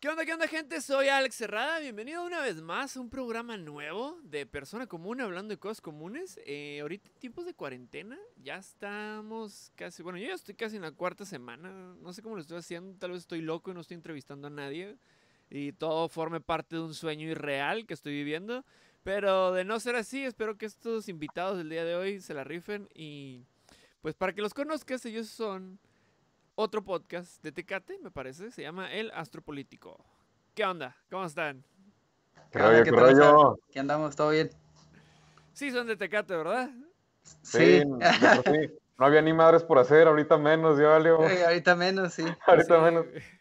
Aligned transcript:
¿Qué 0.00 0.08
onda, 0.08 0.24
qué 0.24 0.32
onda, 0.32 0.48
gente? 0.48 0.80
Soy 0.80 1.08
Alex 1.08 1.34
Cerrada. 1.34 1.78
Bienvenido 1.78 2.24
una 2.24 2.40
vez 2.40 2.62
más 2.62 2.96
a 2.96 3.00
un 3.00 3.10
programa 3.10 3.58
nuevo 3.58 4.18
de 4.22 4.46
Persona 4.46 4.86
Común 4.86 5.20
hablando 5.20 5.52
de 5.52 5.58
cosas 5.58 5.82
comunes. 5.82 6.40
Eh, 6.46 6.78
ahorita 6.80 7.10
en 7.10 7.14
tiempos 7.16 7.44
de 7.44 7.52
cuarentena, 7.52 8.18
ya 8.42 8.56
estamos 8.56 9.70
casi. 9.74 10.02
Bueno, 10.02 10.18
yo 10.18 10.28
ya 10.28 10.34
estoy 10.36 10.54
casi 10.54 10.76
en 10.76 10.82
la 10.82 10.92
cuarta 10.92 11.26
semana. 11.26 11.94
No 12.00 12.14
sé 12.14 12.22
cómo 12.22 12.36
lo 12.36 12.40
estoy 12.40 12.56
haciendo. 12.56 12.98
Tal 12.98 13.10
vez 13.10 13.20
estoy 13.20 13.42
loco 13.42 13.72
y 13.72 13.74
no 13.74 13.82
estoy 13.82 13.96
entrevistando 13.96 14.46
a 14.46 14.50
nadie. 14.50 14.96
Y 15.50 15.72
todo 15.72 16.08
forme 16.08 16.40
parte 16.40 16.76
de 16.76 16.82
un 16.82 16.94
sueño 16.94 17.28
irreal 17.28 17.84
que 17.84 17.92
estoy 17.92 18.14
viviendo. 18.14 18.64
Pero 19.02 19.52
de 19.52 19.66
no 19.66 19.80
ser 19.80 19.96
así, 19.96 20.24
espero 20.24 20.56
que 20.56 20.64
estos 20.64 21.10
invitados 21.10 21.58
del 21.58 21.68
día 21.68 21.84
de 21.84 21.96
hoy 21.96 22.22
se 22.22 22.32
la 22.32 22.42
rifen. 22.42 22.88
Y 22.94 23.44
pues 24.00 24.14
para 24.14 24.32
que 24.32 24.40
los 24.40 24.54
conozcas, 24.54 25.04
ellos 25.04 25.28
son 25.28 25.78
otro 26.60 26.84
podcast 26.84 27.42
de 27.42 27.52
Tecate, 27.52 27.98
me 28.00 28.10
parece. 28.10 28.50
Se 28.50 28.60
llama 28.60 28.92
El 28.92 29.10
Astropolítico. 29.12 30.04
¿Qué 30.54 30.62
onda? 30.64 30.94
¿Cómo 31.10 31.24
están? 31.24 31.64
¿Qué 32.50 32.58
rollo, 32.58 32.84
qué 32.84 32.90
rollo? 32.90 33.58
¿Qué 33.72 33.80
andamos? 33.80 34.14
¿Todo 34.14 34.30
bien? 34.30 34.50
Sí, 35.54 35.70
son 35.70 35.86
de 35.86 35.96
Tecate, 35.96 36.36
¿verdad? 36.36 36.70
Sí. 37.42 37.80
sí. 37.80 38.70
No 38.98 39.06
había 39.06 39.22
ni 39.22 39.32
madres 39.32 39.64
por 39.64 39.78
hacer, 39.78 40.06
ahorita 40.06 40.36
menos, 40.36 40.78
ya 40.78 40.88
valió. 40.88 41.26
Sí, 41.26 41.42
ahorita 41.42 41.74
menos, 41.76 42.12
sí. 42.12 42.24
ahorita 42.46 42.78
menos. 42.80 43.06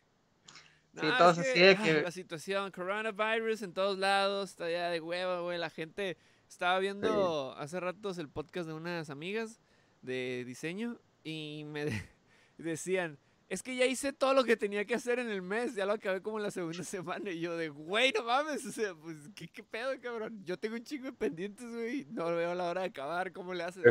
Sí, 0.99 1.07
todos 1.17 1.37
así 1.37 1.53
que... 1.53 2.01
La 2.03 2.11
situación, 2.11 2.71
coronavirus 2.71 3.61
en 3.61 3.73
todos 3.73 3.97
lados, 3.97 4.49
está 4.49 4.69
ya 4.69 4.89
de 4.89 4.99
hueva, 4.99 5.39
güey. 5.39 5.57
La 5.57 5.69
gente 5.69 6.17
estaba 6.49 6.77
viendo 6.79 7.55
hace 7.57 7.79
ratos 7.79 8.17
el 8.17 8.27
podcast 8.27 8.67
de 8.67 8.73
unas 8.73 9.09
amigas 9.09 9.61
de 10.01 10.43
diseño 10.45 10.99
y 11.23 11.63
me 11.67 11.85
decían, 12.63 13.17
es 13.49 13.63
que 13.63 13.75
ya 13.75 13.85
hice 13.85 14.13
todo 14.13 14.33
lo 14.33 14.43
que 14.43 14.55
tenía 14.55 14.85
que 14.85 14.95
hacer 14.95 15.17
en 15.17 15.29
el 15.29 15.41
mes, 15.41 15.75
ya 15.75 15.85
lo 15.85 15.93
acabé 15.93 16.21
como 16.21 16.37
en 16.37 16.43
la 16.43 16.51
segunda 16.51 16.83
semana. 16.83 17.31
Y 17.31 17.39
yo 17.39 17.57
de, 17.57 17.69
güey, 17.69 18.11
no 18.11 18.23
mames, 18.23 18.65
o 18.65 18.71
sea, 18.71 18.93
pues, 18.93 19.17
¿qué, 19.35 19.47
qué 19.47 19.63
pedo, 19.63 19.91
cabrón? 20.01 20.43
Yo 20.45 20.57
tengo 20.57 20.75
un 20.75 20.83
chingo 20.83 21.05
de 21.05 21.13
pendientes, 21.13 21.67
güey, 21.71 22.05
no 22.11 22.27
veo 22.27 22.53
la 22.53 22.69
hora 22.69 22.81
de 22.81 22.87
acabar, 22.87 23.31
¿cómo 23.33 23.53
le 23.53 23.63
haces? 23.63 23.83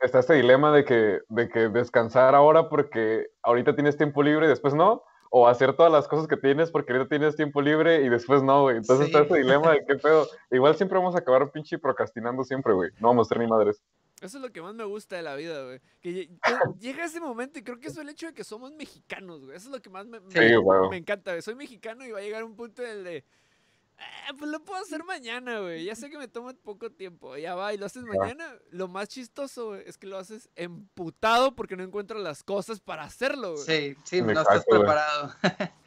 Está 0.00 0.18
este 0.18 0.34
dilema 0.34 0.72
de 0.72 0.84
que, 0.84 1.20
de 1.28 1.48
que 1.48 1.68
descansar 1.70 2.34
ahora 2.34 2.68
porque 2.68 3.28
ahorita 3.42 3.74
tienes 3.74 3.96
tiempo 3.96 4.22
libre 4.22 4.44
y 4.44 4.48
después 4.50 4.74
no, 4.74 5.02
o 5.30 5.48
hacer 5.48 5.74
todas 5.74 5.90
las 5.90 6.06
cosas 6.06 6.28
que 6.28 6.36
tienes 6.36 6.70
porque 6.70 6.92
ahorita 6.92 7.08
tienes 7.08 7.34
tiempo 7.34 7.62
libre 7.62 8.02
y 8.02 8.10
después 8.10 8.42
no, 8.42 8.62
güey. 8.62 8.76
Entonces 8.76 9.06
está 9.06 9.20
este 9.20 9.38
dilema 9.38 9.72
de 9.72 9.84
qué 9.86 9.94
pedo. 9.96 10.26
Igual 10.50 10.76
siempre 10.76 10.98
vamos 10.98 11.14
a 11.14 11.18
acabar 11.18 11.50
pinche 11.50 11.78
procrastinando 11.78 12.44
siempre, 12.44 12.74
güey. 12.74 12.90
No 13.00 13.08
vamos 13.08 13.26
a 13.26 13.28
ser 13.30 13.38
ni 13.38 13.46
madres. 13.46 13.82
Eso 14.20 14.38
es 14.38 14.42
lo 14.42 14.50
que 14.50 14.62
más 14.62 14.74
me 14.74 14.84
gusta 14.84 15.16
de 15.16 15.22
la 15.22 15.34
vida, 15.34 15.62
güey. 15.64 15.80
Que 16.00 16.30
llega 16.80 17.04
ese 17.04 17.20
momento 17.20 17.58
y 17.58 17.62
creo 17.62 17.78
que 17.78 17.88
es 17.88 17.96
el 17.96 18.08
hecho 18.08 18.26
de 18.26 18.34
que 18.34 18.44
somos 18.44 18.72
mexicanos, 18.72 19.44
güey. 19.44 19.56
Eso 19.56 19.68
es 19.68 19.72
lo 19.72 19.82
que 19.82 19.90
más 19.90 20.06
me, 20.06 20.20
me, 20.20 20.96
encanta, 20.96 21.32
güey. 21.32 21.42
Soy 21.42 21.54
mexicano 21.54 22.04
y 22.04 22.10
va 22.10 22.18
a 22.18 22.22
llegar 22.22 22.44
un 22.44 22.56
punto 22.56 22.82
en 22.82 22.90
el 22.90 23.04
de... 23.04 23.16
Eh, 23.98 24.34
pues 24.38 24.50
lo 24.50 24.62
puedo 24.62 24.82
hacer 24.82 25.04
mañana, 25.04 25.60
güey. 25.60 25.84
Ya 25.84 25.94
sé 25.94 26.10
que 26.10 26.18
me 26.18 26.28
toma 26.28 26.52
poco 26.54 26.90
tiempo. 26.90 27.36
Ya 27.36 27.54
va, 27.54 27.72
y 27.72 27.78
lo 27.78 27.86
haces 27.86 28.04
mañana. 28.04 28.56
Lo 28.70 28.88
más 28.88 29.08
chistoso, 29.08 29.68
güey, 29.68 29.82
es 29.86 29.96
que 29.98 30.06
lo 30.06 30.18
haces 30.18 30.50
emputado 30.54 31.54
porque 31.54 31.76
no 31.76 31.82
encuentras 31.82 32.20
las 32.20 32.42
cosas 32.42 32.80
para 32.80 33.04
hacerlo, 33.04 33.54
güey. 33.54 33.64
Sí, 33.64 33.96
sí, 34.04 34.22
no 34.22 34.32
estás 34.32 34.64
preparado. 34.66 35.34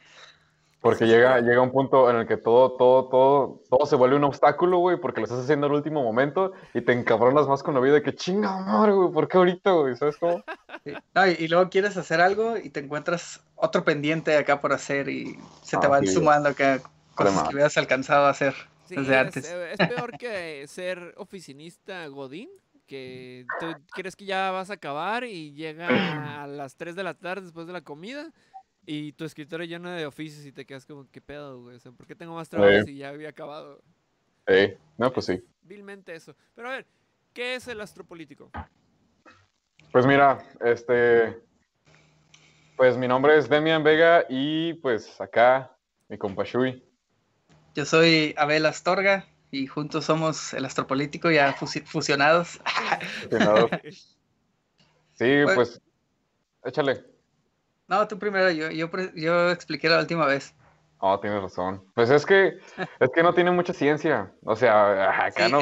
Porque 0.80 1.06
llega, 1.06 1.40
llega 1.40 1.60
un 1.60 1.72
punto 1.72 2.08
en 2.08 2.16
el 2.16 2.26
que 2.26 2.38
todo, 2.38 2.72
todo, 2.72 3.08
todo, 3.08 3.60
todo 3.68 3.86
se 3.86 3.96
vuelve 3.96 4.16
un 4.16 4.24
obstáculo, 4.24 4.78
güey, 4.78 4.96
porque 4.98 5.20
lo 5.20 5.26
estás 5.26 5.40
haciendo 5.40 5.66
al 5.66 5.74
último 5.74 6.02
momento 6.02 6.52
y 6.72 6.80
te 6.80 6.92
encabronas 6.92 7.46
más 7.46 7.62
con 7.62 7.74
la 7.74 7.80
vida 7.80 7.94
de 7.94 8.02
que 8.02 8.14
chinga 8.14 8.60
madre, 8.60 8.92
güey, 8.92 9.12
¿por 9.12 9.28
qué 9.28 9.36
ahorita, 9.36 9.72
güey? 9.72 9.94
¿Sabes 9.96 10.16
cómo? 10.16 10.42
y, 11.38 11.48
luego 11.48 11.68
quieres 11.68 11.98
hacer 11.98 12.22
algo 12.22 12.56
y 12.56 12.70
te 12.70 12.80
encuentras 12.80 13.44
otro 13.56 13.84
pendiente 13.84 14.34
acá 14.38 14.60
por 14.62 14.72
hacer 14.72 15.10
y 15.10 15.38
se 15.62 15.76
te 15.76 15.86
ah, 15.86 15.90
van 15.90 16.06
sumando 16.06 16.48
acá 16.48 16.80
cosas 17.14 17.48
que 17.48 17.54
hubieras 17.54 17.76
alcanzado 17.76 18.24
a 18.24 18.30
hacer 18.30 18.54
desde 18.88 19.18
antes. 19.18 19.50
Eh, 19.50 19.72
es 19.78 19.88
peor 19.88 20.16
que 20.16 20.66
ser 20.66 21.12
oficinista 21.18 22.06
godín, 22.06 22.48
que 22.86 23.44
tú 23.60 23.66
crees 23.92 24.16
que 24.16 24.24
ya 24.24 24.50
vas 24.50 24.70
a 24.70 24.74
acabar 24.74 25.24
y 25.24 25.52
llega 25.52 26.42
a 26.42 26.46
las 26.46 26.76
3 26.76 26.96
de 26.96 27.02
la 27.02 27.12
tarde 27.12 27.42
después 27.42 27.66
de 27.66 27.74
la 27.74 27.82
comida 27.82 28.32
y 28.86 29.12
tu 29.12 29.24
escritorio 29.24 29.66
lleno 29.66 29.90
de 29.90 30.06
oficios 30.06 30.44
y 30.44 30.52
te 30.52 30.64
quedas 30.64 30.86
como, 30.86 31.08
¿qué 31.10 31.20
pedo, 31.20 31.62
güey? 31.62 31.76
O 31.76 31.80
sea, 31.80 31.92
¿por 31.92 32.06
qué 32.06 32.14
tengo 32.14 32.34
más 32.34 32.48
trabajo 32.48 32.84
si 32.84 32.96
ya 32.96 33.10
había 33.10 33.28
acabado? 33.28 33.82
Sí, 34.46 34.74
no, 34.98 35.12
pues 35.12 35.26
sí. 35.26 35.44
Vilmente 35.62 36.14
eso. 36.14 36.34
Pero 36.54 36.68
a 36.68 36.72
ver, 36.72 36.86
¿qué 37.32 37.54
es 37.54 37.68
el 37.68 37.80
astropolítico? 37.80 38.50
Pues 39.92 40.06
mira, 40.06 40.42
este. 40.64 41.40
Pues 42.76 42.96
mi 42.96 43.06
nombre 43.06 43.36
es 43.36 43.48
Demian 43.48 43.84
Vega 43.84 44.24
y 44.28 44.74
pues 44.74 45.20
acá 45.20 45.76
mi 46.08 46.16
compa 46.16 46.44
Shui. 46.44 46.82
Yo 47.74 47.84
soy 47.84 48.34
Abel 48.38 48.66
Astorga 48.66 49.26
y 49.50 49.66
juntos 49.66 50.06
somos 50.06 50.54
el 50.54 50.64
astropolítico 50.64 51.30
ya 51.30 51.52
fusionados. 51.52 52.60
Fusionados. 53.22 53.70
Sí, 55.20 55.42
pues, 55.44 55.54
pues 55.54 55.80
échale. 56.64 57.04
No, 57.90 58.06
tú 58.06 58.20
primero, 58.20 58.52
yo, 58.52 58.70
yo, 58.70 58.88
yo 59.16 59.50
expliqué 59.50 59.88
la 59.88 59.98
última 59.98 60.24
vez. 60.24 60.54
Oh, 61.00 61.18
tienes 61.18 61.42
razón. 61.42 61.82
Pues 61.94 62.08
es 62.10 62.24
que, 62.24 62.60
es 63.00 63.10
que 63.12 63.22
no 63.24 63.34
tiene 63.34 63.50
mucha 63.50 63.72
ciencia. 63.72 64.32
O 64.44 64.54
sea, 64.54 65.26
acá 65.26 65.48
no, 65.48 65.58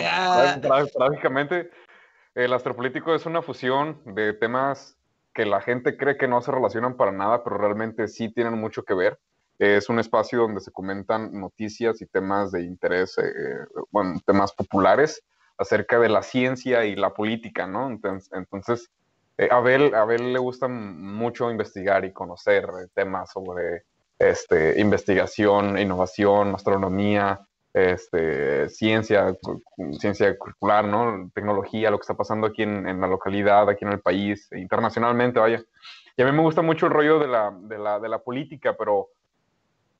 prácticamente 0.94 1.70
el 2.34 2.52
astropolítico 2.52 3.14
es 3.14 3.24
una 3.24 3.40
fusión 3.40 4.02
de 4.04 4.34
temas 4.34 4.98
que 5.32 5.46
la 5.46 5.62
gente 5.62 5.96
cree 5.96 6.18
que 6.18 6.28
no 6.28 6.42
se 6.42 6.52
relacionan 6.52 6.98
para 6.98 7.12
nada, 7.12 7.42
pero 7.42 7.56
realmente 7.56 8.08
sí 8.08 8.30
tienen 8.30 8.60
mucho 8.60 8.82
que 8.82 8.92
ver. 8.92 9.18
Es 9.58 9.88
un 9.88 9.98
espacio 9.98 10.40
donde 10.40 10.60
se 10.60 10.70
comentan 10.70 11.32
noticias 11.32 12.02
y 12.02 12.06
temas 12.06 12.52
de 12.52 12.62
interés, 12.62 13.16
eh, 13.16 13.66
bueno, 13.90 14.20
temas 14.26 14.52
populares 14.52 15.24
acerca 15.56 15.98
de 15.98 16.10
la 16.10 16.22
ciencia 16.22 16.84
y 16.84 16.94
la 16.94 17.14
política, 17.14 17.66
¿no? 17.66 17.88
Entonces, 17.88 18.30
entonces 18.34 18.90
eh, 19.38 19.48
a 19.50 19.56
Abel, 19.56 19.94
Abel 19.94 20.32
le 20.32 20.38
gusta 20.38 20.68
mucho 20.68 21.50
investigar 21.50 22.04
y 22.04 22.12
conocer 22.12 22.64
eh, 22.64 22.88
temas 22.92 23.30
sobre 23.30 23.84
este, 24.18 24.80
investigación, 24.80 25.78
innovación, 25.78 26.54
astronomía, 26.54 27.40
este, 27.72 28.68
ciencia, 28.68 29.36
ciencia 30.00 30.36
curricular, 30.36 30.84
¿no? 30.84 31.30
tecnología, 31.32 31.90
lo 31.90 31.98
que 31.98 32.02
está 32.02 32.16
pasando 32.16 32.48
aquí 32.48 32.62
en, 32.62 33.00
la 33.00 33.06
localidad, 33.06 33.68
aquí 33.68 33.84
en 33.84 33.92
el 33.92 34.00
país, 34.00 34.48
internacionalmente, 34.52 35.38
vaya. 35.38 35.62
Y 36.16 36.22
a 36.22 36.24
mí 36.26 36.32
me 36.32 36.42
gusta 36.42 36.62
mucho 36.62 36.86
el 36.86 36.92
rollo 36.92 37.20
de 37.20 37.28
la, 37.28 37.56
de 37.62 37.78
la, 37.78 38.00
de 38.00 38.08
la 38.08 38.18
política, 38.18 38.74
pero 38.76 39.10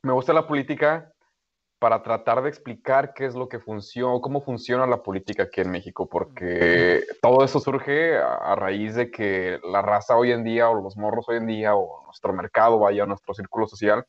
me 0.02 0.12
gusta 0.12 0.32
la 0.32 0.48
política 0.48 1.12
para 1.78 2.02
tratar 2.02 2.42
de 2.42 2.48
explicar 2.48 3.14
qué 3.14 3.24
es 3.24 3.34
lo 3.34 3.48
que 3.48 3.60
funciona, 3.60 4.20
cómo 4.20 4.40
funciona 4.40 4.86
la 4.86 5.02
política 5.02 5.44
aquí 5.44 5.60
en 5.60 5.70
México, 5.70 6.08
porque 6.08 7.04
todo 7.22 7.44
eso 7.44 7.60
surge 7.60 8.16
a, 8.16 8.54
raíz 8.56 8.96
de 8.96 9.10
que 9.10 9.60
la 9.62 9.80
raza 9.80 10.16
hoy 10.16 10.32
en 10.32 10.42
día, 10.42 10.68
o 10.68 10.80
los 10.80 10.96
morros 10.96 11.28
hoy 11.28 11.36
en 11.36 11.46
día, 11.46 11.76
o 11.76 12.04
nuestro 12.06 12.32
mercado, 12.32 12.80
vaya, 12.80 13.06
nuestro 13.06 13.32
círculo 13.32 13.68
social, 13.68 14.04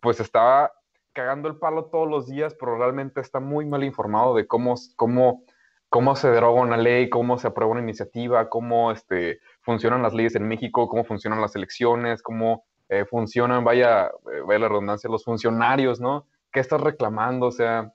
pues 0.00 0.20
está 0.20 0.72
cagando 1.14 1.48
el 1.48 1.56
palo 1.56 1.86
todos 1.86 2.08
los 2.08 2.26
días, 2.26 2.54
pero 2.54 2.76
realmente 2.76 3.22
está 3.22 3.40
muy 3.40 3.64
mal 3.64 3.82
informado 3.82 4.34
de 4.34 4.46
cómo, 4.46 4.74
cómo, 4.96 5.42
cómo 5.88 6.16
se 6.16 6.28
deroga 6.28 6.60
una 6.60 6.76
ley, 6.76 7.08
cómo 7.08 7.38
se 7.38 7.46
aprueba 7.46 7.72
una 7.72 7.80
iniciativa, 7.80 8.50
cómo 8.50 8.92
este, 8.92 9.40
funcionan 9.62 10.02
las 10.02 10.12
leyes 10.12 10.34
en 10.34 10.46
México, 10.46 10.86
cómo 10.86 11.04
funcionan 11.04 11.40
las 11.40 11.56
elecciones, 11.56 12.22
cómo 12.22 12.66
eh, 12.90 13.06
funcionan, 13.06 13.64
vaya, 13.64 14.08
eh, 14.08 14.40
vaya 14.46 14.58
la 14.58 14.68
redundancia, 14.68 15.08
los 15.08 15.24
funcionarios, 15.24 15.98
¿no? 15.98 16.26
Qué 16.52 16.60
estás 16.60 16.80
reclamando, 16.80 17.46
o 17.46 17.52
sea, 17.52 17.92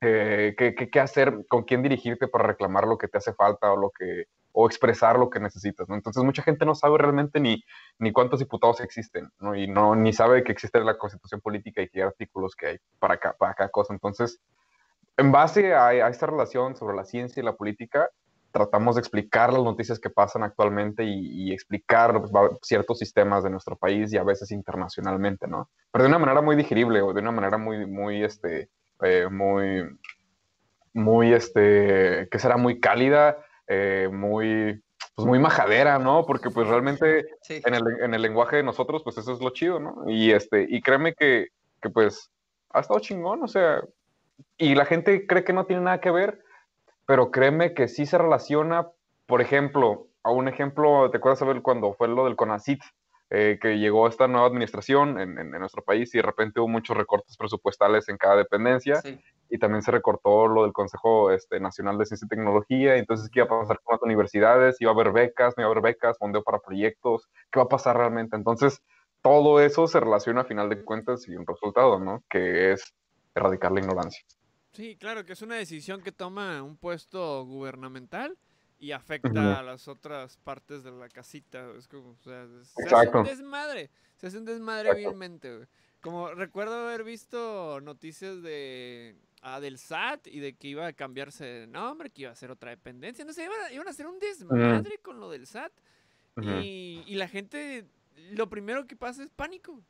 eh, 0.00 0.54
qué, 0.56 1.00
hacer, 1.00 1.46
con 1.48 1.62
quién 1.62 1.82
dirigirte 1.82 2.26
para 2.28 2.46
reclamar 2.46 2.86
lo 2.86 2.98
que 2.98 3.08
te 3.08 3.18
hace 3.18 3.32
falta 3.34 3.72
o 3.72 3.76
lo 3.76 3.90
que 3.90 4.26
o 4.54 4.66
expresar 4.66 5.18
lo 5.18 5.30
que 5.30 5.40
necesitas. 5.40 5.88
Entonces 5.88 6.22
mucha 6.22 6.42
gente 6.42 6.66
no 6.66 6.74
sabe 6.74 6.98
realmente 6.98 7.40
ni, 7.40 7.64
ni 7.98 8.12
cuántos 8.12 8.40
diputados 8.40 8.80
existen, 8.80 9.30
¿no? 9.38 9.54
Y 9.54 9.66
no, 9.66 9.94
ni 9.94 10.12
sabe 10.12 10.44
que 10.44 10.52
existe 10.52 10.78
la 10.80 10.98
constitución 10.98 11.40
política 11.40 11.80
y 11.80 11.88
qué 11.88 12.02
artículos 12.02 12.54
que 12.54 12.66
hay 12.66 12.78
para, 12.98 13.14
acá, 13.14 13.34
para 13.38 13.54
cada 13.54 13.70
cosa. 13.70 13.94
Entonces, 13.94 14.40
en 15.16 15.32
base 15.32 15.74
a, 15.74 16.08
esta 16.08 16.26
relación 16.26 16.76
sobre 16.76 16.96
la 16.96 17.04
ciencia 17.04 17.40
y 17.40 17.44
la 17.44 17.54
política, 17.54 18.08
tratamos 18.52 18.94
de 18.94 19.00
explicar 19.00 19.52
las 19.52 19.62
noticias 19.62 19.98
que 19.98 20.10
pasan 20.10 20.42
actualmente 20.42 21.04
y, 21.04 21.52
explicar 21.52 22.22
ciertos 22.62 22.98
sistemas 22.98 23.42
de 23.42 23.50
nuestro 23.50 23.76
país 23.76 24.12
y 24.12 24.18
a 24.18 24.22
veces 24.22 24.50
internacionalmente, 24.52 25.48
¿no? 25.48 25.70
Pero 25.90 26.04
de 26.04 26.08
una 26.08 26.18
manera 26.18 26.40
muy 26.40 26.56
digerible 26.56 27.02
o 27.02 27.12
de 27.12 27.20
una 27.20 27.32
manera 27.32 27.58
muy, 27.58 27.86
muy, 27.86 28.22
este, 28.22 28.68
eh, 29.02 29.28
muy, 29.30 29.84
muy, 30.92 31.32
este, 31.32 32.28
que 32.30 32.38
será 32.38 32.56
muy 32.56 32.80
cálida, 32.80 33.38
eh, 33.66 34.08
muy, 34.12 34.82
pues 35.14 35.26
muy 35.26 35.38
majadera, 35.38 35.98
¿no? 35.98 36.24
Porque 36.26 36.50
pues 36.50 36.68
realmente 36.68 37.26
en, 37.48 37.74
el, 37.74 37.82
en, 38.00 38.14
el, 38.14 38.22
lenguaje 38.22 38.56
de 38.56 38.62
nosotros, 38.62 39.02
pues 39.02 39.18
eso 39.18 39.32
es 39.32 39.40
lo 39.40 39.50
chido, 39.50 39.80
¿no? 39.80 40.04
Y, 40.08 40.32
este, 40.32 40.66
y 40.68 40.80
créeme 40.80 41.14
que, 41.14 41.48
que 41.80 41.90
pues 41.90 42.30
ha 42.70 42.80
estado 42.80 43.00
chingón, 43.00 43.42
o 43.42 43.48
sea, 43.48 43.82
y 44.56 44.74
la 44.74 44.84
gente 44.84 45.26
cree 45.26 45.44
que 45.44 45.52
no 45.52 45.66
tiene 45.66 45.82
nada 45.82 46.00
que 46.00 46.10
ver, 46.10 46.42
pero 47.06 47.30
créeme 47.30 47.74
que 47.74 47.88
sí 47.88 48.06
se 48.06 48.18
relaciona, 48.18 48.88
por 49.26 49.40
ejemplo, 49.40 50.08
a 50.22 50.30
un 50.30 50.48
ejemplo, 50.48 51.10
¿te 51.10 51.18
acuerdas 51.18 51.40
saber 51.40 51.62
cuando 51.62 51.94
fue 51.94 52.08
lo 52.08 52.24
del 52.24 52.36
CONACIT? 52.36 52.80
eh, 53.34 53.58
que 53.58 53.78
llegó 53.78 54.06
esta 54.08 54.28
nueva 54.28 54.46
administración 54.46 55.18
en, 55.18 55.38
en, 55.38 55.50
nuestro 55.52 55.82
país 55.82 56.14
y 56.14 56.18
de 56.18 56.22
repente 56.22 56.60
hubo 56.60 56.68
muchos 56.68 56.94
recortes 56.94 57.34
presupuestales 57.38 58.10
en 58.10 58.18
cada 58.18 58.36
dependencia 58.36 59.00
y 59.48 59.58
también 59.58 59.80
se 59.80 59.90
recortó 59.90 60.48
lo 60.48 60.64
del 60.64 60.74
Consejo 60.74 61.30
este, 61.30 61.58
Nacional 61.58 61.96
de 61.96 62.04
Ciencia 62.04 62.26
y 62.26 62.28
Tecnología, 62.28 62.96
entonces 62.96 63.30
qué 63.30 63.40
iba 63.40 63.46
a 63.46 63.60
pasar 63.60 63.80
con 63.82 63.94
las 63.94 64.02
universidades, 64.02 64.78
iba 64.82 64.90
a 64.90 64.94
haber 64.94 65.12
becas, 65.12 65.54
no 65.56 65.62
iba 65.62 65.68
a 65.68 65.72
haber 65.72 65.82
becas, 65.82 66.18
fondeo 66.18 66.42
para 66.42 66.58
proyectos, 66.58 67.26
qué 67.50 67.58
va 67.58 67.64
a 67.64 67.68
pasar 67.68 67.96
realmente. 67.96 68.36
Entonces, 68.36 68.82
todo 69.22 69.60
eso 69.60 69.86
se 69.86 69.98
relaciona 69.98 70.42
a 70.42 70.44
final 70.44 70.68
de 70.68 70.84
cuentas 70.84 71.26
y 71.26 71.34
un 71.34 71.46
resultado, 71.46 71.98
¿no? 71.98 72.22
Que 72.28 72.72
es 72.72 72.94
erradicar 73.34 73.72
la 73.72 73.80
ignorancia. 73.80 74.22
Sí, 74.72 74.96
claro, 74.96 75.24
que 75.24 75.34
es 75.34 75.42
una 75.42 75.56
decisión 75.56 76.02
que 76.02 76.12
toma 76.12 76.62
un 76.62 76.76
puesto 76.76 77.44
gubernamental 77.44 78.36
y 78.78 78.92
afecta 78.92 79.58
a 79.58 79.62
las 79.62 79.86
otras 79.86 80.38
partes 80.38 80.82
de 80.82 80.90
la 80.90 81.08
casita. 81.08 81.70
Es 81.78 81.86
como, 81.86 82.10
o 82.10 82.22
sea, 82.22 82.46
se 82.64 82.94
hace 82.94 83.16
un 83.16 83.24
desmadre, 83.24 83.90
se 84.16 84.26
hace 84.26 84.38
un 84.38 84.44
desmadre 84.44 84.94
vilmente, 84.94 85.68
Como 86.00 86.32
recuerdo 86.34 86.74
haber 86.88 87.04
visto 87.04 87.80
noticias 87.80 88.42
de 88.42 89.14
ah, 89.42 89.60
del 89.60 89.78
SAT 89.78 90.26
y 90.26 90.40
de 90.40 90.54
que 90.54 90.68
iba 90.68 90.86
a 90.86 90.92
cambiarse 90.92 91.44
de 91.44 91.66
nombre, 91.66 92.10
que 92.10 92.22
iba 92.22 92.32
a 92.32 92.34
ser 92.34 92.50
otra 92.50 92.70
dependencia. 92.70 93.24
No 93.24 93.32
sé, 93.32 93.44
iban 93.72 93.86
a, 93.86 93.90
hacer 93.90 94.06
un 94.06 94.18
desmadre 94.18 94.98
con 94.98 95.20
lo 95.20 95.30
del 95.30 95.46
SAT. 95.46 95.72
y, 96.40 97.04
y 97.06 97.14
la 97.16 97.28
gente 97.28 97.86
lo 98.30 98.48
primero 98.48 98.86
que 98.86 98.96
pasa 98.96 99.22
es 99.22 99.30
pánico. 99.30 99.80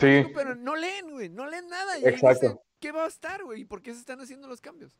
Sí. 0.00 0.24
pero 0.34 0.54
no 0.54 0.74
leen, 0.74 1.10
güey, 1.10 1.28
no 1.28 1.46
leen 1.46 1.68
nada. 1.68 1.98
Y 1.98 2.06
Exacto. 2.06 2.62
¿Qué 2.82 2.90
va 2.90 3.04
a 3.04 3.06
estar, 3.06 3.44
güey? 3.44 3.60
¿Y 3.60 3.64
por 3.64 3.80
qué 3.80 3.94
se 3.94 4.00
están 4.00 4.20
haciendo 4.20 4.48
los 4.48 4.60
cambios? 4.60 4.98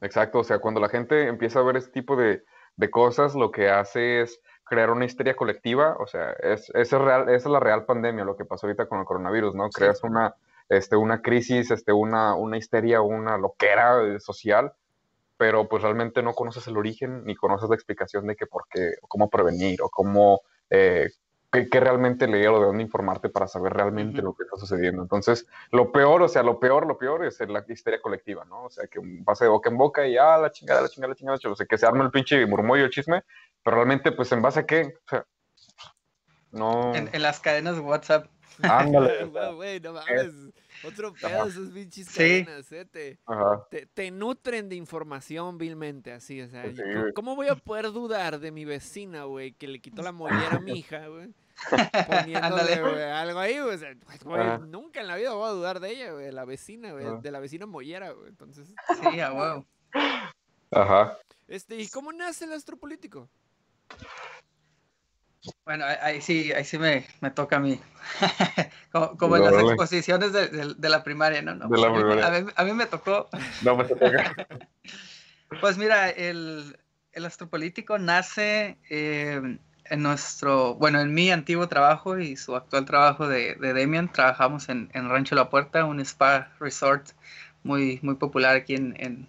Exacto, 0.00 0.40
o 0.40 0.44
sea, 0.44 0.58
cuando 0.58 0.80
la 0.80 0.88
gente 0.88 1.28
empieza 1.28 1.60
a 1.60 1.62
ver 1.62 1.76
este 1.76 1.92
tipo 1.92 2.16
de, 2.16 2.42
cosas, 2.90 3.36
lo 3.36 3.52
que 3.52 3.70
hace 3.70 4.20
es 4.20 4.40
crear 4.64 4.90
una 4.90 5.04
histeria 5.04 5.36
colectiva, 5.36 5.96
o 6.00 6.08
sea, 6.08 6.32
es, 6.32 6.70
es, 6.74 6.90
real, 6.90 7.28
es 7.28 7.46
la 7.46 7.60
real 7.60 7.84
pandemia, 7.84 8.24
lo 8.24 8.36
que 8.36 8.44
pasó 8.44 8.66
ahorita 8.66 8.88
con 8.88 8.98
el 8.98 9.04
coronavirus, 9.04 9.54
¿no? 9.54 9.70
Creas 9.70 10.02
una, 10.02 10.34
este, 10.68 10.96
una 10.96 11.22
crisis, 11.22 11.70
este, 11.70 11.92
una, 11.92 12.34
una 12.34 12.58
histeria, 12.58 13.00
una 13.00 13.38
loquera 13.38 14.02
eh, 14.02 14.18
social, 14.18 14.72
pero 15.36 15.68
pues 15.68 15.84
realmente 15.84 16.20
no 16.20 16.34
conoces 16.34 16.66
el 16.66 16.76
origen 16.76 17.24
ni 17.24 17.36
conoces 17.36 17.68
la 17.68 17.76
explicación 17.76 18.26
de 18.26 18.34
que 18.34 18.46
por 18.46 18.64
qué, 18.68 18.94
o 19.02 19.06
cómo 19.06 19.30
prevenir, 19.30 19.80
o 19.82 19.88
cómo, 19.88 20.40
eh, 20.68 21.10
qué, 21.70 21.80
realmente 21.80 22.26
leer 22.26 22.48
o 22.48 22.58
de 22.58 22.66
dónde 22.66 22.82
informarte 22.82 23.28
para 23.28 23.46
saber 23.46 23.72
realmente 23.72 24.20
lo 24.20 24.34
que 24.34 24.44
está 24.44 24.56
sucediendo. 24.56 25.02
Entonces, 25.02 25.46
lo 25.70 25.92
peor, 25.92 26.22
o 26.22 26.28
sea, 26.28 26.42
lo 26.42 26.58
peor, 26.58 26.86
lo 26.86 26.98
peor 26.98 27.24
es 27.24 27.38
la 27.48 27.64
histeria 27.68 28.00
colectiva, 28.02 28.44
¿no? 28.44 28.64
O 28.64 28.70
sea, 28.70 28.86
que 28.86 29.00
pase 29.24 29.44
de 29.44 29.50
boca 29.50 29.70
en 29.70 29.78
boca 29.78 30.06
y, 30.06 30.16
ah, 30.16 30.36
la 30.38 30.50
chingada, 30.50 30.82
la 30.82 30.88
chingada, 30.88 31.10
la 31.10 31.16
chingada, 31.16 31.38
o 31.52 31.56
sea, 31.56 31.66
que 31.66 31.78
se 31.78 31.86
arma 31.86 32.04
el 32.04 32.10
pinche 32.10 32.44
murmullo, 32.46 32.84
el 32.84 32.90
chisme, 32.90 33.22
pero 33.62 33.76
realmente, 33.76 34.12
pues, 34.12 34.30
¿en 34.32 34.42
base 34.42 34.60
a 34.60 34.66
qué? 34.66 34.94
O 35.06 35.08
sea, 35.08 35.26
no... 36.50 36.94
En, 36.94 37.22
las 37.22 37.40
cadenas 37.40 37.76
de 37.76 37.80
WhatsApp. 37.80 38.26
Ándale. 38.62 39.24
Güey, 39.54 39.80
no 39.80 39.92
mames. 39.92 40.32
Otro 40.84 41.14
pedo, 41.14 41.46
esos 41.46 41.70
pinches 41.70 42.08
cadenas, 42.08 42.70
¿eh? 42.72 42.84
Te, 42.84 43.86
te, 43.86 44.10
nutren 44.10 44.68
de 44.68 44.76
información 44.76 45.56
vilmente, 45.56 46.12
así, 46.12 46.40
o 46.42 46.48
sea, 46.48 46.64
¿cómo 47.14 47.36
voy 47.36 47.48
a 47.48 47.54
poder 47.54 47.86
dudar 47.92 48.38
de 48.38 48.50
mi 48.50 48.64
vecina, 48.64 49.24
güey, 49.24 49.52
que 49.52 49.66
le 49.66 49.80
quitó 49.80 50.02
la 50.02 50.12
mollera 50.12 50.56
a 50.56 50.60
mi 50.60 50.72
hija, 50.78 51.06
güey? 51.08 51.32
Poniéndole, 52.08 53.04
algo 53.04 53.38
ahí, 53.38 53.58
güey. 53.60 53.78
nunca 54.68 55.00
en 55.00 55.06
la 55.06 55.16
vida 55.16 55.32
voy 55.32 55.48
a 55.48 55.52
dudar 55.52 55.80
de 55.80 55.90
ella, 55.90 56.12
güey. 56.12 56.32
La 56.32 56.44
vecina, 56.44 56.92
güey. 56.92 57.06
De 57.20 57.30
la 57.30 57.40
vecina 57.40 57.66
mollera, 57.66 58.10
güey. 58.10 58.28
Entonces. 58.28 58.74
Sí, 59.00 59.20
a 59.20 59.32
huevo. 59.32 59.66
Ajá. 60.70 61.18
Este, 61.48 61.76
¿y 61.76 61.88
cómo 61.88 62.12
nace 62.12 62.44
el 62.44 62.52
astropolítico? 62.52 63.28
Bueno, 65.64 65.84
ahí 65.84 66.22
sí, 66.22 66.52
ahí 66.52 66.64
sí 66.64 66.78
me, 66.78 67.06
me 67.20 67.30
toca 67.30 67.56
a 67.56 67.60
mí. 67.60 67.78
como, 69.18 69.36
en 69.36 69.44
las 69.44 69.54
exposiciones 69.54 70.32
de, 70.32 70.74
de, 70.74 70.88
la 70.88 71.04
primaria, 71.04 71.42
¿no? 71.42 71.54
no 71.54 71.68
de 71.68 71.78
la 71.78 71.94
primaria. 71.94 72.26
A, 72.26 72.40
mí, 72.40 72.50
a, 72.56 72.64
mí, 72.64 72.72
me 72.72 72.86
tocó. 72.86 73.28
No, 73.62 73.76
me 73.76 73.84
toca. 73.84 74.34
pues 75.60 75.76
mira, 75.76 76.08
el, 76.10 76.78
el 77.12 77.24
astropolítico 77.26 77.98
nace 77.98 78.78
eh, 78.88 79.58
en 79.86 80.02
nuestro, 80.02 80.74
bueno, 80.74 81.00
en 81.00 81.12
mi 81.12 81.30
antiguo 81.30 81.68
trabajo 81.68 82.18
y 82.18 82.36
su 82.36 82.56
actual 82.56 82.84
trabajo 82.84 83.28
de, 83.28 83.54
de 83.56 83.74
Demian, 83.74 84.10
trabajamos 84.10 84.68
en, 84.68 84.90
en, 84.94 85.08
Rancho 85.08 85.34
La 85.34 85.50
Puerta, 85.50 85.84
un 85.84 86.00
spa 86.00 86.48
resort 86.58 87.08
muy, 87.62 87.98
muy 88.02 88.14
popular 88.14 88.56
aquí 88.56 88.74
en, 88.74 88.94
en, 88.98 89.26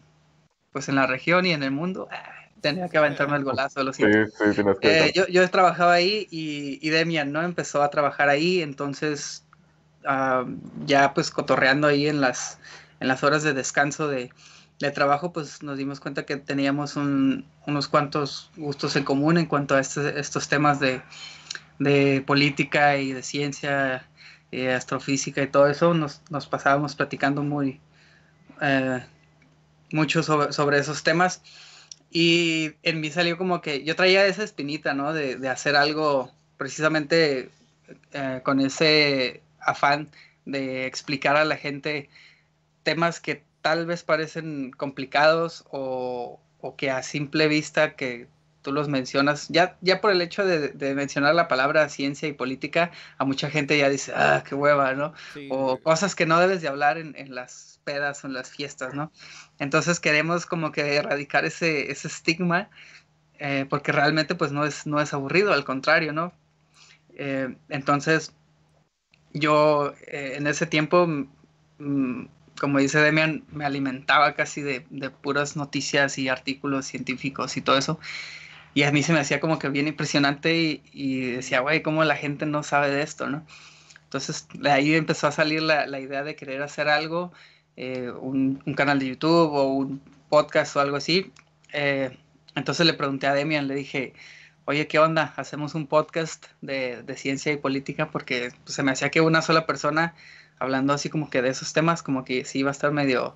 pues 0.71 0.89
en 0.89 0.95
la 0.95 1.07
región 1.07 1.45
y 1.45 1.51
en 1.51 1.63
el 1.63 1.71
mundo. 1.71 2.07
Ah, 2.11 2.47
tenía 2.61 2.89
que 2.89 2.97
aventarme 2.97 3.37
el 3.37 3.43
golazo, 3.43 3.83
lo 3.83 3.93
siento. 3.93 4.31
Sí, 4.37 4.53
sí, 4.53 4.61
eh, 4.81 5.11
yo, 5.13 5.27
yo 5.27 5.49
trabajaba 5.49 5.93
ahí 5.93 6.27
y, 6.31 6.79
y, 6.81 6.89
Demian, 6.89 7.31
¿no? 7.31 7.41
Empezó 7.41 7.83
a 7.83 7.89
trabajar 7.89 8.29
ahí, 8.29 8.61
entonces 8.61 9.45
ah, 10.05 10.45
ya 10.85 11.13
pues 11.13 11.31
cotorreando 11.31 11.87
ahí 11.87 12.07
en 12.07 12.21
las, 12.21 12.59
en 12.99 13.09
las 13.09 13.23
horas 13.23 13.43
de 13.43 13.53
descanso 13.53 14.07
de, 14.07 14.31
de 14.79 14.91
trabajo, 14.91 15.31
pues 15.31 15.63
nos 15.63 15.77
dimos 15.77 15.99
cuenta 15.99 16.25
que 16.25 16.37
teníamos 16.37 16.95
unos 16.95 17.87
cuantos 17.87 18.51
gustos 18.57 18.95
en 18.95 19.03
común 19.03 19.37
en 19.37 19.45
cuanto 19.45 19.75
a 19.75 19.79
este, 19.79 20.19
estos 20.19 20.49
temas 20.49 20.79
de, 20.79 21.01
política 22.25 22.97
y 22.97 23.13
de 23.13 23.23
ciencia, 23.23 24.07
y 24.51 24.65
astrofísica 24.67 25.41
y 25.41 25.47
todo 25.47 25.67
eso. 25.67 25.93
Nos, 25.93 26.21
pasábamos 26.47 26.95
platicando 26.95 27.43
muy 27.43 27.79
eh, 28.61 29.01
mucho 29.91 30.23
sobre, 30.23 30.79
esos 30.79 31.03
temas. 31.03 31.41
Y 32.11 32.73
en 32.83 33.01
mí 33.01 33.11
salió 33.11 33.37
como 33.37 33.61
que 33.61 33.83
yo 33.83 33.95
traía 33.95 34.25
esa 34.25 34.43
espinita, 34.43 34.93
¿no? 34.93 35.13
De, 35.13 35.49
hacer 35.49 35.75
algo 35.75 36.31
precisamente 36.57 37.49
eh, 38.13 38.41
con 38.43 38.59
ese 38.59 39.41
afán 39.59 40.09
de 40.45 40.85
explicar 40.85 41.35
a 41.35 41.45
la 41.45 41.57
gente 41.57 42.09
temas 42.83 43.19
que 43.19 43.43
tal 43.65 43.87
vez 43.87 44.03
parecen 44.03 44.69
complicados 44.69 45.65
o, 45.71 46.39
que 46.77 46.91
a 46.91 47.01
simple 47.01 47.47
vista 47.47 47.95
que 47.95 48.27
tú 48.61 48.71
los 48.71 48.89
mencionas, 48.89 49.47
ya, 49.49 49.75
ya 49.81 50.01
por 50.01 50.11
el 50.11 50.21
hecho 50.21 50.45
de, 50.45 50.93
mencionar 50.93 51.33
la 51.33 51.47
palabra 51.47 51.89
ciencia 51.89 52.27
y 52.27 52.33
política, 52.33 52.91
a 53.17 53.25
mucha 53.25 53.49
gente 53.49 53.75
ya 53.75 53.89
dice, 53.89 54.13
ah, 54.15 54.43
qué 54.47 54.53
hueva, 54.53 54.93
¿no? 54.93 55.13
o 55.49 55.79
cosas 55.79 56.13
que 56.13 56.27
no 56.27 56.39
debes 56.39 56.61
de 56.61 56.67
hablar 56.67 56.99
en, 56.99 57.33
las 57.33 57.81
pedas 57.83 58.23
o 58.23 58.27
en 58.27 58.33
las 58.33 58.51
fiestas, 58.51 58.93
¿no? 58.93 59.11
Entonces 59.57 59.99
queremos 59.99 60.45
como 60.45 60.71
que 60.71 60.97
erradicar 60.97 61.43
ese, 61.45 61.91
ese 61.91 62.07
estigma, 62.07 62.69
eh, 63.39 63.65
porque 63.67 63.91
realmente 63.91 64.35
pues 64.35 64.51
no 64.51 64.63
es, 64.63 64.85
no 64.85 65.01
es 65.01 65.11
aburrido, 65.11 65.53
al 65.53 65.65
contrario, 65.65 66.13
¿no? 66.13 66.33
Eh, 67.15 67.55
entonces, 67.69 68.31
yo 69.33 69.95
eh, 70.05 70.33
en 70.35 70.45
ese 70.45 70.67
tiempo 70.67 71.07
mm, 71.79 72.25
como 72.59 72.79
dice 72.79 72.99
Demian, 72.99 73.43
me 73.51 73.65
alimentaba 73.65 74.33
casi 74.33 74.61
de, 74.61 74.81
puras 75.21 75.55
noticias 75.55 76.17
y 76.17 76.29
artículos 76.29 76.85
científicos 76.85 77.57
y 77.57 77.61
todo 77.61 77.77
eso. 77.77 77.99
Y 78.73 78.83
a 78.83 78.91
mí 78.91 79.03
se 79.03 79.13
me 79.13 79.19
hacía 79.19 79.39
como 79.39 79.59
que 79.59 79.69
bien 79.69 79.87
impresionante 79.87 80.81
y, 80.91 81.31
decía, 81.31 81.61
güey, 81.61 81.81
¿cómo 81.81 82.03
la 82.03 82.15
gente 82.15 82.45
no 82.45 82.63
sabe 82.63 82.89
de 82.91 83.01
esto, 83.03 83.29
no? 83.29 83.45
Entonces, 84.03 84.47
de 84.53 84.71
ahí 84.71 84.93
empezó 84.95 85.27
a 85.27 85.31
salir 85.31 85.61
la, 85.61 85.99
idea 85.99 86.23
de 86.23 86.35
querer 86.35 86.61
hacer 86.61 86.89
algo, 86.89 87.31
eh, 87.77 88.11
un, 88.11 88.57
canal 88.75 88.99
de 88.99 89.07
YouTube 89.07 89.51
o 89.53 89.63
un 89.67 90.01
podcast 90.29 90.75
o 90.75 90.81
algo 90.81 90.97
así. 90.97 91.31
Eh, 91.73 92.17
entonces 92.55 92.85
le 92.85 92.93
pregunté 92.93 93.27
a 93.27 93.33
Demian, 93.33 93.67
le 93.67 93.75
dije, 93.75 94.13
oye, 94.65 94.87
¿qué 94.87 94.99
onda? 94.99 95.33
Hacemos 95.37 95.75
un 95.75 95.87
podcast 95.87 96.45
de, 96.61 97.03
ciencia 97.17 97.51
y 97.51 97.57
política 97.57 98.09
porque 98.11 98.51
se 98.65 98.83
me 98.83 98.91
hacía 98.91 99.09
que 99.09 99.21
una 99.21 99.41
sola 99.41 99.65
persona 99.65 100.15
hablando 100.59 100.93
así 100.93 101.09
como 101.09 101.29
que 101.29 101.41
de 101.41 101.49
esos 101.49 101.73
temas, 101.73 102.03
como 102.03 102.23
que 102.23 102.45
sí 102.45 102.59
iba 102.59 102.69
a 102.69 102.71
estar 102.71 102.91
medio, 102.91 103.35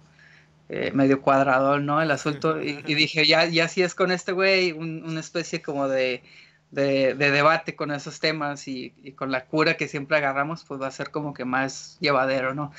eh, 0.70 0.92
medio 0.94 1.22
cuadrado, 1.22 1.80
¿no? 1.80 2.02
El 2.02 2.12
asunto. 2.12 2.62
Y, 2.62 2.82
dije, 2.94 3.26
ya, 3.26 3.46
ya 3.46 3.68
sí 3.68 3.82
es 3.82 3.96
con 3.96 4.12
este 4.12 4.32
güey, 4.32 4.72
una 4.72 5.20
especie 5.20 5.62
como 5.62 5.88
de, 5.88 6.24
de, 6.72 7.16
debate 7.16 7.76
con 7.76 7.92
esos 7.92 8.20
temas 8.20 8.68
y, 8.68 8.92
con 9.16 9.32
la 9.32 9.46
cura 9.46 9.76
que 9.78 9.88
siempre 9.88 10.18
agarramos, 10.18 10.64
pues 10.66 10.82
va 10.82 10.88
a 10.88 10.92
ser 10.92 11.12
como 11.12 11.34
que 11.34 11.46
más 11.46 11.98
llevadero, 12.00 12.54
¿no? 12.54 12.72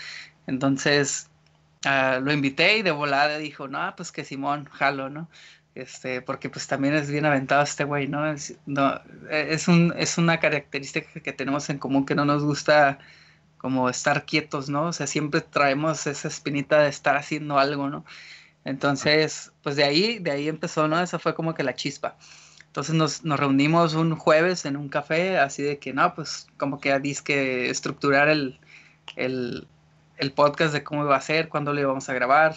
Entonces 0.46 1.28
ah, 1.84 2.20
lo 2.22 2.32
invité 2.32 2.78
y 2.78 2.82
de 2.82 2.90
volada 2.90 3.38
dijo, 3.38 3.68
no, 3.68 3.94
pues 3.96 4.12
que 4.12 4.24
Simón, 4.24 4.66
jalo, 4.66 5.10
¿no? 5.10 5.28
Este, 5.74 6.20
porque 6.20 6.50
pues 6.50 6.66
también 6.66 6.94
es 6.94 7.10
bien 7.10 7.24
aventado 7.26 7.62
este 7.62 7.84
güey, 7.84 8.08
¿no? 8.08 8.26
Es, 8.30 8.56
no, 8.66 9.00
es, 9.30 9.68
un, 9.68 9.94
es 9.96 10.18
una 10.18 10.40
característica 10.40 11.20
que 11.20 11.32
tenemos 11.32 11.70
en 11.70 11.78
común 11.78 12.04
que 12.06 12.14
no 12.14 12.24
nos 12.24 12.44
gusta 12.44 12.98
como 13.60 13.90
estar 13.90 14.24
quietos, 14.24 14.70
¿no? 14.70 14.86
O 14.86 14.92
sea, 14.92 15.06
siempre 15.06 15.42
traemos 15.42 16.06
esa 16.06 16.28
espinita 16.28 16.80
de 16.80 16.88
estar 16.88 17.16
haciendo 17.16 17.58
algo, 17.58 17.90
¿no? 17.90 18.04
Entonces, 18.64 19.52
pues 19.62 19.76
de 19.76 19.84
ahí, 19.84 20.18
de 20.18 20.30
ahí 20.30 20.48
empezó, 20.48 20.88
¿no? 20.88 21.00
Esa 21.00 21.18
fue 21.18 21.34
como 21.34 21.54
que 21.54 21.62
la 21.62 21.74
chispa. 21.74 22.16
Entonces 22.66 22.94
nos, 22.94 23.22
reunimos 23.22 23.94
un 23.94 24.16
jueves 24.16 24.64
en 24.64 24.76
un 24.76 24.88
café, 24.88 25.38
así 25.38 25.62
de 25.62 25.78
que, 25.78 25.92
no, 25.92 26.14
pues 26.14 26.46
como 26.56 26.80
que 26.80 26.90
que 27.24 27.68
estructurar 27.68 28.28
el, 28.28 28.58
el, 29.16 29.66
el, 30.16 30.32
podcast 30.32 30.72
de 30.72 30.84
cómo 30.84 31.04
iba 31.04 31.16
a 31.16 31.20
ser, 31.20 31.48
cuándo 31.48 31.74
lo 31.74 31.80
íbamos 31.80 32.08
a 32.08 32.14
grabar, 32.14 32.54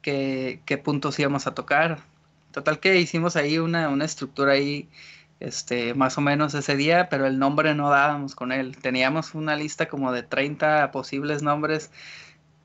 qué, 0.00 0.60
qué 0.64 0.78
puntos 0.78 1.18
íbamos 1.18 1.46
a 1.46 1.54
tocar. 1.54 1.98
Total 2.52 2.80
que 2.80 2.98
hicimos 2.98 3.36
ahí 3.36 3.58
una, 3.58 3.88
una 3.90 4.04
estructura 4.04 4.52
ahí 4.52 4.88
este, 5.40 5.94
más 5.94 6.18
o 6.18 6.20
menos 6.20 6.54
ese 6.54 6.76
día, 6.76 7.08
pero 7.08 7.26
el 7.26 7.38
nombre 7.38 7.74
no 7.74 7.90
dábamos 7.90 8.34
con 8.34 8.52
él. 8.52 8.76
Teníamos 8.76 9.34
una 9.34 9.56
lista 9.56 9.88
como 9.88 10.12
de 10.12 10.22
30 10.22 10.90
posibles 10.90 11.42
nombres, 11.42 11.90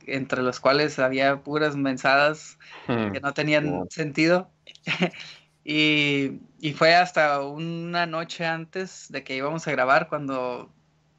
entre 0.06 0.42
los 0.42 0.60
cuales 0.60 1.00
había 1.00 1.38
puras 1.38 1.75
mensadas 1.75 2.58
que 2.88 3.20
no 3.22 3.34
tenían 3.34 3.89
sentido. 3.89 4.50
y, 5.63 6.39
y, 6.60 6.74
fue 6.74 6.96
hasta 6.96 7.42
una 7.42 8.06
noche 8.06 8.46
antes 8.46 9.12
de 9.12 9.24
que 9.24 9.36
íbamos 9.36 9.68
a 9.68 9.72
grabar 9.72 10.10
cuando 10.10 10.70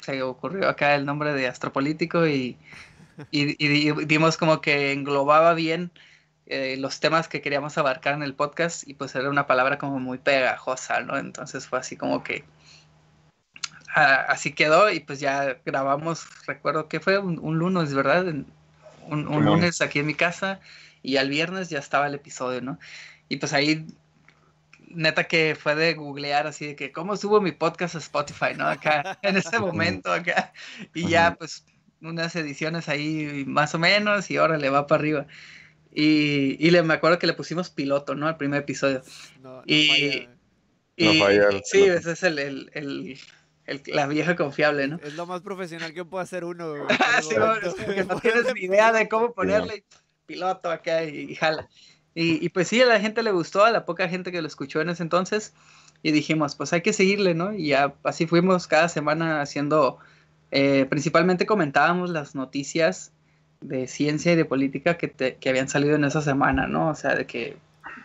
se 0.03 0.23
ocurrió 0.23 0.69
acá 0.69 0.95
el 0.95 1.07
nombre 1.07 1.33
de 1.33 1.47
Astropolítico 1.47 2.27
y, 2.27 2.59
y, 3.31 3.93
vimos 4.07 4.37
como 4.37 4.61
que 4.61 4.93
englobaba 4.93 5.55
bien 5.55 5.91
eh, 6.47 6.77
los 6.79 7.01
temas 7.01 7.29
que 7.29 7.41
queríamos 7.41 7.79
abarcar 7.79 8.15
en 8.15 8.23
el 8.23 8.35
podcast 8.35 8.87
y 8.87 8.95
pues 8.95 9.15
era 9.15 9.31
una 9.31 9.47
palabra 9.47 9.79
como 9.79 9.99
muy 9.99 10.19
pegajosa, 10.19 11.01
¿no? 11.01 11.17
Entonces 11.17 11.67
fue 11.67 11.79
así 11.79 11.97
como 11.97 12.23
que 12.23 12.45
así 13.95 14.53
quedó 14.53 14.91
y 14.91 15.01
pues 15.01 15.21
ya 15.21 15.59
grabamos, 15.65 16.27
recuerdo 16.47 16.89
que 16.89 17.01
fue 17.01 17.19
un, 17.19 17.59
lunes, 17.59 17.95
¿verdad? 17.95 18.27
Un, 19.07 19.45
lunes 19.45 19.81
aquí 19.81 20.01
en 20.01 20.07
mi 20.07 20.15
casa 20.15 20.61
y 21.03 21.17
al 21.17 21.29
viernes 21.29 21.71
ya 21.71 21.79
estaba 21.79 22.09
el 22.09 22.15
episodio, 22.15 22.61
¿no? 22.61 22.79
Y 23.29 23.37
pues 23.37 23.53
ahí 23.53 23.87
neta 24.89 25.25
que 25.25 25.57
fue 25.59 25.75
de 25.75 25.95
googlear 25.95 26.47
así 26.47 26.67
de 26.67 26.77
que 26.77 26.93
cómo 26.93 27.17
subo 27.17 27.41
mi 27.41 27.53
podcast 27.53 27.95
a 27.95 27.99
Spotify, 27.99 28.55
¿no? 28.57 28.67
Acá, 28.67 29.19
en 29.23 29.37
ese 29.37 29.59
momento 29.59 30.13
acá. 30.13 30.53
Y 30.93 31.09
ya 31.09 31.37
pues 31.37 31.65
unas 32.01 32.35
ediciones 32.37 32.89
ahí 32.89 33.45
más 33.47 33.75
o 33.75 33.79
menos 33.79 34.31
y 34.31 34.37
ahora 34.37 34.59
le 34.59 34.71
va 34.71 34.87
para 34.87 35.01
arriba. 35.01 35.27
Y, 35.97 36.57
y 36.59 36.71
le, 36.73 36.83
me 36.83 36.95
acuerdo 36.95 37.21
que 37.21 37.29
le 37.29 37.35
pusimos 37.35 37.71
piloto, 37.71 38.17
¿no? 38.17 38.27
Al 38.27 38.37
primer 38.37 38.63
episodio. 38.63 39.03
No, 39.41 39.63
y, 39.65 40.27
falla. 40.97 41.53
y 41.53 41.61
sí, 41.65 41.85
ese 41.85 42.13
es 42.13 42.23
el, 42.25 42.41
el, 42.41 42.71
el, 42.75 43.83
la 43.87 44.09
vieja 44.09 44.35
confiable, 44.35 44.89
¿no? 44.89 44.99
Es 45.05 45.15
lo 45.15 45.25
más 45.25 45.43
profesional 45.43 45.95
que 45.95 46.05
puede 46.05 46.25
hacer 46.25 46.45
uno. 46.45 46.75
sí, 47.23 47.37
no, 47.39 47.55
no 47.55 48.21
tienes 48.21 48.53
ni 48.55 48.63
idea 48.63 48.93
de 48.93 49.09
cómo 49.09 49.33
ponerle 49.33 49.85
piloto 50.27 50.69
acá 50.69 51.05
y, 51.05 51.37
jala. 51.37 51.69
Y, 52.13 52.45
y, 52.45 52.49
pues 52.49 52.69
sí, 52.69 52.83
a 52.83 52.87
la 52.87 52.99
gente 52.99 53.23
le 53.23 53.31
gustó, 53.31 53.65
a 53.65 53.71
la 53.71 53.85
poca 53.85 54.09
gente 54.09 54.33
que 54.33 54.43
lo 54.43 54.49
escuchó 54.49 54.81
en 54.81 54.89
ese 54.89 55.05
entonces. 55.05 55.55
Y 56.03 56.11
dijimos, 56.11 56.57
pues 56.57 56.73
hay 56.73 56.83
que 56.83 56.93
seguirle, 56.93 57.35
¿no? 57.35 57.55
Y 57.55 57.69
ya 57.69 57.95
así 58.03 58.27
fuimos 58.27 58.67
cada 58.67 58.89
semana 58.89 59.41
haciendo, 59.41 59.99
eh, 60.51 60.87
principalmente 60.91 61.47
comentábamos 61.47 62.11
las 62.11 62.35
noticias 62.35 63.13
de 63.61 63.87
ciencia 63.87 64.33
y 64.33 64.37
de 64.37 64.45
política 64.45 64.97
que, 64.97 65.11
que 65.11 65.49
habían 65.49 65.69
salido 65.69 65.97
en 65.97 66.05
esa 66.05 66.21
semana, 66.21 66.67
¿no? 66.67 66.91
O 66.91 66.95
sea, 66.95 67.15
de 67.15 67.27
que 67.27 67.57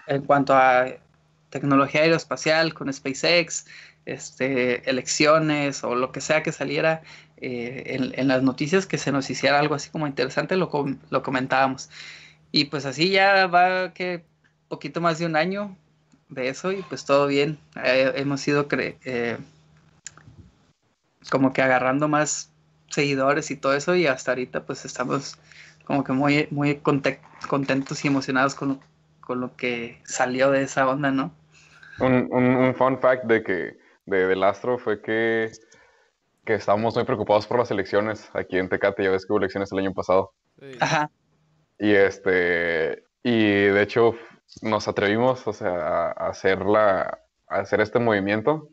en 0.08 0.24
cuanto 0.24 0.54
a 0.56 0.88
tecnología 1.50 2.02
aeroespacial 2.02 2.74
con 2.74 2.92
SpaceX, 2.92 3.66
este, 4.06 4.90
elecciones 4.90 5.84
o 5.84 5.96
lo 5.96 6.12
que 6.12 6.22
sea 6.22 6.42
que 6.44 6.52
saliera 6.52 7.02
eh, 7.38 7.84
en, 7.88 8.12
en, 8.20 8.28
las 8.28 8.44
noticias 8.44 8.86
que 8.86 8.98
se 8.98 9.12
nos 9.12 9.30
hiciera 9.30 9.60
algo 9.60 9.76
así 9.76 9.90
como 9.90 10.08
interesante, 10.08 10.56
lo, 10.56 10.70
lo 11.10 11.24
comentábamos. 11.24 11.90
Y 12.52 12.66
pues 12.66 12.86
así 12.86 13.10
ya 13.10 13.48
va 13.48 13.94
que 13.94 14.24
poquito 14.68 15.02
más 15.02 15.20
de 15.20 15.26
un 15.26 15.36
año 15.36 15.76
de 16.30 16.50
eso 16.50 16.72
y 16.72 16.82
pues 16.84 17.06
todo 17.06 17.28
bien. 17.28 17.60
Eh, 17.84 18.14
hemos 18.16 18.48
ido 18.48 18.68
eh, 18.72 19.38
como 21.30 21.54
que 21.54 21.62
agarrando 21.62 22.08
más 22.08 22.52
seguidores 22.90 23.52
y 23.52 23.56
todo 23.56 23.74
eso 23.74 23.96
y 23.96 24.08
hasta 24.08 24.32
ahorita 24.32 24.66
pues 24.66 24.86
estamos 24.86 25.38
como 25.90 26.04
que 26.04 26.14
muy, 26.14 26.48
muy 26.52 26.82
contentos 27.48 28.06
y 28.06 28.08
emocionados 28.08 28.54
con 28.54 28.80
lo, 29.28 29.56
que 29.56 30.00
salió 30.06 30.52
de 30.52 30.62
esa 30.64 30.88
onda, 30.88 31.12
¿no? 31.12 31.34
Un, 32.00 32.28
un, 32.32 32.76
fun 32.76 33.00
fact 33.00 33.26
de 33.26 33.44
que 33.44 33.78
de, 34.06 34.28
del 34.28 34.44
Astro 34.44 34.78
fue 34.78 35.02
que, 35.02 35.52
que 36.46 36.54
estábamos 36.54 36.96
muy 36.96 37.06
preocupados 37.06 37.48
por 37.48 37.58
las 37.58 37.72
elecciones 37.72 38.30
aquí 38.34 38.58
en 38.58 38.70
Tecate, 38.70 39.04
ya 39.04 39.10
ves 39.10 39.26
que 39.26 39.34
hubo 39.34 39.40
elecciones 39.40 39.72
el 39.72 39.80
año 39.80 39.94
pasado. 39.94 40.32
Ajá. 40.80 41.10
Y 41.80 41.92
este, 41.92 43.04
y 43.24 43.54
de 43.66 43.82
hecho 43.82 44.14
nos 44.62 44.88
atrevimos, 44.88 45.48
o 45.48 45.54
sea, 45.54 46.12
a 46.12 46.30
hacer 46.30 46.66
la, 46.66 47.20
a 47.48 47.56
hacer 47.56 47.82
este 47.82 47.98
movimiento 47.98 48.70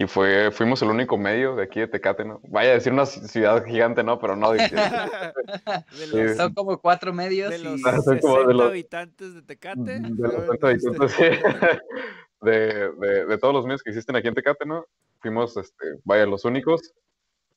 y 0.00 0.06
fue, 0.06 0.50
fuimos 0.50 0.80
el 0.80 0.88
único 0.88 1.18
medio 1.18 1.56
de 1.56 1.64
aquí 1.64 1.78
de 1.78 1.86
Tecate, 1.86 2.24
¿no? 2.24 2.40
Vaya 2.48 2.70
a 2.70 2.74
decir 2.74 2.90
una 2.90 3.04
ciudad 3.04 3.62
gigante, 3.66 4.02
¿no? 4.02 4.18
Pero 4.18 4.34
no. 4.34 4.48
son 6.38 6.54
como 6.54 6.78
cuatro 6.80 7.12
medios. 7.12 7.50
De 7.50 7.58
los, 7.58 7.82
60 7.82 8.64
habitantes 8.64 9.34
de 9.34 9.42
Tecate. 9.42 10.00
De 10.00 10.08
los 10.08 10.32
60 10.32 10.66
habitantes, 10.66 11.12
sí. 11.12 11.24
De, 12.40 12.90
de, 12.92 13.26
de, 13.26 13.36
todos 13.36 13.52
los 13.52 13.66
medios 13.66 13.82
que 13.82 13.90
existen 13.90 14.16
aquí 14.16 14.26
en 14.26 14.34
Tecate, 14.34 14.64
¿no? 14.64 14.86
Fuimos, 15.20 15.54
este, 15.58 15.84
vaya, 16.04 16.24
los 16.24 16.46
únicos 16.46 16.94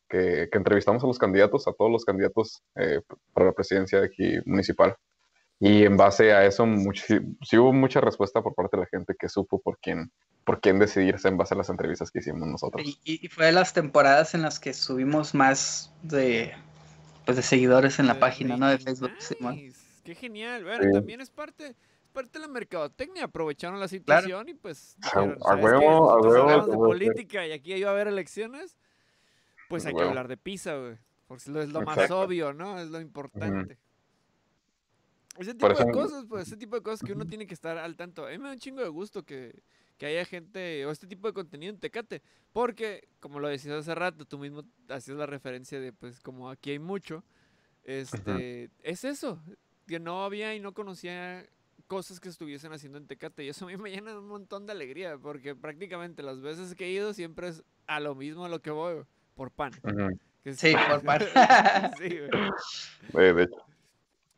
que, 0.09 0.49
que 0.51 0.57
entrevistamos 0.57 1.01
a 1.01 1.07
los 1.07 1.17
candidatos, 1.17 1.65
a 1.69 1.71
todos 1.71 1.89
los 1.89 2.03
candidatos 2.03 2.61
eh, 2.75 2.99
para 3.31 3.45
la 3.45 3.53
presidencia 3.53 4.01
de 4.01 4.07
aquí 4.07 4.35
municipal. 4.43 4.97
Y 5.59 5.83
en 5.83 5.95
base 5.95 6.33
a 6.33 6.45
eso, 6.45 6.65
sí, 6.93 7.57
hubo 7.57 7.71
mucha 7.71 8.01
respuesta 8.01 8.41
por 8.41 8.53
parte 8.53 8.75
de 8.75 8.83
la 8.83 8.89
gente 8.89 9.15
que 9.17 9.29
supo 9.29 9.61
por 9.61 9.77
quién, 9.79 10.11
por 10.43 10.59
quién 10.59 10.79
decidirse 10.79 11.27
en 11.29 11.37
base 11.37 11.53
a 11.53 11.57
las 11.57 11.69
entrevistas 11.69 12.11
que 12.11 12.19
hicimos 12.19 12.47
nosotros. 12.47 12.99
Y, 13.03 13.27
fue 13.29 13.45
de 13.45 13.53
las 13.53 13.73
temporadas 13.73 14.33
en 14.33 14.41
las 14.41 14.59
que 14.59 14.73
subimos 14.73 15.33
más 15.33 15.93
de, 16.01 16.53
pues, 17.25 17.37
de 17.37 17.43
seguidores 17.43 17.99
en 17.99 18.07
la 18.07 18.19
página, 18.19 18.57
¿no? 18.57 18.67
De 18.67 18.77
Facebook. 18.77 19.11
Qué 20.03 20.15
genial. 20.15 20.65
Bueno, 20.65 20.91
también 20.91 21.21
es 21.21 21.29
parte, 21.29 21.75
parte 22.11 22.39
de 22.39 22.39
la 22.39 22.47
mercadotecnia. 22.49 23.25
Aprovecharon 23.25 23.79
la 23.79 23.87
situación 23.87 24.49
y 24.49 24.53
pues. 24.53 24.97
a, 25.13 25.21
huevo, 25.55 26.11
a 26.11 26.19
huevo. 26.19 26.65
de 26.65 26.75
política 26.75 27.47
y 27.47 27.53
aquí 27.53 27.73
iba 27.73 27.89
a 27.89 27.93
haber 27.93 28.07
elecciones. 28.07 28.77
Pues 29.69 29.85
hay 29.85 29.93
que 29.95 30.03
hablar 30.03 30.27
de 30.27 30.35
PISA, 30.35 30.75
güey. 30.75 30.97
Porque 31.27 31.43
es 31.45 31.69
lo 31.69 31.81
más 31.83 32.11
obvio, 32.11 32.53
¿no? 32.53 32.79
Es 32.79 32.89
lo 32.89 32.99
importante. 32.99 33.77
Ese 35.37 35.53
tipo 35.53 35.69
de 35.69 35.91
cosas, 35.91 36.25
pues, 36.27 36.47
ese 36.47 36.57
tipo 36.57 36.75
de 36.75 36.83
cosas 36.83 37.01
que 37.05 37.13
uno 37.13 37.25
tiene 37.25 37.47
que 37.47 37.53
estar 37.53 37.77
al 37.77 37.95
tanto. 37.95 38.25
A 38.25 38.29
mí 38.29 38.37
me 38.37 38.45
da 38.45 38.53
un 38.53 38.59
chingo 38.59 38.81
de 38.81 38.89
gusto 38.89 39.23
que, 39.23 39.63
que 39.97 40.05
haya 40.05 40.25
gente 40.25 40.85
o 40.85 40.91
este 40.91 41.07
tipo 41.07 41.27
de 41.27 41.33
contenido 41.33 41.73
en 41.73 41.79
Tecate. 41.79 42.21
Porque, 42.51 43.07
como 43.19 43.39
lo 43.39 43.47
decías 43.47 43.75
hace 43.75 43.95
rato, 43.95 44.25
tú 44.25 44.37
mismo 44.37 44.63
hacías 44.89 45.17
la 45.17 45.25
referencia 45.25 45.79
de, 45.79 45.91
pues, 45.91 46.19
como 46.19 46.49
aquí 46.49 46.71
hay 46.71 46.79
mucho. 46.79 47.23
Este, 47.83 48.69
es 48.83 49.03
eso. 49.03 49.41
Que 49.87 49.99
no 49.99 50.23
había 50.23 50.53
y 50.53 50.59
no 50.59 50.73
conocía 50.73 51.45
cosas 51.87 52.19
que 52.19 52.29
estuviesen 52.29 52.71
haciendo 52.71 52.99
en 52.99 53.07
Tecate. 53.07 53.43
Y 53.43 53.49
eso 53.49 53.65
a 53.65 53.69
mí 53.69 53.77
me 53.77 53.89
llena 53.89 54.17
un 54.19 54.27
montón 54.27 54.67
de 54.67 54.73
alegría. 54.73 55.17
Porque 55.17 55.55
prácticamente 55.55 56.21
las 56.21 56.41
veces 56.41 56.75
que 56.75 56.85
he 56.85 56.91
ido 56.91 57.11
siempre 57.13 57.47
es 57.47 57.63
a 57.87 57.99
lo 57.99 58.13
mismo 58.13 58.45
a 58.45 58.49
lo 58.49 58.61
que 58.61 58.69
voy. 58.69 59.03
Por 59.33 59.49
pan. 59.49 59.73
sí, 60.53 60.73
por 60.89 61.03
pan. 61.03 61.21
sí, 61.97 62.19
güey. 63.13 63.33
De 63.33 63.43
hecho. 63.43 63.72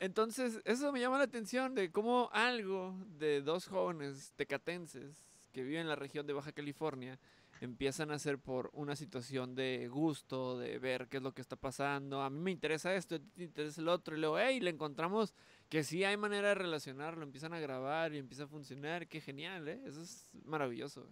Entonces, 0.05 0.61
eso 0.65 0.91
me 0.91 0.99
llama 0.99 1.17
la 1.17 1.23
atención 1.23 1.73
de 1.73 1.91
cómo 1.91 2.29
algo 2.31 2.93
de 3.17 3.41
dos 3.41 3.65
jóvenes 3.65 4.33
tecatenses 4.35 5.25
que 5.51 5.63
viven 5.63 5.81
en 5.81 5.89
la 5.89 5.95
región 5.95 6.27
de 6.27 6.33
Baja 6.33 6.51
California 6.51 7.17
empiezan 7.59 8.11
a 8.11 8.15
hacer 8.15 8.37
por 8.37 8.69
una 8.73 8.95
situación 8.95 9.55
de 9.55 9.87
gusto, 9.87 10.59
de 10.59 10.77
ver 10.77 11.07
qué 11.07 11.17
es 11.17 11.23
lo 11.23 11.31
que 11.31 11.41
está 11.41 11.55
pasando. 11.55 12.21
A 12.21 12.29
mí 12.29 12.37
me 12.39 12.51
interesa 12.51 12.93
esto, 12.93 13.15
a 13.15 13.17
ti 13.17 13.31
te 13.35 13.43
interesa 13.45 13.81
el 13.81 13.87
otro. 13.87 14.15
Y 14.15 14.19
luego, 14.19 14.37
hey, 14.37 14.59
le 14.59 14.69
encontramos 14.69 15.33
que 15.69 15.83
sí 15.83 16.03
hay 16.03 16.17
manera 16.17 16.49
de 16.49 16.55
relacionarlo. 16.55 17.23
Empiezan 17.23 17.53
a 17.53 17.59
grabar 17.59 18.13
y 18.13 18.19
empieza 18.19 18.43
a 18.43 18.47
funcionar. 18.47 19.07
Qué 19.07 19.21
genial, 19.21 19.67
¿eh? 19.67 19.81
Eso 19.87 20.03
es 20.03 20.29
maravilloso. 20.43 21.07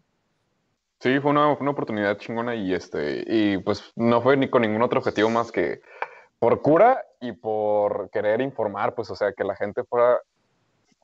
Sí, 0.99 1.19
fue 1.19 1.31
una, 1.31 1.51
una 1.51 1.71
oportunidad 1.71 2.19
chingona 2.19 2.53
y, 2.53 2.75
este, 2.75 3.23
y 3.27 3.57
pues 3.57 3.91
no 3.95 4.21
fue 4.21 4.37
ni 4.37 4.51
con 4.51 4.61
ningún 4.61 4.83
otro 4.83 4.99
objetivo 4.99 5.31
más 5.31 5.51
que 5.51 5.81
por 6.39 6.61
cura 6.61 7.03
y 7.21 7.31
por 7.31 8.09
querer 8.09 8.41
informar, 8.41 8.95
pues, 8.95 9.09
o 9.09 9.15
sea, 9.15 9.33
que 9.33 9.43
la 9.43 9.55
gente 9.55 9.83
fuera, 9.83 10.19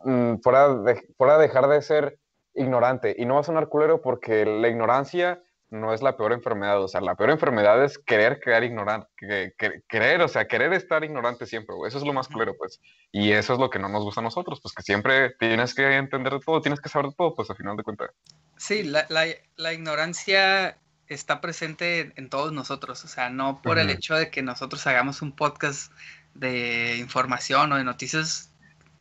mm, 0.04 0.38
fuera, 0.42 0.74
de, 0.74 1.02
fuera 1.18 1.38
dejar 1.38 1.68
de 1.68 1.82
ser 1.82 2.20
ignorante. 2.54 3.16
Y 3.18 3.26
no 3.26 3.36
va 3.36 3.42
a 3.42 3.44
sonar 3.44 3.70
culero 3.70 4.02
porque 4.02 4.46
la 4.46 4.68
ignorancia 4.68 5.42
no 5.72 5.94
es 5.94 6.02
la 6.02 6.18
peor 6.18 6.34
enfermedad. 6.34 6.82
O 6.84 6.88
sea, 6.88 7.02
la 7.02 7.16
peor 7.16 7.30
enfermedad 7.30 7.84
es 7.84 7.98
querer 7.98 8.40
quedar 8.40 8.64
ignorante, 8.64 9.08
que, 9.18 9.84
querer, 9.88 10.22
o 10.22 10.28
sea, 10.28 10.48
querer 10.48 10.74
estar 10.74 11.04
ignorante 11.04 11.46
siempre. 11.46 11.76
Eso 11.88 11.98
es 11.98 12.04
lo 12.04 12.14
más 12.14 12.28
culero, 12.28 12.56
pues. 12.58 12.82
Y 13.12 13.32
eso 13.32 13.54
es 13.54 13.60
lo 13.60 13.70
que 13.70 13.80
no 13.80 13.90
nos 13.90 14.04
gusta 14.04 14.22
a 14.22 14.24
nosotros, 14.24 14.60
pues 14.62 14.74
que 14.74 14.84
siempre 14.84 15.32
tienes 15.40 15.74
que 15.74 15.96
entender 15.96 16.34
de 16.34 16.40
todo, 16.40 16.62
tienes 16.62 16.82
que 16.82 16.90
saber 16.90 17.10
de 17.10 17.16
todo, 17.16 17.36
pues 17.36 17.50
al 17.50 17.56
final 17.56 17.78
de 17.78 17.84
cuentas. 17.84 18.12
Sí, 18.58 18.84
la, 18.84 19.06
la, 19.10 19.26
la 19.56 19.74
ignorancia 19.74 20.78
está 21.10 21.42
presente 21.42 22.14
en 22.16 22.30
todos 22.30 22.54
nosotros, 22.54 23.04
o 23.04 23.08
sea, 23.08 23.30
no 23.30 23.62
por 23.62 23.80
el 23.80 23.90
hecho 23.90 24.16
de 24.16 24.30
que 24.30 24.44
nosotros 24.44 24.86
hagamos 24.86 25.22
un 25.22 25.32
podcast 25.32 25.92
de 26.36 26.98
información 26.98 27.72
o 27.72 27.78
de 27.78 27.84
noticias, 27.84 28.52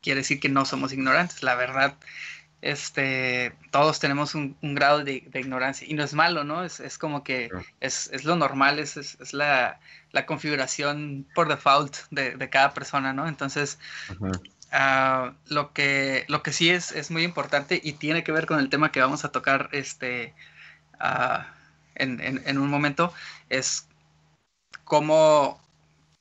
quiere 0.02 0.20
decir 0.20 0.40
que 0.40 0.48
no 0.48 0.64
somos 0.64 0.92
ignorantes. 0.92 1.42
La 1.42 1.54
verdad, 1.54 1.96
este, 2.62 3.54
todos 3.70 4.00
tenemos 4.00 4.34
un, 4.34 4.56
grado 4.62 5.04
de, 5.04 5.30
ignorancia 5.34 5.86
y 5.88 5.92
no 5.92 6.02
es 6.02 6.14
malo, 6.14 6.44
¿no? 6.44 6.64
Es, 6.64 6.98
como 6.98 7.22
que 7.22 7.50
es, 7.80 8.24
lo 8.24 8.36
normal, 8.36 8.78
es, 8.78 8.96
es 8.96 9.32
la, 9.34 9.78
configuración 10.26 11.26
por 11.34 11.48
default 11.48 11.96
de, 12.10 12.48
cada 12.50 12.72
persona, 12.72 13.12
¿no? 13.12 13.28
Entonces, 13.28 13.78
ah, 14.72 15.34
lo, 15.46 15.74
que, 15.74 16.24
lo 16.28 16.42
que 16.42 16.52
sí 16.52 16.70
es, 16.70 16.90
es 16.92 17.10
muy 17.10 17.22
importante 17.22 17.78
y 17.82 17.92
tiene 17.92 18.24
que 18.24 18.32
ver 18.32 18.46
con 18.46 18.58
el 18.60 18.70
tema 18.70 18.92
que 18.92 19.00
vamos 19.00 19.26
a 19.26 19.30
tocar 19.30 19.68
este, 19.72 20.34
ah, 20.98 21.54
en, 21.98 22.58
un 22.58 22.70
momento, 22.70 23.12
es 23.48 23.86
cómo, 24.84 25.60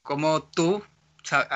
cómo 0.04 0.44
tú, 0.44 0.84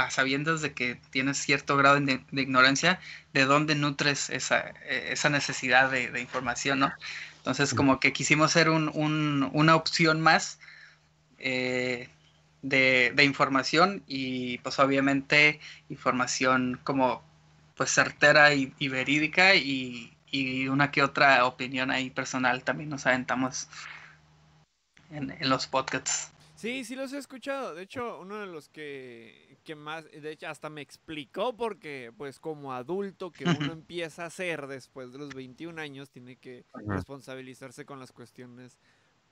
sabiendo 0.10 0.58
de 0.58 0.74
que 0.74 1.00
tienes 1.12 1.38
cierto 1.38 1.78
grado 1.78 2.00
de, 2.00 2.24
ignorancia, 2.32 3.00
de 3.34 3.46
dónde 3.46 3.76
nutres 3.76 4.30
esa, 4.30 4.60
esa 4.88 5.30
necesidad 5.30 5.92
de, 5.92 6.20
información, 6.20 6.80
¿no? 6.80 6.92
Entonces, 7.38 7.74
como 7.74 8.00
que 8.00 8.14
quisimos 8.14 8.52
ser 8.52 8.70
una 8.70 9.76
opción 9.76 10.22
más 10.22 10.60
eh, 11.40 12.08
de, 12.62 13.24
información 13.24 14.04
y 14.08 14.60
pues 14.60 14.80
obviamente 14.80 15.60
información 15.90 16.80
como 16.84 17.24
pues 17.76 17.92
certera 17.92 18.54
y, 18.54 18.88
verídica 18.88 19.56
y, 19.56 20.14
una 20.70 20.92
que 20.92 21.04
otra 21.04 21.46
opinión 21.46 21.92
ahí 21.92 22.10
personal 22.10 22.64
también 22.64 22.90
nos 22.90 23.06
aventamos 23.06 23.68
en, 25.12 25.50
los 25.50 25.68
podcasts. 25.68 26.32
Sí, 26.56 26.84
sí 26.86 26.96
los 26.96 27.12
he 27.14 27.18
escuchado. 27.18 27.74
De 27.74 27.84
hecho, 27.84 28.20
uno 28.20 28.40
de 28.40 28.46
los 28.46 28.70
que, 28.70 29.58
que, 29.64 29.76
más, 29.76 30.06
de 30.06 30.32
hecho, 30.32 30.48
hasta 30.48 30.70
me 30.70 30.82
explicó 30.82 31.56
porque, 31.56 32.12
pues, 32.18 32.40
como 32.40 32.74
adulto 32.74 33.32
que 33.32 33.46
uno 33.72 33.74
empieza 33.74 34.26
a 34.26 34.30
ser 34.30 34.68
después 34.68 35.12
de 35.12 35.18
los 35.18 35.34
21 35.34 35.82
años, 35.82 36.10
tiene 36.10 36.36
que 36.36 36.66
responsabilizarse 36.86 37.86
con 37.86 38.00
las 38.00 38.12
cuestiones 38.12 38.78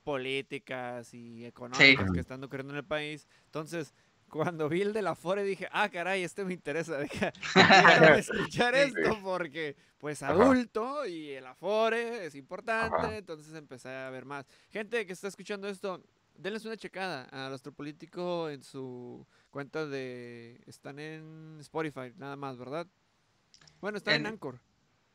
políticas 0.02 1.14
y 1.14 1.44
económicas 1.44 2.10
que 2.10 2.20
están 2.20 2.42
ocurriendo 2.42 2.72
en 2.72 2.78
el 2.78 2.84
país. 2.84 3.28
Entonces, 3.46 3.94
cuando 4.30 4.68
vi 4.68 4.82
el 4.82 4.92
de 4.92 5.02
la 5.02 5.14
Fore 5.14 5.42
dije, 5.44 5.68
ah, 5.72 5.88
caray, 5.88 6.22
este 6.22 6.44
me 6.44 6.54
interesa, 6.54 6.96
deja, 6.96 7.32
escuchar 8.16 8.74
esto 8.74 9.18
porque, 9.22 9.76
pues, 9.98 10.22
adulto 10.22 11.04
y 11.06 11.30
el 11.30 11.46
Afore 11.46 12.24
es 12.24 12.34
importante, 12.34 13.18
entonces 13.18 13.52
empecé 13.54 13.90
a 13.90 14.10
ver 14.10 14.24
más. 14.24 14.46
Gente 14.70 15.04
que 15.04 15.12
está 15.12 15.28
escuchando 15.28 15.68
esto, 15.68 16.02
denles 16.34 16.64
una 16.64 16.76
checada 16.76 17.24
al 17.24 17.52
astropolítico 17.52 18.48
en 18.48 18.62
su 18.62 19.26
cuenta 19.50 19.86
de... 19.86 20.60
Están 20.66 20.98
en 20.98 21.58
Spotify, 21.60 22.12
nada 22.16 22.36
más, 22.36 22.56
¿verdad? 22.56 22.86
Bueno, 23.80 23.98
están 23.98 24.14
en, 24.14 24.26
Anchor. 24.26 24.60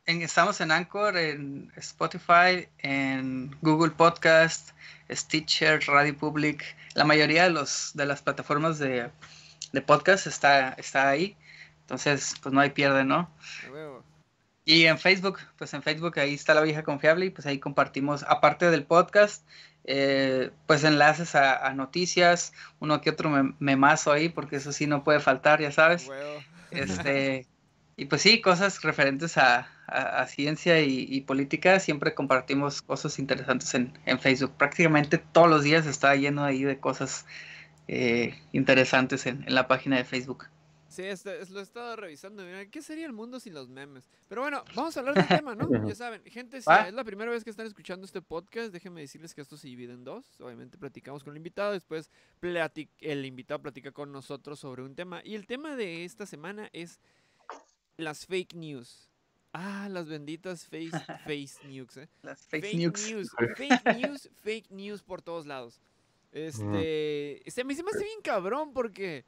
Estamos 0.06 0.62
en 0.62 0.72
Anchor, 0.72 1.18
en 1.18 1.72
Spotify, 1.78 2.68
en 2.80 3.56
Google 3.62 3.92
Podcast, 3.92 4.70
Stitcher, 5.10 5.84
Radio 5.88 6.16
Public, 6.16 6.64
la 6.94 7.04
mayoría 7.04 7.44
de 7.44 7.50
los 7.50 7.92
de 7.96 8.06
las 8.06 8.22
plataformas 8.22 8.78
de, 8.78 9.10
podcast 9.86 10.28
está, 10.28 10.70
está 10.74 11.10
ahí. 11.10 11.36
Entonces, 11.82 12.36
pues 12.42 12.54
no 12.54 12.62
hay 12.62 12.70
pierde, 12.72 13.04
¿no? 13.04 13.30
Y 14.64 14.86
en 14.86 14.98
Facebook, 14.98 15.40
pues 15.58 15.74
en 15.74 15.84
Facebook 15.84 16.20
ahí 16.20 16.34
está 16.34 16.54
la 16.54 16.62
vieja 16.62 16.84
confiable 16.84 17.28
y 17.28 17.30
pues 17.30 17.46
ahí 17.46 17.60
compartimos, 17.60 18.24
aparte 18.28 18.72
del 18.72 18.84
podcast, 18.84 19.44
eh, 19.84 20.50
pues 20.66 20.84
enlaces 20.84 21.36
a, 21.36 21.72
noticias, 21.74 22.54
uno 22.80 23.02
que 23.02 23.12
otro 23.12 23.30
me, 23.30 23.54
memazo 23.60 24.12
ahí, 24.12 24.30
porque 24.30 24.56
eso 24.56 24.72
sí 24.72 24.88
no 24.88 25.04
puede 25.04 25.20
faltar, 25.20 25.62
ya 25.62 25.72
sabes. 25.72 26.10
Este, 26.72 27.46
y 27.98 28.06
pues 28.06 28.24
sí, 28.24 28.42
cosas 28.42 28.82
referentes 28.82 29.38
a, 29.38 29.70
ciencia 30.28 30.82
y, 30.82 31.22
política, 31.22 31.80
siempre 31.80 32.14
compartimos 32.14 32.82
cosas 32.82 33.20
interesantes 33.20 33.74
en, 33.74 34.20
Facebook. 34.20 34.54
Prácticamente 34.58 35.18
todos 35.18 35.50
los 35.50 35.64
días 35.64 35.86
está 35.86 36.16
lleno 36.16 36.44
ahí 36.44 36.64
de 36.64 36.80
cosas 36.80 37.26
eh, 37.88 38.36
interesantes 38.52 39.26
en, 39.26 39.46
la 39.48 39.68
página 39.68 39.98
de 39.98 40.06
Facebook. 40.06 40.48
Sí, 40.88 41.04
este, 41.04 41.46
lo 41.50 41.60
he 41.60 41.64
estado 41.64 41.98
revisando. 41.98 42.42
¿Qué 42.72 42.82
sería 42.82 43.06
el 43.06 43.12
mundo 43.12 43.42
sin 43.42 43.54
los 43.54 43.68
memes? 43.68 44.10
Pero 44.30 44.42
bueno, 44.42 44.64
vamos 44.76 44.96
a 44.96 45.02
hablar 45.02 45.16
del 45.16 45.28
tema, 45.28 45.54
¿no? 45.54 45.68
Ya 45.90 45.94
saben, 45.94 46.24
gente, 46.24 46.62
si 46.62 46.72
es 46.88 46.94
la 46.94 47.04
primera 47.04 47.30
vez 47.30 47.44
que 47.44 47.50
están 47.50 47.68
escuchando 47.68 48.06
este 48.06 48.22
podcast, 48.22 48.72
déjenme 48.72 49.02
decirles 49.02 49.36
que 49.36 49.42
esto 49.42 49.58
se 49.58 49.68
divide 49.68 49.92
en 49.92 50.06
dos. 50.06 50.40
Obviamente 50.40 50.78
platicamos 50.78 51.24
con 51.24 51.34
el 51.34 51.38
invitado, 51.38 51.74
después 51.74 52.10
el 52.42 53.26
invitado 53.26 53.62
platica 53.62 53.92
con 53.92 54.14
nosotros 54.14 54.58
sobre 54.58 54.84
un 54.84 54.96
tema. 54.96 55.22
Y 55.26 55.36
el 55.36 55.46
tema 55.46 55.76
de 55.76 56.06
esta 56.06 56.26
semana 56.26 56.70
es 56.72 57.02
las 57.98 58.26
fake 58.26 58.54
news. 58.54 59.10
Ah, 59.58 59.88
las 59.90 60.10
benditas 60.10 60.66
face, 60.66 61.00
face 61.24 61.56
news, 61.66 61.96
¿eh? 61.96 62.10
Las 62.24 62.42
fake, 62.50 62.74
news. 62.74 63.32
Fake 63.56 63.96
news, 63.96 64.30
fake 64.44 64.70
news 64.70 65.02
por 65.02 65.22
todos 65.22 65.46
lados. 65.46 65.80
Este, 66.34 67.38
este, 67.48 67.52
se 67.52 67.64
me 67.64 67.74
hace 67.74 68.04
bien 68.04 68.20
cabrón 68.22 68.74
porque 68.74 69.24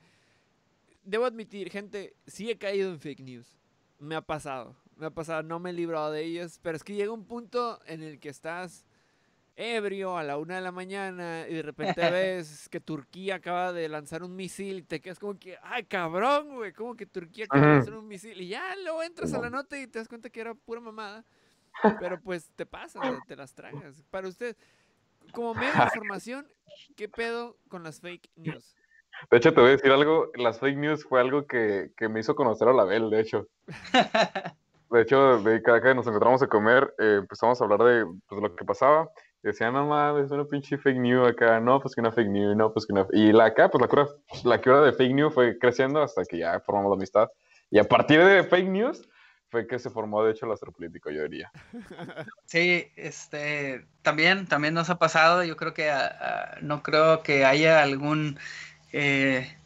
debo 1.06 1.24
admitir, 1.24 1.70
gente, 1.70 2.14
sí 2.26 2.52
he 2.52 2.58
caído 2.58 2.90
en 2.90 3.00
fake 3.00 3.22
news. 3.22 3.56
Me 4.00 4.16
ha 4.16 4.22
pasado, 4.22 4.76
me 4.98 5.06
ha 5.06 5.12
pasado, 5.12 5.44
no 5.44 5.60
me 5.60 5.70
he 5.70 5.74
librado 5.74 6.12
de 6.12 6.26
ellas, 6.26 6.60
pero 6.62 6.76
es 6.76 6.84
que 6.84 6.96
llega 6.96 7.14
un 7.14 7.24
punto 7.24 7.80
en 7.86 8.04
el 8.04 8.20
que 8.20 8.28
estás 8.28 8.86
ebrio 9.58 10.18
a 10.18 10.24
la 10.24 10.38
una 10.38 10.56
de 10.56 10.62
la 10.62 10.72
mañana 10.72 11.46
y 11.50 11.56
de 11.56 11.62
repente 11.64 12.00
ves 12.12 12.70
que 12.70 12.80
Turquía 12.80 13.36
acaba 13.36 13.74
de 13.74 13.90
lanzar 13.90 14.24
un 14.24 14.36
misil 14.36 14.78
y 14.78 14.84
te 14.84 15.02
quedas 15.02 15.20
como 15.20 15.38
que, 15.38 15.58
ay 15.64 15.84
cabrón, 15.86 16.56
güey, 16.56 16.72
como 16.72 16.96
que 16.96 17.08
Turquía 17.08 17.46
acaba 17.46 17.66
de 17.66 17.74
lanzar 17.74 17.96
un 17.96 18.08
misil 18.08 18.40
y 18.40 18.48
ya 18.50 18.76
luego 18.84 19.04
entras 19.04 19.34
a 19.34 19.42
la 19.42 19.50
nota 19.50 19.78
y 19.78 19.88
te 19.88 20.00
das 20.00 20.08
cuenta 20.08 20.30
que 20.30 20.40
era 20.40 20.54
pura 20.54 20.80
mamada. 20.80 21.26
Pero 22.00 22.20
pues 22.22 22.50
te 22.56 22.66
pasa, 22.66 23.00
te 23.28 23.36
las 23.36 23.54
tragas. 23.56 24.02
Para 24.10 24.28
usted, 24.28 24.56
como 25.32 25.54
medio 25.54 25.74
de 25.74 25.84
información, 25.84 26.48
¿qué 26.96 27.10
pedo 27.10 27.58
con 27.68 27.84
las 27.84 28.00
fake 28.00 28.30
news? 28.36 28.76
De 29.32 29.38
hecho, 29.38 29.52
te 29.52 29.62
voy 29.62 29.70
a 29.70 29.72
decir 29.72 29.92
algo, 29.92 30.32
las 30.36 30.60
fake 30.60 30.78
news 30.78 31.04
fue 31.04 31.20
algo 31.20 31.48
que, 31.48 31.92
que 31.98 32.08
me 32.08 32.20
hizo 32.20 32.36
conocer 32.36 32.68
a 32.68 32.74
la 32.74 32.84
Bel, 32.84 33.10
de 33.10 33.22
hecho. 33.22 33.48
De 34.92 35.02
hecho, 35.02 35.42
de 35.42 35.62
cada 35.64 35.82
que 35.82 35.96
nos 35.96 36.06
encontramos 36.06 36.42
a 36.44 36.48
comer, 36.48 36.94
eh, 37.00 37.18
empezamos 37.20 37.60
a 37.60 37.64
hablar 37.64 37.84
de 37.84 38.06
pues, 38.28 38.42
lo 38.42 38.56
que 38.56 38.64
pasaba 38.64 39.10
decían, 39.44 39.74
no 39.74 39.88
mames, 39.88 40.32
una 40.32 40.46
pinche 40.46 40.78
fake 40.78 40.98
news 40.98 41.30
acá, 41.30 41.60
no, 41.60 41.80
pues 41.80 41.96
que 41.96 42.02
una 42.02 42.12
fake 42.12 42.30
news, 42.30 42.56
no, 42.56 42.72
pues 42.74 42.86
que 42.86 42.94
una... 42.94 43.06
Y 43.12 43.32
la 43.32 43.46
acá, 43.46 43.70
pues 43.70 43.82
la 43.82 43.88
cura, 43.88 44.08
la 44.44 44.62
cura 44.62 44.82
de 44.82 44.94
fake 44.94 45.14
news 45.14 45.34
fue 45.34 45.58
creciendo 45.58 46.02
hasta 46.02 46.24
que 46.26 46.38
ya 46.38 46.60
formamos 46.60 46.92
la 46.92 46.96
amistad. 46.96 47.30
Y 47.70 47.80
a 47.80 47.84
partir 47.84 48.24
de 48.24 48.44
fake 48.44 48.70
news 48.70 49.08
fue 49.50 49.68
que 49.68 49.80
se 49.80 49.90
formó, 49.90 50.24
de 50.24 50.32
hecho, 50.32 50.46
el 50.46 50.52
astropolítico, 50.52 51.10
yo 51.10 51.24
diría. 51.24 51.52
Sí, 52.46 52.92
este, 52.96 53.86
también, 54.02 54.48
también 54.48 54.74
nos 54.74 54.90
ha 54.90 55.00
pasado, 55.00 55.44
yo 55.44 55.56
creo 55.58 55.74
que 55.74 55.90
ah, 55.90 56.18
ah, 56.20 56.58
no 56.62 56.84
creo 56.84 57.24
que 57.24 57.46
haya 57.46 57.82
algún... 57.82 58.40
Eh, 58.94 59.58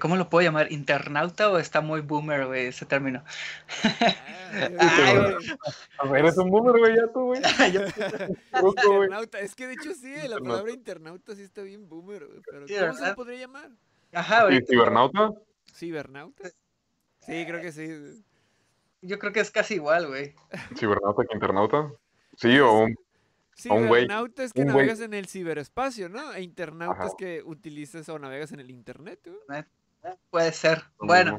¿Cómo 0.00 0.16
lo 0.16 0.28
puedo 0.28 0.44
llamar? 0.44 0.70
¿Internauta 0.72 1.50
o 1.50 1.58
está 1.58 1.80
muy 1.80 2.00
boomer, 2.00 2.46
güey, 2.46 2.66
ese 2.66 2.84
término? 2.86 3.24
A 5.98 6.06
ver, 6.08 6.24
eres 6.24 6.36
un 6.38 6.50
boomer, 6.50 6.78
güey, 6.78 6.96
ya 6.96 7.06
tú, 7.12 7.26
güey. 7.26 7.40
internauta, 8.76 9.40
es 9.40 9.54
que 9.54 9.66
de 9.66 9.74
hecho 9.74 9.94
sí, 9.94 10.14
la 10.28 10.38
palabra 10.38 10.72
internauta 10.72 11.34
sí 11.34 11.42
está 11.42 11.62
bien 11.62 11.88
boomer, 11.88 12.26
güey, 12.26 12.40
pero 12.50 12.66
¿cómo 12.66 13.06
se 13.06 13.14
podría 13.14 13.38
llamar? 13.40 13.70
Ajá, 14.12 14.44
güey. 14.44 14.64
¿Cibernauta? 14.66 15.32
¿Cibernauta? 15.74 16.50
Sí, 17.20 17.44
creo 17.46 17.60
que 17.60 17.72
sí. 17.72 18.24
Yo 19.02 19.18
creo 19.18 19.32
que 19.32 19.40
es 19.40 19.50
casi 19.50 19.74
igual, 19.74 20.08
güey. 20.08 20.34
¿Cibernauta 20.76 21.24
que 21.24 21.34
internauta? 21.34 21.92
Sí, 22.36 22.58
o 22.58 22.72
un 22.72 22.96
Cibernauta 23.58 24.44
es 24.44 24.52
que 24.52 24.64
navegas 24.64 25.00
en 25.00 25.14
el 25.14 25.26
ciberespacio, 25.26 26.08
¿no? 26.08 26.32
E 26.32 26.42
internauta 26.42 27.06
es 27.06 27.14
que 27.18 27.42
utilices 27.44 28.08
o 28.08 28.18
navegas 28.18 28.52
en 28.52 28.60
el 28.60 28.70
internet. 28.70 29.20
¿no? 29.26 29.66
Puede 30.30 30.52
ser. 30.52 30.84
Bueno, 30.98 31.38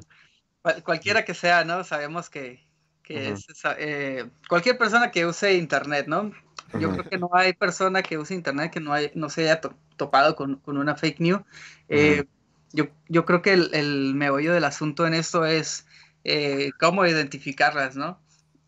cualquiera 0.84 1.24
que 1.24 1.34
sea, 1.34 1.64
¿no? 1.64 1.84
Sabemos 1.86 2.30
que, 2.30 2.68
es 3.08 3.48
eh, 3.78 4.30
cualquier 4.50 4.78
persona 4.78 5.12
que 5.12 5.26
use 5.26 5.56
internet, 5.56 6.08
¿no? 6.08 6.32
Yo 6.78 6.92
creo 6.92 7.10
que 7.10 7.18
no 7.18 7.30
hay 7.34 7.54
persona 7.54 8.04
que 8.04 8.18
use 8.18 8.36
internet 8.36 8.72
que 8.72 8.80
no, 8.80 8.94
hay, 8.94 9.12
no 9.16 9.30
se 9.30 9.44
haya 9.44 9.62
topado 9.96 10.36
con, 10.36 10.62
una 10.66 10.96
fake 10.96 11.22
news. 11.22 11.42
Eh, 11.88 12.26
yo, 12.74 12.88
yo, 13.08 13.26
creo 13.26 13.42
que 13.42 13.54
el, 13.54 14.14
meollo 14.14 14.54
del 14.54 14.66
asunto 14.66 15.08
en 15.08 15.16
esto 15.16 15.46
es 15.46 15.88
eh, 16.26 16.72
cómo 16.80 17.06
identificarlas, 17.06 17.96
¿no? 17.96 18.20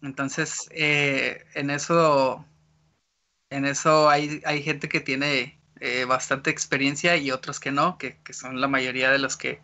Entonces, 0.01 0.67
en 0.71 1.69
eso, 1.69 2.43
en 3.51 3.65
eso 3.65 4.09
hay, 4.09 4.41
hay 4.45 4.63
gente 4.63 4.89
que 4.89 4.99
tiene 4.99 5.59
bastante 6.07 6.49
experiencia 6.51 7.17
y 7.17 7.31
otros 7.31 7.59
que 7.59 7.71
no, 7.71 7.97
que, 7.97 8.17
que 8.23 8.33
son 8.33 8.61
la 8.61 8.67
mayoría 8.67 9.11
de 9.11 9.17
los 9.17 9.35
que 9.35 9.61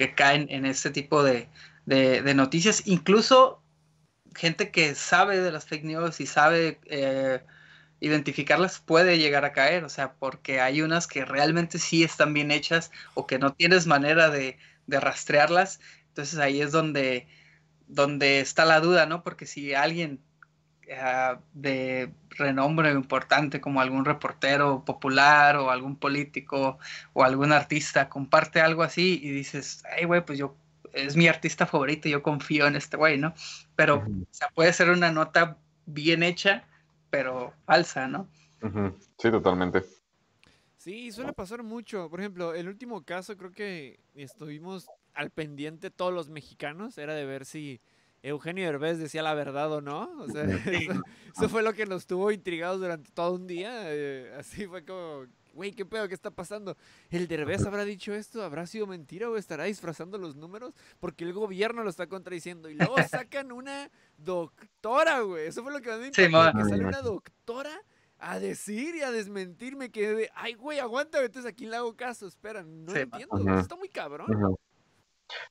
que 0.00 0.14
caen 0.14 0.46
en 0.48 0.64
este 0.64 0.90
tipo 0.90 1.22
de, 1.22 1.46
noticias. 2.34 2.86
Incluso 2.86 3.62
gente 4.34 4.70
que 4.70 4.94
sabe 4.94 5.40
de 5.40 5.52
las 5.52 5.66
fake 5.66 5.84
news 5.84 6.20
y 6.20 6.26
sabe 6.26 6.80
eh, 6.86 7.44
identificarlas 8.00 8.80
puede 8.80 9.18
llegar 9.18 9.44
a 9.44 9.52
caer, 9.52 9.84
o 9.84 9.90
sea, 9.90 10.14
porque 10.14 10.58
hay 10.62 10.80
unas 10.80 11.06
que 11.06 11.26
realmente 11.26 11.78
sí 11.78 12.02
están 12.02 12.32
bien 12.32 12.50
hechas 12.50 12.90
o 13.12 13.26
que 13.26 13.38
no 13.38 13.52
tienes 13.52 13.86
manera 13.86 14.30
de, 14.30 14.56
rastrearlas. 14.88 15.80
Entonces 16.08 16.38
ahí 16.38 16.62
es 16.62 16.72
donde, 16.72 17.28
donde 17.86 18.40
está 18.40 18.64
la 18.64 18.80
duda, 18.80 19.04
¿no? 19.04 19.22
Porque 19.22 19.44
si 19.44 19.74
alguien 19.74 20.24
eh, 20.92 21.36
de 21.54 22.12
renombre 22.30 22.90
importante 22.90 23.60
como 23.60 23.80
algún 23.80 24.04
reportero 24.04 24.84
popular 24.84 25.54
o 25.54 25.70
algún 25.70 25.94
político 25.94 26.80
o 27.12 27.22
algún 27.22 27.52
artista 27.52 28.08
comparte 28.08 28.60
algo 28.60 28.82
así 28.82 29.20
y 29.22 29.30
dices, 29.30 29.84
ay, 29.96 30.04
güey, 30.04 30.24
pues 30.24 30.36
yo 30.36 30.56
es 30.92 31.14
mi 31.14 31.28
artista 31.28 31.64
favorito, 31.64 32.08
yo 32.08 32.24
confío 32.24 32.66
en 32.66 32.74
este 32.74 32.96
güey, 32.96 33.18
¿no? 33.18 33.34
Pero 33.76 34.04
puede 34.56 34.72
ser 34.72 34.90
una 34.90 35.12
nota 35.12 35.58
bien 35.86 36.24
hecha, 36.24 36.64
pero 37.08 37.52
falsa, 37.66 38.08
¿no? 38.08 38.28
Sí, 39.16 39.30
totalmente. 39.30 39.84
Sí, 40.76 41.12
suele 41.12 41.32
pasar 41.32 41.62
mucho. 41.62 42.10
Por 42.10 42.18
ejemplo, 42.18 42.52
el 42.52 42.66
último 42.66 43.04
caso 43.04 43.36
creo 43.36 43.52
que 43.52 44.00
estuvimos 44.16 44.88
al 45.14 45.30
pendiente 45.30 45.92
todos 45.92 46.12
los 46.12 46.30
mexicanos, 46.30 46.98
era 46.98 47.14
de 47.14 47.26
ver 47.26 47.44
si 47.44 47.80
Eugenio 48.22 48.64
Derbez 48.64 48.98
decía 48.98 49.22
la 49.22 49.34
verdad 49.34 49.72
o 49.72 49.80
no. 49.80 50.10
O 50.18 50.28
sea, 50.28 50.42
eso, 51.36 51.48
fue 51.48 51.62
lo 51.62 51.72
que 51.72 51.86
nos 51.86 52.06
tuvo 52.06 52.30
intrigados 52.30 52.80
durante 52.80 53.10
todo 53.12 53.34
un 53.34 53.46
día. 53.46 53.82
Eh, 53.86 54.34
así 54.38 54.66
fue 54.66 54.84
como, 54.84 55.26
güey, 55.54 55.72
¿qué 55.72 55.86
pedo? 55.86 56.08
¿Qué 56.08 56.14
está 56.14 56.30
pasando? 56.30 56.76
¿El 57.10 57.28
Derbez 57.28 57.64
habrá 57.66 57.84
dicho 57.84 58.12
esto? 58.12 58.42
¿Habrá 58.42 58.66
sido 58.66 58.86
mentira 58.86 59.30
o 59.30 59.36
estará 59.36 59.64
disfrazando 59.64 60.18
los 60.18 60.36
números? 60.36 60.74
Porque 60.98 61.24
el 61.24 61.32
gobierno 61.32 61.82
lo 61.82 61.90
está 61.90 62.06
contradiciendo. 62.06 62.68
Y 62.68 62.74
luego 62.74 62.96
sacan 63.08 63.52
una 63.52 63.90
doctora, 64.18 65.20
güey. 65.20 65.46
Eso 65.46 65.62
fue 65.62 65.72
lo 65.72 65.80
que 65.80 65.90
me 65.90 66.10
dijo. 66.10 66.12
que 66.14 66.64
sale 66.68 66.84
una 66.84 67.02
doctora 67.02 67.80
a 68.18 68.38
decir 68.38 68.96
y 68.96 69.00
a 69.00 69.10
desmentirme 69.10 69.90
que, 69.90 70.30
ay, 70.34 70.52
güey, 70.52 70.78
aguanta, 70.78 71.24
entonces 71.24 71.50
aquí 71.50 71.64
le 71.66 71.76
hago 71.76 71.96
caso. 71.96 72.26
Espera, 72.26 72.62
no 72.62 72.94
entiendo. 72.94 73.58
Está 73.58 73.76
muy 73.76 73.88
cabrón. 73.88 74.56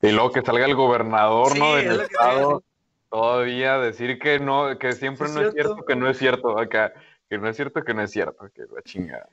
Y 0.02 0.10
luego 0.12 0.32
que 0.32 0.42
salga 0.42 0.66
el 0.66 0.74
gobernador, 0.74 1.58
¿no? 1.58 1.74
Del 1.76 2.00
estado 2.00 2.62
todavía 3.10 3.78
decir 3.78 4.18
que 4.18 4.38
no, 4.38 4.78
que 4.78 4.92
siempre 4.92 5.28
no 5.28 5.42
es 5.42 5.52
cierto, 5.52 5.84
que 5.84 5.96
no 5.96 6.08
es 6.08 6.18
cierto 6.18 6.58
acá, 6.58 6.94
que 7.28 7.38
no 7.38 7.48
es 7.48 7.56
cierto, 7.56 7.84
que 7.84 7.92
no 7.92 8.02
es 8.02 8.10
cierto, 8.10 8.48
que 8.54 8.62
la 8.72 8.82
chingada. 8.82 9.28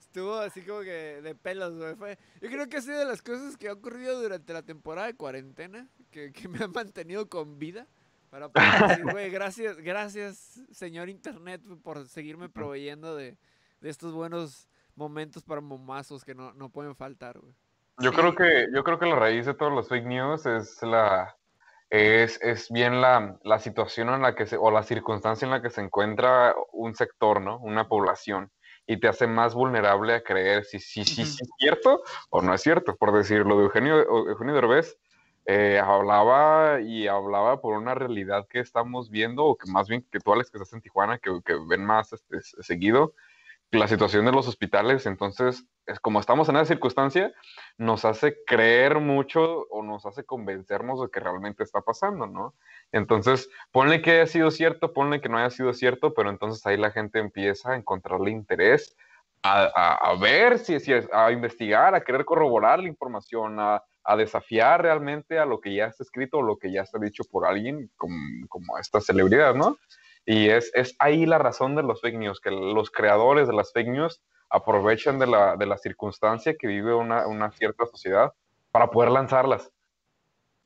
Estuvo, 0.00 0.34
así 0.34 0.62
como 0.62 0.80
que 0.80 1.20
de 1.22 1.34
pelos, 1.34 1.96
güey. 1.98 2.16
yo 2.40 2.48
creo 2.48 2.68
que 2.68 2.78
ha 2.78 2.82
sido 2.82 2.98
de 2.98 3.04
las 3.04 3.22
cosas 3.22 3.56
que 3.56 3.68
ha 3.68 3.72
ocurrido 3.72 4.20
durante 4.20 4.52
la 4.52 4.62
temporada 4.62 5.06
de 5.06 5.14
cuarentena, 5.14 5.88
que, 6.10 6.32
que 6.32 6.48
me 6.48 6.64
han 6.64 6.72
mantenido 6.72 7.28
con 7.28 7.58
vida. 7.58 7.86
Para 8.30 8.48
poder 8.48 8.88
decir, 8.88 9.04
güey, 9.12 9.30
gracias, 9.30 9.76
gracias, 9.76 10.60
señor 10.72 11.08
Internet, 11.08 11.62
por 11.82 12.06
seguirme 12.08 12.48
proveyendo 12.48 13.14
de, 13.14 13.36
de 13.80 13.88
estos 13.88 14.12
buenos 14.12 14.68
momentos 14.96 15.44
para 15.44 15.60
momazos 15.60 16.24
que 16.24 16.34
no, 16.34 16.52
no 16.54 16.70
pueden 16.70 16.96
faltar, 16.96 17.38
güey. 17.38 17.54
Yo 17.98 18.12
creo 18.12 18.34
que, 18.34 18.66
yo 18.74 18.84
creo 18.84 18.98
que 18.98 19.06
la 19.06 19.16
raíz 19.16 19.46
de 19.46 19.54
todos 19.54 19.72
los 19.72 19.88
fake 19.88 20.06
news 20.06 20.44
es 20.46 20.82
la 20.82 21.36
es, 21.90 22.40
es 22.42 22.70
bien 22.70 23.00
la, 23.00 23.38
la, 23.44 23.58
situación 23.58 24.08
en 24.10 24.22
la 24.22 24.34
que 24.34 24.46
se, 24.46 24.56
o 24.56 24.70
la 24.70 24.82
circunstancia 24.82 25.46
en 25.46 25.52
la 25.52 25.62
que 25.62 25.70
se 25.70 25.80
encuentra 25.80 26.54
un 26.72 26.94
sector, 26.94 27.40
¿no? 27.40 27.58
Una 27.58 27.88
población. 27.88 28.50
Y 28.86 28.98
te 28.98 29.08
hace 29.08 29.26
más 29.26 29.54
vulnerable 29.54 30.14
a 30.14 30.22
creer 30.22 30.64
si 30.64 30.78
sí 30.78 31.04
si, 31.04 31.24
si, 31.24 31.42
es 31.42 31.50
cierto 31.58 32.02
o 32.30 32.42
no 32.42 32.54
es 32.54 32.62
cierto. 32.62 32.96
Por 32.96 33.12
decirlo 33.12 33.56
de 33.56 33.64
Eugenio, 33.64 33.98
Eugenio 34.28 34.54
Derbez, 34.54 34.96
eh, 35.46 35.80
hablaba 35.82 36.80
y 36.80 37.06
hablaba 37.06 37.60
por 37.60 37.76
una 37.76 37.94
realidad 37.94 38.46
que 38.48 38.60
estamos 38.60 39.10
viendo, 39.10 39.44
o 39.44 39.56
que 39.56 39.70
más 39.70 39.88
bien 39.88 40.04
que 40.10 40.20
tú, 40.20 40.32
Alex, 40.32 40.50
que 40.50 40.58
estás 40.58 40.72
en 40.72 40.82
Tijuana, 40.82 41.18
que, 41.18 41.40
que 41.44 41.54
ven 41.68 41.84
más 41.84 42.12
este, 42.12 42.40
seguido, 42.62 43.14
la 43.72 43.88
situación 43.88 44.24
de 44.24 44.32
los 44.32 44.48
hospitales. 44.48 45.06
Entonces, 45.06 45.64
es 45.86 46.00
como 46.00 46.20
estamos 46.20 46.48
en 46.48 46.56
esa 46.56 46.66
circunstancia, 46.66 47.32
nos 47.78 48.04
hace 48.04 48.36
creer 48.46 49.00
mucho 49.00 49.66
o 49.70 49.82
nos 49.82 50.06
hace 50.06 50.24
convencernos 50.24 51.00
de 51.00 51.08
que 51.10 51.20
realmente 51.20 51.62
está 51.62 51.80
pasando, 51.80 52.26
¿no? 52.26 52.54
Entonces, 52.92 53.48
ponle 53.72 54.02
que 54.02 54.12
haya 54.12 54.26
sido 54.26 54.50
cierto, 54.50 54.92
ponle 54.92 55.20
que 55.20 55.28
no 55.28 55.38
haya 55.38 55.50
sido 55.50 55.72
cierto, 55.74 56.14
pero 56.14 56.30
entonces 56.30 56.64
ahí 56.66 56.76
la 56.76 56.90
gente 56.90 57.18
empieza 57.18 57.72
a 57.72 57.76
encontrarle 57.76 58.30
interés 58.30 58.96
a, 59.42 60.14
ver 60.20 60.58
si, 60.58 60.80
si 60.80 60.92
es, 60.92 61.08
a 61.12 61.30
investigar, 61.30 61.94
a 61.94 62.02
querer 62.02 62.24
corroborar 62.24 62.80
la 62.80 62.88
información, 62.88 63.58
a, 63.60 63.82
desafiar 64.16 64.82
realmente 64.82 65.36
a 65.36 65.44
lo 65.44 65.60
que 65.60 65.74
ya 65.74 65.86
está 65.86 66.04
escrito 66.04 66.38
o 66.38 66.42
lo 66.42 66.56
que 66.58 66.70
ya 66.70 66.82
está 66.82 66.96
dicho 66.96 67.24
por 67.24 67.44
alguien 67.44 67.90
como, 67.96 68.16
como 68.48 68.78
esta 68.78 69.00
celebridad, 69.00 69.54
¿no? 69.54 69.78
Y 70.26 70.50
es, 70.50 70.72
es 70.74 70.96
ahí 70.98 71.24
la 71.24 71.38
razón 71.38 71.76
de 71.76 71.84
los 71.84 72.00
fake 72.00 72.16
news, 72.16 72.40
que 72.40 72.50
los 72.50 72.90
creadores 72.90 73.46
de 73.46 73.54
las 73.54 73.72
fake 73.72 73.88
news 73.88 74.20
aprovechan 74.50 75.20
de 75.20 75.28
la, 75.28 75.56
de 75.56 75.66
la 75.66 75.78
circunstancia 75.78 76.56
que 76.58 76.66
vive 76.66 76.92
una, 76.94 77.28
una, 77.28 77.52
cierta 77.52 77.86
sociedad 77.86 78.32
para 78.72 78.90
poder 78.90 79.12
lanzarlas. 79.12 79.70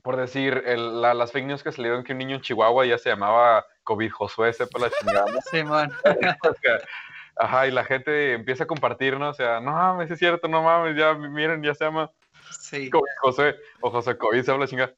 Por 0.02 0.16
decir, 0.16 0.62
el, 0.64 1.02
la, 1.02 1.12
las 1.12 1.30
fake 1.30 1.46
news 1.46 1.62
que 1.62 1.72
salieron 1.72 2.04
que 2.04 2.12
un 2.12 2.18
niño 2.18 2.36
en 2.36 2.42
Chihuahua 2.42 2.86
ya 2.86 2.96
se 2.96 3.10
llamaba 3.10 3.66
COVID 3.84 4.10
Josué, 4.10 4.52
sepa 4.54 4.78
la 4.78 4.90
chingada. 4.90 5.26
Sí, 5.50 5.62
man. 5.62 5.92
Ajá, 7.36 7.66
y 7.66 7.70
la 7.70 7.84
gente 7.84 8.32
empieza 8.32 8.64
a 8.64 8.66
compartir, 8.66 9.18
¿no? 9.18 9.28
O 9.28 9.34
sea, 9.34 9.60
no 9.60 9.72
mames, 9.72 10.10
es 10.10 10.18
cierto, 10.18 10.48
no 10.48 10.62
mames, 10.62 10.96
ya 10.96 11.14
miren, 11.14 11.62
ya 11.62 11.74
se 11.74 11.84
llama 11.84 12.10
sí. 12.50 12.90
COVID 12.90 13.10
José, 13.20 13.56
o 13.80 13.90
José 13.90 14.16
COVID, 14.16 14.42
se 14.42 14.50
habla 14.50 14.66
chingada. 14.66 14.94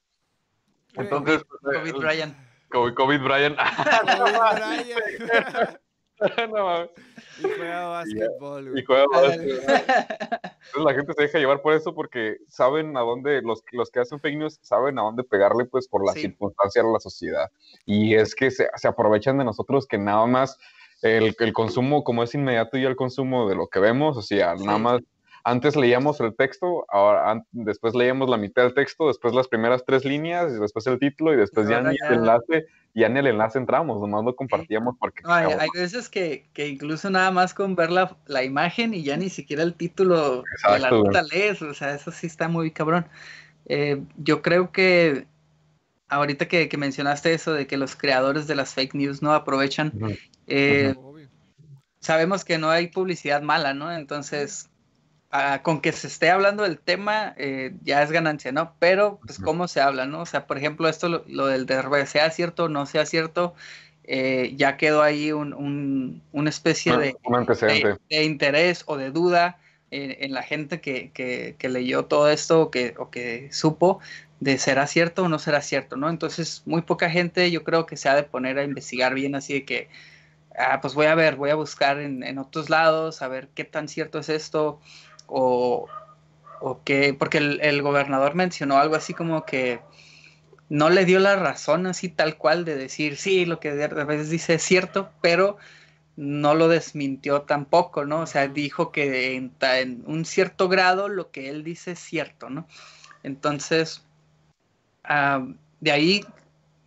Entonces, 0.94 1.44
COVID 1.62 1.94
Brian. 1.94 2.51
COVID, 2.72 2.94
COVID 2.94 3.20
Brian. 3.20 3.56
no, 6.52 6.84
y 6.84 7.54
juega 7.56 7.86
básquetbol. 7.86 8.78
Y 8.78 8.84
juega 8.84 9.04
básquetbol. 9.12 9.58
Entonces 9.58 10.84
la 10.84 10.94
gente 10.94 11.12
se 11.14 11.22
deja 11.22 11.38
llevar 11.38 11.62
por 11.62 11.74
eso 11.74 11.94
porque 11.94 12.36
saben 12.48 12.96
a 12.96 13.00
dónde, 13.00 13.42
los, 13.42 13.62
los 13.72 13.90
que 13.90 14.00
hacen 14.00 14.20
fake 14.20 14.38
news 14.38 14.58
saben 14.62 14.98
a 14.98 15.02
dónde 15.02 15.24
pegarle 15.24 15.64
pues 15.64 15.88
por 15.88 16.06
la 16.06 16.12
circunstancia 16.12 16.82
de 16.82 16.92
la 16.92 17.00
sociedad. 17.00 17.50
Y 17.86 18.14
es 18.14 18.34
que 18.34 18.50
se, 18.50 18.68
se, 18.76 18.88
aprovechan 18.88 19.38
de 19.38 19.44
nosotros 19.44 19.86
que 19.86 19.98
nada 19.98 20.26
más 20.26 20.58
el, 21.02 21.34
el, 21.38 21.52
consumo, 21.52 22.04
como 22.04 22.22
es 22.22 22.34
inmediato 22.34 22.78
y 22.78 22.84
el 22.84 22.94
consumo 22.94 23.48
de 23.48 23.56
lo 23.56 23.66
que 23.66 23.80
vemos, 23.80 24.16
o 24.16 24.22
sea, 24.22 24.54
nada 24.54 24.78
más 24.78 25.00
antes 25.44 25.76
leíamos 25.76 26.20
el 26.20 26.34
texto, 26.34 26.84
ahora, 26.88 27.44
después 27.50 27.94
leíamos 27.94 28.28
la 28.28 28.36
mitad 28.36 28.62
del 28.62 28.74
texto, 28.74 29.08
después 29.08 29.34
las 29.34 29.48
primeras 29.48 29.84
tres 29.84 30.04
líneas, 30.04 30.52
y 30.52 30.60
después 30.60 30.86
el 30.86 30.98
título, 30.98 31.32
y 31.32 31.36
después 31.36 31.68
ya 31.68 31.80
ni 31.80 31.96
el 32.08 32.14
enlace, 32.14 32.66
ya 32.94 33.08
ni 33.08 33.18
el 33.18 33.26
enlace 33.26 33.58
entramos, 33.58 34.00
nomás 34.00 34.24
lo 34.24 34.36
compartíamos 34.36 34.96
porque... 34.98 35.22
hay 35.26 35.68
veces 35.74 36.08
que, 36.08 36.48
que, 36.52 36.68
incluso 36.68 37.10
nada 37.10 37.30
más 37.30 37.54
con 37.54 37.74
ver 37.74 37.90
la, 37.90 38.16
la, 38.26 38.44
imagen 38.44 38.94
y 38.94 39.02
ya 39.02 39.16
ni 39.16 39.30
siquiera 39.30 39.62
el 39.62 39.74
título 39.74 40.44
de 40.70 40.78
la 40.78 40.90
nota 40.90 41.22
lees, 41.22 41.60
o 41.62 41.74
sea, 41.74 41.94
eso 41.94 42.12
sí 42.12 42.26
está 42.26 42.48
muy 42.48 42.70
cabrón. 42.70 43.06
Eh, 43.66 44.02
yo 44.16 44.42
creo 44.42 44.70
que 44.72 45.26
ahorita 46.08 46.46
que, 46.46 46.68
que, 46.68 46.76
mencionaste 46.76 47.32
eso 47.32 47.52
de 47.52 47.66
que 47.66 47.76
los 47.76 47.96
creadores 47.96 48.46
de 48.46 48.54
las 48.54 48.74
fake 48.74 48.94
news 48.94 49.22
no 49.22 49.32
aprovechan, 49.32 49.92
eh, 50.46 50.94
sabemos 52.00 52.44
que 52.44 52.58
no 52.58 52.70
hay 52.70 52.88
publicidad 52.88 53.42
mala, 53.42 53.72
¿no? 53.72 53.90
Entonces, 53.92 54.68
con 55.62 55.80
que 55.80 55.92
se 55.92 56.08
esté 56.08 56.30
hablando 56.30 56.62
del 56.62 56.78
tema 56.78 57.34
eh, 57.38 57.74
ya 57.82 58.02
es 58.02 58.12
ganancia, 58.12 58.52
¿no? 58.52 58.74
Pero, 58.78 59.18
pues, 59.24 59.38
¿cómo 59.38 59.66
se 59.66 59.80
habla, 59.80 60.04
no? 60.04 60.20
O 60.20 60.26
sea, 60.26 60.46
por 60.46 60.58
ejemplo, 60.58 60.88
esto, 60.88 61.08
lo, 61.26 61.46
del 61.46 61.64
DRB, 61.64 62.06
sea 62.06 62.30
cierto 62.30 62.64
o 62.64 62.68
no 62.68 62.84
sea 62.84 63.06
cierto, 63.06 63.54
eh, 64.04 64.52
ya 64.56 64.76
quedó 64.76 65.02
ahí 65.02 65.32
un, 65.32 66.22
una 66.32 66.50
especie 66.50 66.96
de, 66.98 67.16
de, 68.10 68.24
interés 68.24 68.82
o 68.86 68.98
de 68.98 69.10
duda 69.10 69.58
en, 69.90 70.34
la 70.34 70.42
gente 70.42 70.80
que, 70.80 71.12
que, 71.12 71.68
leyó 71.68 72.04
todo 72.04 72.30
esto 72.30 72.62
o 72.62 72.70
que, 72.70 72.94
o 72.98 73.10
que 73.10 73.48
supo 73.52 74.00
de 74.40 74.58
será 74.58 74.86
cierto 74.86 75.24
o 75.24 75.28
no 75.28 75.38
será 75.38 75.62
cierto, 75.62 75.96
¿no? 75.96 76.10
Entonces, 76.10 76.62
muy 76.66 76.82
poca 76.82 77.08
gente 77.08 77.50
yo 77.50 77.64
creo 77.64 77.86
que 77.86 77.96
se 77.96 78.08
ha 78.08 78.14
de 78.14 78.22
poner 78.22 78.58
a 78.58 78.64
investigar 78.64 79.14
bien 79.14 79.34
así 79.34 79.54
de 79.54 79.64
que, 79.64 79.88
ah, 80.58 80.80
pues 80.82 80.94
voy 80.94 81.06
a 81.06 81.14
ver, 81.14 81.36
voy 81.36 81.50
a 81.50 81.54
buscar 81.54 82.00
en, 82.00 82.22
en 82.22 82.38
otros 82.38 82.68
lados, 82.68 83.22
a 83.22 83.28
ver 83.28 83.48
qué 83.54 83.64
tan 83.64 83.88
cierto 83.88 84.18
es 84.18 84.28
esto, 84.28 84.80
o, 85.32 85.88
o 86.60 86.82
que, 86.84 87.14
porque 87.14 87.38
el, 87.38 87.82
gobernador 87.82 88.34
mencionó 88.34 88.76
algo 88.78 88.94
así 88.96 89.14
como 89.14 89.46
que 89.46 89.80
no 90.68 90.90
le 90.90 91.04
dio 91.06 91.18
la 91.20 91.36
razón 91.36 91.86
así 91.86 92.08
tal 92.08 92.36
cual 92.36 92.64
de 92.64 92.76
decir, 92.76 93.16
sí, 93.16 93.46
lo 93.46 93.58
que 93.58 93.70
a 93.70 94.04
veces 94.04 94.30
dice 94.30 94.54
es 94.54 94.62
cierto, 94.62 95.10
pero 95.22 95.56
no 96.16 96.54
lo 96.54 96.68
desmintió 96.68 97.42
tampoco, 97.42 98.04
¿no? 98.04 98.20
O 98.20 98.26
sea, 98.26 98.46
dijo 98.48 98.92
que 98.92 99.34
en, 99.34 99.52
en 99.60 100.04
un 100.06 100.26
cierto 100.26 100.68
grado 100.68 101.08
lo 101.08 101.30
que 101.30 101.48
él 101.48 101.64
dice 101.64 101.92
es 101.92 101.98
cierto, 101.98 102.50
¿no? 102.50 102.66
Entonces, 103.22 104.04
ah, 105.04 105.46
de 105.80 105.92
ahí, 105.92 106.24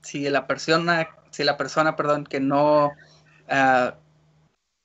si 0.02 0.30
la 0.30 0.46
persona, 0.46 1.10
si 1.32 1.44
la 1.44 1.58
persona, 1.58 1.96
perdón, 1.96 2.26
que 2.26 2.40
no, 2.40 2.92
ah, 3.50 3.96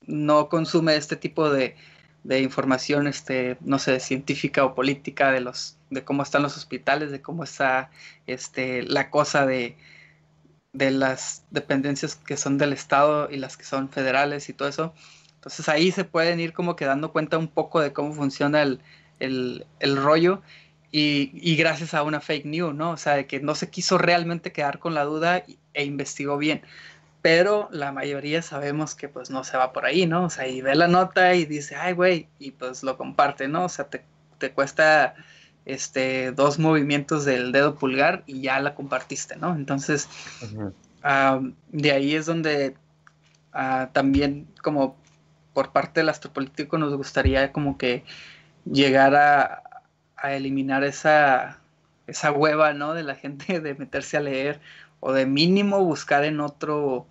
no 0.07 0.49
consume 0.49 0.97
este 0.97 1.17
tipo 1.17 1.51
de, 1.51 1.77
de 2.25 2.41
información, 2.41 3.07
este, 3.07 3.57
no 3.61 3.79
sé, 3.79 4.01
científica 4.01 4.65
o 4.65 4.75
política 4.75 5.33
de 5.33 5.41
los, 5.41 5.79
de 5.91 6.05
cómo 6.05 6.23
están 6.23 6.43
los 6.43 6.57
hospitales, 6.57 7.11
de 7.11 7.23
cómo 7.23 7.45
está, 7.45 7.91
este, 8.27 8.83
la 8.83 9.11
cosa 9.11 9.47
de, 9.47 9.77
de 10.73 10.91
las 10.91 11.45
dependencias 11.51 12.17
que 12.17 12.37
son 12.37 12.59
del 12.59 12.73
Estado 12.73 13.29
y 13.31 13.37
las 13.37 13.57
que 13.57 13.65
son 13.65 13.89
federales 13.91 14.49
y 14.49 14.53
todo 14.53 14.69
eso. 14.69 14.95
Entonces 15.37 15.69
ahí 15.69 15.91
se 15.93 16.05
pueden 16.05 16.41
ir 16.41 16.53
como 16.53 16.77
que 16.77 16.85
dando 16.85 17.13
cuenta 17.13 17.39
un 17.39 17.49
poco 17.49 17.81
de 17.81 17.93
cómo 17.93 18.13
funciona 18.13 18.63
el, 18.63 18.81
el, 19.19 19.67
el 19.81 19.97
rollo 19.97 20.43
y, 20.93 21.31
y, 21.35 21.57
gracias 21.57 21.95
a 21.95 22.03
una 22.03 22.21
fake 22.21 22.47
news, 22.47 22.75
¿no? 22.75 22.91
O 22.91 22.97
sea, 22.97 23.15
de 23.15 23.27
que 23.27 23.41
no 23.41 23.55
se 23.55 23.71
quiso 23.71 23.97
realmente 23.97 24.53
quedar 24.53 24.81
con 24.81 24.93
la 24.93 25.05
duda 25.05 25.45
e 25.73 25.85
investigó 25.85 26.37
bien 26.37 26.63
pero 27.23 27.69
la 27.71 27.93
mayoría 27.93 28.43
sabemos 28.43 28.95
que 28.95 29.09
pues 29.09 29.31
no 29.31 29.45
se 29.45 29.57
va 29.57 29.73
por 29.73 29.85
ahí, 29.85 30.07
¿no? 30.07 30.25
O 30.25 30.31
sea, 30.31 30.47
y 30.47 30.63
ve 30.63 30.75
la 30.75 30.89
nota 30.89 31.35
y 31.35 31.45
dice, 31.45 31.77
ay, 31.77 31.93
güey, 31.93 32.29
y 32.39 32.53
pues 32.53 32.83
lo 32.83 32.97
comparte, 32.97 33.49
¿no? 33.49 33.65
O 33.65 33.69
sea, 33.69 33.89
te, 33.89 34.05
te, 34.39 34.53
cuesta 34.53 35.15
este, 35.67 36.33
dos 36.33 36.59
movimientos 36.59 37.25
del 37.25 37.53
dedo 37.53 37.75
pulgar 37.75 38.23
y 38.27 38.43
ya 38.43 38.59
la 38.61 38.75
compartiste, 38.75 39.37
¿no? 39.37 39.55
Entonces, 39.55 40.09
de 41.69 41.93
ahí 41.93 42.15
es 42.15 42.27
donde 42.27 42.77
ah, 43.53 43.91
también 43.93 44.49
como 44.63 44.97
por 45.53 45.73
parte 45.73 46.01
del 46.01 46.09
astropolítico 46.09 46.79
nos 46.79 46.95
gustaría 46.95 47.53
como 47.53 47.77
que 47.77 48.05
llegar 48.65 49.15
a, 49.15 49.63
a 50.17 50.33
eliminar 50.33 50.85
esa, 50.85 51.59
esa 52.07 52.33
hueva, 52.33 52.73
¿no? 52.73 52.95
De 52.95 53.03
la 53.03 53.15
gente 53.15 53.61
de 53.61 53.75
meterse 53.75 54.17
a 54.17 54.21
leer 54.21 54.61
o 55.01 55.13
de 55.13 55.27
mínimo 55.27 55.83
buscar 55.83 56.25
en 56.25 56.41
otro, 56.41 57.07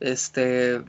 este, 0.00 0.82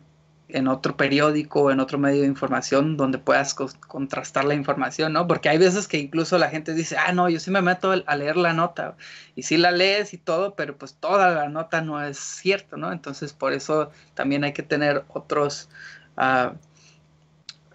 en 0.49 0.67
otro 0.67 0.97
periódico, 0.97 1.71
en 1.71 1.79
otro 1.79 1.99
medio 1.99 2.21
de 2.21 2.27
información 2.27 2.97
donde 2.97 3.19
puedas 3.19 3.53
contrastar 3.53 4.45
la 4.45 4.55
información, 4.55 5.13
¿no? 5.13 5.27
Porque 5.27 5.47
hay 5.47 5.59
veces 5.59 5.87
que 5.87 5.97
incluso 5.99 6.37
la 6.39 6.49
gente 6.49 6.73
dice, 6.73 6.97
ah, 6.97 7.11
no, 7.11 7.29
yo 7.29 7.39
sí 7.39 7.51
me 7.51 7.61
meto 7.61 7.91
a 8.05 8.15
leer 8.15 8.35
la 8.35 8.53
nota, 8.53 8.95
y 9.35 9.43
sí 9.43 9.57
la 9.57 9.71
lees 9.71 10.13
y 10.13 10.17
todo, 10.17 10.55
pero 10.55 10.75
pues 10.75 10.95
toda 10.95 11.29
la 11.35 11.49
nota 11.49 11.81
no 11.81 12.03
es 12.03 12.17
cierta, 12.17 12.77
¿no? 12.77 12.91
Entonces 12.91 13.31
por 13.31 13.53
eso 13.53 13.91
también 14.15 14.43
hay 14.43 14.53
que 14.53 14.63
tener 14.63 15.05
otros 15.09 15.69
uh, 16.17 16.49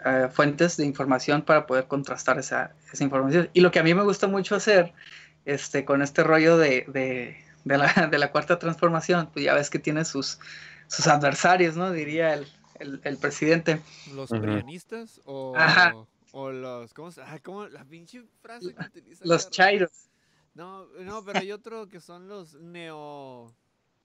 uh, 0.04 0.28
fuentes 0.30 0.76
de 0.76 0.84
información 0.84 1.42
para 1.42 1.66
poder 1.66 1.86
contrastar 1.86 2.38
esa, 2.38 2.72
esa, 2.92 3.04
información. 3.04 3.50
Y 3.52 3.60
lo 3.60 3.70
que 3.70 3.78
a 3.78 3.84
mí 3.84 3.94
me 3.94 4.02
gusta 4.02 4.26
mucho 4.26 4.56
hacer, 4.56 4.92
este, 5.44 5.84
con 5.84 6.02
este 6.02 6.24
rollo 6.24 6.58
de, 6.58 6.86
de, 6.88 7.36
de, 7.64 7.78
la, 7.78 8.08
de 8.10 8.18
la 8.18 8.32
cuarta 8.32 8.58
transformación, 8.58 9.30
pues 9.32 9.44
ya 9.44 9.54
ves 9.54 9.70
que 9.70 9.78
tiene 9.78 10.04
sus 10.04 10.40
sus 10.88 11.06
adversarios, 11.06 11.76
¿no? 11.76 11.92
Diría 11.92 12.34
el, 12.34 12.46
el, 12.78 13.00
el 13.04 13.16
presidente. 13.16 13.80
¿Los 14.12 14.30
uh 14.30 14.36
o, 15.24 16.06
o, 16.32 16.50
los. 16.50 16.92
¿cómo, 16.94 17.10
ah, 17.22 17.38
¿cómo, 17.42 17.66
La 17.68 17.84
pinche 17.84 18.24
frase 18.40 18.74
que 18.74 18.84
utiliza. 18.84 19.24
Los 19.24 19.50
chairos. 19.50 20.10
No, 20.54 20.86
no, 21.00 21.24
pero 21.24 21.40
hay 21.40 21.52
otro 21.52 21.88
que 21.88 22.00
son 22.00 22.28
los 22.28 22.54
neo. 22.54 23.52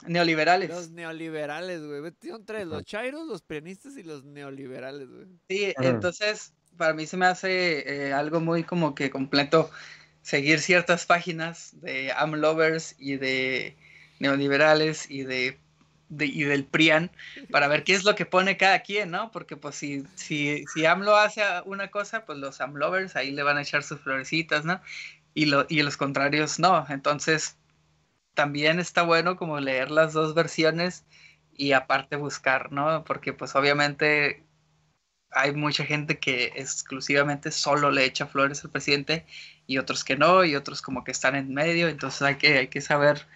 Neoliberales. 0.08 0.70
Los 0.70 0.90
neoliberales, 0.92 1.86
güey. 1.86 2.14
Son 2.22 2.46
tres, 2.46 2.66
los 2.66 2.84
chairos, 2.86 3.28
los 3.28 3.42
prianistas 3.42 3.98
y 3.98 4.04
los 4.04 4.24
neoliberales, 4.24 5.10
güey. 5.10 5.28
Sí, 5.50 5.74
entonces, 5.78 6.54
para 6.78 6.94
mí 6.94 7.06
se 7.06 7.18
me 7.18 7.26
hace 7.26 8.08
eh, 8.08 8.14
algo 8.14 8.40
muy 8.40 8.64
como 8.64 8.96
que 8.96 9.10
completo 9.10 9.70
seguir 10.22 10.60
ciertas 10.60 11.06
páginas 11.06 11.72
de 11.82 12.12
AMLovers 12.14 12.96
y 12.98 13.18
de 13.18 13.76
neoliberales 14.20 15.10
y 15.10 15.24
de 15.24 15.60
y 16.10 16.44
del 16.44 16.66
PRIAN 16.66 17.12
para 17.52 17.68
ver 17.68 17.84
qué 17.84 17.94
es 17.94 18.04
lo 18.04 18.16
que 18.16 18.26
pone 18.26 18.58
cada 18.58 18.80
quien, 18.80 19.12
¿no? 19.12 19.32
Porque 19.32 19.58
pues 19.58 19.76
si, 19.76 20.04
si, 20.16 20.66
si 20.74 20.86
AMLO 20.86 21.16
hace 21.16 21.44
una 21.66 21.90
cosa, 21.90 22.26
pues 22.26 22.38
los 22.40 22.62
AMLovers 22.62 23.16
ahí 23.16 23.32
le 23.32 23.44
van 23.44 23.58
a 23.58 23.62
echar 23.62 23.84
sus 23.84 24.02
florecitas, 24.02 24.66
¿no? 24.66 24.82
Y, 25.34 25.46
lo, 25.46 25.66
y 25.70 25.82
los 25.84 25.98
contrarios 25.98 26.60
no. 26.60 26.86
Entonces, 26.90 27.58
también 28.34 28.80
está 28.80 29.04
bueno 29.04 29.36
como 29.36 29.60
leer 29.60 29.92
las 29.92 30.14
dos 30.14 30.34
versiones 30.34 31.06
y 31.54 31.74
aparte 31.74 32.16
buscar, 32.16 32.72
¿no? 32.72 33.04
Porque 33.04 33.34
pues 33.34 33.56
obviamente 33.56 34.44
hay 35.32 35.54
mucha 35.54 35.86
gente 35.86 36.20
que 36.20 36.54
exclusivamente 36.56 37.52
solo 37.52 37.92
le 37.92 38.06
echa 38.06 38.28
flores 38.28 38.64
al 38.64 38.72
presidente 38.72 39.26
y 39.68 39.78
otros 39.78 40.04
que 40.04 40.16
no, 40.16 40.44
y 40.46 40.56
otros 40.56 40.82
como 40.82 41.04
que 41.04 41.12
están 41.12 41.36
en 41.36 41.54
medio, 41.54 41.88
entonces 41.88 42.22
hay 42.22 42.36
que, 42.36 42.58
hay 42.58 42.68
que 42.68 42.82
saber 42.82 43.28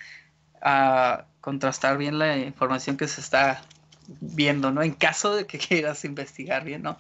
a 0.64 1.26
contrastar 1.42 1.98
bien 1.98 2.18
la 2.18 2.38
información 2.38 2.98
que 2.98 3.08
se 3.08 3.22
está 3.22 3.62
viendo, 4.22 4.72
¿no? 4.72 4.82
En 4.82 4.94
caso 4.94 5.36
de 5.36 5.46
que 5.46 5.58
quieras 5.60 6.06
investigar 6.06 6.64
bien, 6.64 6.82
¿no? 6.82 6.98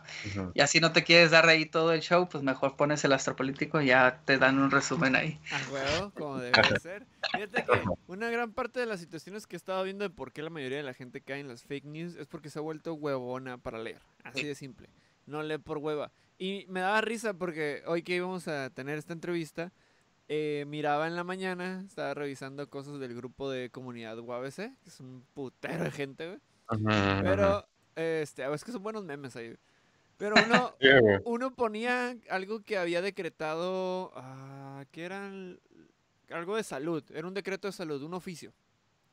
Y 0.54 0.62
así 0.62 0.80
no 0.80 0.92
te 0.92 1.04
quieres 1.04 1.32
dar 1.32 1.48
ahí 1.48 1.66
todo 1.66 1.94
el 1.94 2.02
show, 2.02 2.28
pues 2.30 2.44
mejor 2.44 2.76
pones 2.76 3.04
el 3.04 3.14
astropolítico 3.14 3.82
y 3.82 3.88
ya 3.88 4.20
te 4.26 4.38
dan 4.38 4.60
un 4.60 4.72
resumen 4.72 5.16
ahí. 5.16 5.40
A 5.52 5.72
huevo, 5.72 6.12
como 6.12 6.40
debe 6.40 6.80
ser. 6.82 7.06
Fíjate 7.32 7.66
que 7.66 7.82
una 8.08 8.30
gran 8.30 8.52
parte 8.52 8.80
de 8.80 8.86
las 8.86 9.00
situaciones 9.00 9.48
que 9.48 9.56
he 9.56 9.58
estado 9.58 9.84
viendo 9.84 10.04
de 10.04 10.10
por 10.10 10.32
qué 10.32 10.42
la 10.42 10.50
mayoría 10.50 10.78
de 10.78 10.84
la 10.84 10.94
gente 10.94 11.22
cae 11.22 11.40
en 11.40 11.48
las 11.48 11.64
fake 11.64 11.86
news 11.86 12.16
es 12.16 12.28
porque 12.28 12.50
se 12.50 12.60
ha 12.60 12.62
vuelto 12.62 12.94
huevona 12.94 13.58
para 13.58 13.80
leer. 13.80 14.02
Así 14.24 14.44
de 14.44 14.56
simple. 14.56 14.90
No 15.26 15.42
lee 15.42 15.58
por 15.58 15.78
hueva. 15.78 16.12
Y 16.38 16.66
me 16.68 16.82
daba 16.82 17.02
risa 17.02 17.34
porque 17.34 17.84
hoy 17.86 18.04
que 18.04 18.16
íbamos 18.16 18.48
a 18.48 18.70
tener 18.70 18.98
esta 18.98 19.14
entrevista, 19.14 19.72
eh, 20.28 20.66
miraba 20.68 21.08
en 21.08 21.16
la 21.16 21.24
mañana, 21.24 21.84
estaba 21.86 22.14
revisando 22.14 22.70
cosas 22.70 23.00
del 23.00 23.16
grupo 23.16 23.50
de 23.50 23.70
comunidad 23.70 24.18
UABC, 24.20 24.56
que 24.56 24.90
es 24.90 25.00
un 25.00 25.26
putero 25.34 25.84
de 25.84 25.92
gente, 25.92 26.28
güey. 26.28 26.40
Pero, 27.24 27.68
este, 27.96 28.52
es 28.52 28.64
que 28.64 28.72
son 28.72 28.84
buenos 28.84 29.04
memes 29.04 29.36
ahí. 29.36 29.56
Pero 30.18 30.36
uno, 30.46 30.74
uno 31.26 31.54
ponía 31.54 32.16
algo 32.30 32.62
que 32.62 32.78
había 32.78 33.02
decretado, 33.02 34.12
uh, 34.16 34.86
que 34.92 35.04
era 35.04 35.30
algo 36.30 36.56
de 36.56 36.64
salud, 36.64 37.04
era 37.14 37.28
un 37.28 37.34
decreto 37.34 37.68
de 37.68 37.74
salud, 37.74 38.02
un 38.04 38.14
oficio. 38.14 38.54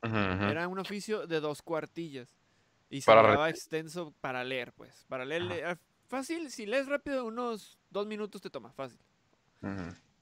Era 0.02 0.66
un 0.66 0.78
oficio 0.78 1.26
de 1.26 1.40
dos 1.40 1.60
cuartillas. 1.60 2.34
Y 2.88 3.02
se 3.02 3.06
para 3.06 3.48
extenso 3.48 4.14
para 4.20 4.42
leer, 4.42 4.72
pues. 4.72 5.04
Para 5.08 5.24
leer, 5.24 5.78
fácil, 6.08 6.50
si 6.50 6.66
lees 6.66 6.86
rápido, 6.86 7.24
unos 7.26 7.78
dos 7.90 8.06
minutos 8.06 8.40
te 8.40 8.50
toma, 8.50 8.72
fácil. 8.72 8.98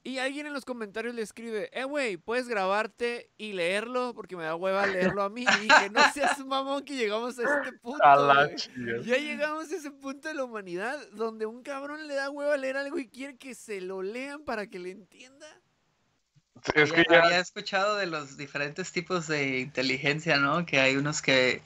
Y 0.09 0.17
alguien 0.17 0.47
en 0.47 0.53
los 0.53 0.65
comentarios 0.65 1.13
le 1.13 1.21
escribe, 1.21 1.69
eh, 1.71 1.83
güey, 1.83 2.17
puedes 2.17 2.47
grabarte 2.47 3.29
y 3.37 3.53
leerlo 3.53 4.15
porque 4.15 4.35
me 4.35 4.43
da 4.43 4.55
hueva 4.55 4.87
leerlo 4.87 5.21
a 5.21 5.29
mí. 5.29 5.43
Y 5.43 5.67
que 5.67 5.91
no 5.91 6.01
seas 6.11 6.39
mamón 6.47 6.83
que 6.83 6.95
llegamos 6.95 7.37
a 7.37 7.43
este 7.43 7.77
punto. 7.77 8.03
ya 9.03 9.17
llegamos 9.17 9.71
a 9.71 9.75
ese 9.75 9.91
punto 9.91 10.27
de 10.27 10.33
la 10.33 10.45
humanidad 10.45 10.97
donde 11.11 11.45
un 11.45 11.61
cabrón 11.61 12.07
le 12.07 12.15
da 12.15 12.31
hueva 12.31 12.57
leer 12.57 12.77
algo 12.77 12.97
y 12.97 13.07
quiere 13.07 13.37
que 13.37 13.53
se 13.53 13.81
lo 13.81 14.01
lean 14.01 14.43
para 14.45 14.65
que 14.65 14.79
le 14.79 14.89
entienda. 14.89 15.45
Es 16.73 16.91
que 16.91 17.05
ya... 17.07 17.25
Había 17.25 17.39
escuchado 17.39 17.95
de 17.95 18.07
los 18.07 18.35
diferentes 18.35 18.91
tipos 18.91 19.27
de 19.27 19.59
inteligencia, 19.59 20.37
¿no? 20.37 20.65
Que 20.65 20.79
hay 20.79 20.95
unos 20.95 21.21
que 21.21 21.61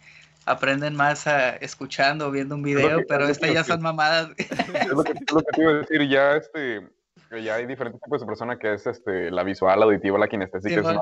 aprenden 0.45 0.97
más 0.97 1.27
a, 1.27 1.55
escuchando 1.55 2.27
o 2.27 2.31
viendo 2.31 2.55
un 2.55 2.63
video, 2.63 3.05
pero 3.07 3.25
estas 3.25 3.53
ya 3.53 3.63
son 3.63 3.81
mamadas. 3.81 4.31
Es 4.37 4.87
lo 4.87 5.01
que, 5.05 5.13
es 5.13 5.31
lo 5.31 5.41
que 5.43 5.51
te 5.53 5.61
iba 5.61 5.71
a 5.71 5.75
decir, 5.75 6.09
ya 6.09 6.35
este 6.35 6.89
ya 7.39 7.55
hay 7.55 7.65
diferentes 7.65 8.01
tipos 8.01 8.21
de 8.21 8.27
persona 8.27 8.57
que 8.57 8.73
es 8.73 8.85
este, 8.85 9.31
la 9.31 9.43
visual, 9.43 9.79
la 9.79 9.85
auditiva, 9.85 10.17
la 10.19 10.27
kinestésica. 10.27 10.81
Sí, 10.81 10.97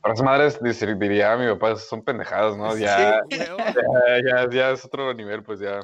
para 0.00 0.14
esas 0.14 0.24
madres 0.24 0.58
diría 0.98 1.36
mi 1.36 1.46
papá, 1.46 1.76
son 1.76 2.02
pendejadas, 2.02 2.56
¿no? 2.56 2.76
Ya, 2.76 3.20
ya, 3.30 4.50
ya, 4.50 4.70
es 4.70 4.84
otro 4.84 5.12
nivel, 5.14 5.42
pues 5.42 5.60
ya. 5.60 5.80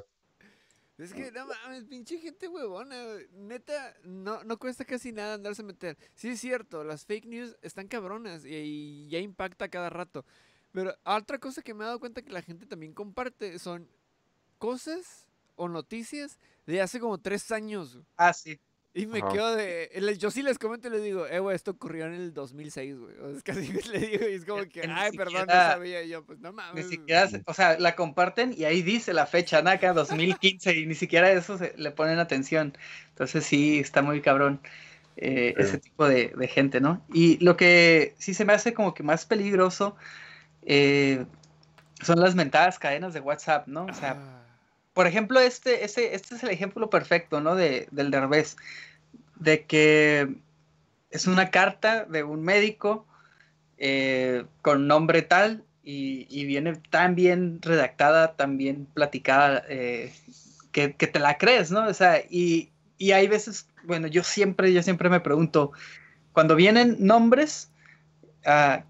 Es 0.98 1.12
que 1.12 1.32
no 1.32 1.46
mames, 1.46 1.84
pinche 1.84 2.18
gente 2.18 2.46
huevona, 2.46 2.94
neta, 3.32 3.94
no, 4.04 4.44
no 4.44 4.56
cuesta 4.58 4.84
casi 4.84 5.10
nada 5.10 5.34
andarse 5.34 5.62
a 5.62 5.64
meter. 5.64 5.96
Sí 6.14 6.28
es 6.28 6.40
cierto, 6.40 6.84
las 6.84 7.04
fake 7.04 7.26
news 7.26 7.56
están 7.62 7.88
cabronas 7.88 8.44
y, 8.44 8.54
y 8.54 9.08
ya 9.08 9.18
impacta 9.18 9.68
cada 9.68 9.90
rato. 9.90 10.24
Pero 10.72 10.94
otra 11.04 11.38
cosa 11.38 11.62
que 11.62 11.74
me 11.74 11.82
he 11.82 11.86
dado 11.86 11.98
cuenta 11.98 12.22
que 12.22 12.30
la 12.30 12.42
gente 12.42 12.66
también 12.66 12.92
comparte 12.92 13.58
son 13.58 13.88
cosas 14.58 15.26
o 15.56 15.68
noticias 15.68 16.38
de 16.66 16.80
hace 16.80 17.00
como 17.00 17.18
tres 17.18 17.50
años. 17.50 17.98
Ah, 18.16 18.32
sí. 18.32 18.60
Y 18.94 19.06
me 19.06 19.22
quedo 19.22 19.56
de. 19.56 20.16
Yo 20.18 20.30
sí 20.30 20.42
les 20.42 20.58
comento 20.58 20.88
y 20.88 20.90
les 20.90 21.02
digo, 21.02 21.26
eh, 21.26 21.38
güey, 21.38 21.56
esto 21.56 21.70
ocurrió 21.70 22.06
en 22.06 22.14
el 22.14 22.34
2006, 22.34 22.98
güey. 22.98 23.14
O 23.20 23.30
es 23.30 23.42
casi 23.42 23.72
le 23.92 23.98
digo, 23.98 24.28
y 24.28 24.34
es 24.34 24.44
como 24.44 24.68
que, 24.68 24.82
ay, 24.86 25.12
perdón, 25.12 25.46
no 25.46 25.52
sabía. 25.52 26.02
Y 26.02 26.10
yo, 26.10 26.24
pues 26.24 26.40
no 26.40 26.52
mames. 26.52 26.84
Ni 26.84 26.90
siquiera, 26.90 27.28
o 27.46 27.54
sea, 27.54 27.78
la 27.78 27.96
comparten 27.96 28.54
y 28.56 28.64
ahí 28.64 28.82
dice 28.82 29.14
la 29.14 29.26
fecha, 29.26 29.62
Naka, 29.62 29.94
2015, 29.94 30.76
y 30.76 30.86
ni 30.86 30.94
siquiera 30.94 31.32
eso 31.32 31.56
se, 31.56 31.72
le 31.76 31.90
ponen 31.90 32.18
atención. 32.18 32.76
Entonces 33.08 33.46
sí, 33.46 33.78
está 33.78 34.02
muy 34.02 34.20
cabrón 34.20 34.60
eh, 35.16 35.54
ese 35.56 35.78
tipo 35.78 36.06
de, 36.06 36.34
de, 36.36 36.48
gente, 36.48 36.80
¿no? 36.82 37.02
Y 37.14 37.42
lo 37.42 37.56
que 37.56 38.14
sí 38.18 38.34
se 38.34 38.44
me 38.44 38.52
hace 38.52 38.74
como 38.74 38.92
que 38.92 39.02
más 39.02 39.24
peligroso 39.24 39.96
eh, 40.66 41.24
son 42.02 42.20
las 42.20 42.34
mentadas 42.34 42.78
cadenas 42.78 43.14
de 43.14 43.20
WhatsApp, 43.20 43.68
¿no? 43.68 43.86
O 43.86 43.94
sea. 43.94 44.18
Ah 44.18 44.41
por 44.94 45.06
ejemplo, 45.06 45.40
este, 45.40 45.84
este, 45.84 46.14
este 46.14 46.34
es 46.34 46.42
el 46.42 46.50
ejemplo 46.50 46.90
perfecto, 46.90 47.40
¿no? 47.40 47.54
De, 47.54 47.88
del 47.90 48.10
Derbez, 48.10 48.56
de 49.36 49.64
que 49.64 50.36
es 51.10 51.26
una 51.26 51.50
carta 51.50 52.04
de 52.04 52.22
un 52.22 52.42
médico 52.42 53.06
eh, 53.78 54.44
con 54.60 54.86
nombre 54.86 55.22
tal 55.22 55.64
y, 55.82 56.44
viene 56.44 56.76
tan 56.90 57.14
bien 57.14 57.60
redactada, 57.60 58.36
tan 58.36 58.56
bien 58.56 58.86
platicada, 58.86 59.64
eh, 59.68 60.12
que, 60.70 60.88
te 60.88 61.18
la 61.18 61.38
crees, 61.38 61.70
¿no? 61.70 61.86
O 61.86 61.94
sea, 61.94 62.22
y, 62.30 62.70
y 62.98 63.12
hay 63.12 63.26
veces, 63.26 63.68
bueno, 63.84 64.06
yo 64.06 64.22
siempre, 64.22 64.72
yo 64.72 64.82
siempre 64.82 65.08
me 65.08 65.20
pregunto, 65.20 65.72
cuando 66.32 66.54
vienen 66.54 66.96
nombres, 67.00 67.71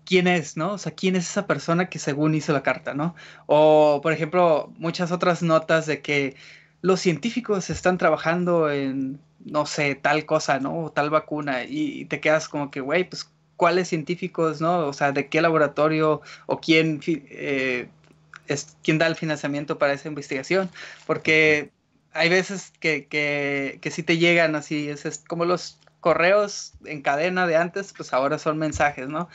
quién 0.05 0.27
es, 0.27 0.57
¿no? 0.57 0.73
O 0.73 0.79
sea, 0.79 0.93
quién 0.93 1.17
es 1.17 1.29
esa 1.29 1.47
persona 1.47 1.88
que 1.88 1.99
según 1.99 2.35
hizo 2.35 2.53
la 2.53 2.62
carta, 2.62 2.95
¿no? 2.95 3.15
O, 3.47 4.01
por 4.03 4.12
ejemplo, 4.12 4.73
muchas 4.79 5.12
otras 5.12 5.43
notas 5.43 5.87
de 5.87 6.01
que 6.01 6.37
los 6.81 7.01
científicos 7.01 7.71
están 7.71 7.99
trabajando 7.99 8.71
en, 8.71 9.21
no 9.45 9.67
sé, 9.67 9.95
tal 9.95 10.27
cosa, 10.27 10.59
¿no? 10.61 10.85
O 10.85 10.93
tal 10.93 11.11
vacuna, 11.11 11.65
y, 11.65 12.07
te 12.07 12.21
quedas 12.21 12.49
como 12.49 12.71
que, 12.71 12.81
güey, 12.81 13.09
pues, 13.09 13.31
¿cuáles 13.57 13.88
científicos, 13.88 14.61
¿no? 14.61 14.87
O 14.88 14.93
sea, 14.93 15.12
¿de 15.12 15.29
qué 15.29 15.41
laboratorio 15.43 16.23
o 16.47 16.61
quién, 16.61 17.01
eh, 17.07 17.88
es, 18.49 18.77
quién 18.83 18.99
da 18.99 19.07
el 19.07 19.17
financiamiento 19.17 19.79
para 19.79 19.93
esa 19.93 20.09
investigación? 20.09 20.71
Porque 21.07 21.71
hay 22.12 22.29
veces 22.29 22.73
que, 22.81 23.07
que, 23.07 23.79
que 23.81 23.91
sí 23.91 24.03
te 24.03 24.19
llegan 24.19 24.55
así, 24.57 24.88
es 24.88 25.23
como 25.29 25.45
los 25.45 25.79
correos 26.03 26.75
en 26.85 27.01
cadena 27.01 27.47
de 27.47 27.57
antes, 27.57 27.95
pues 27.97 28.12
ahora 28.12 28.37
son 28.38 28.59
mensajes, 28.59 29.09
¿no? 29.09 29.31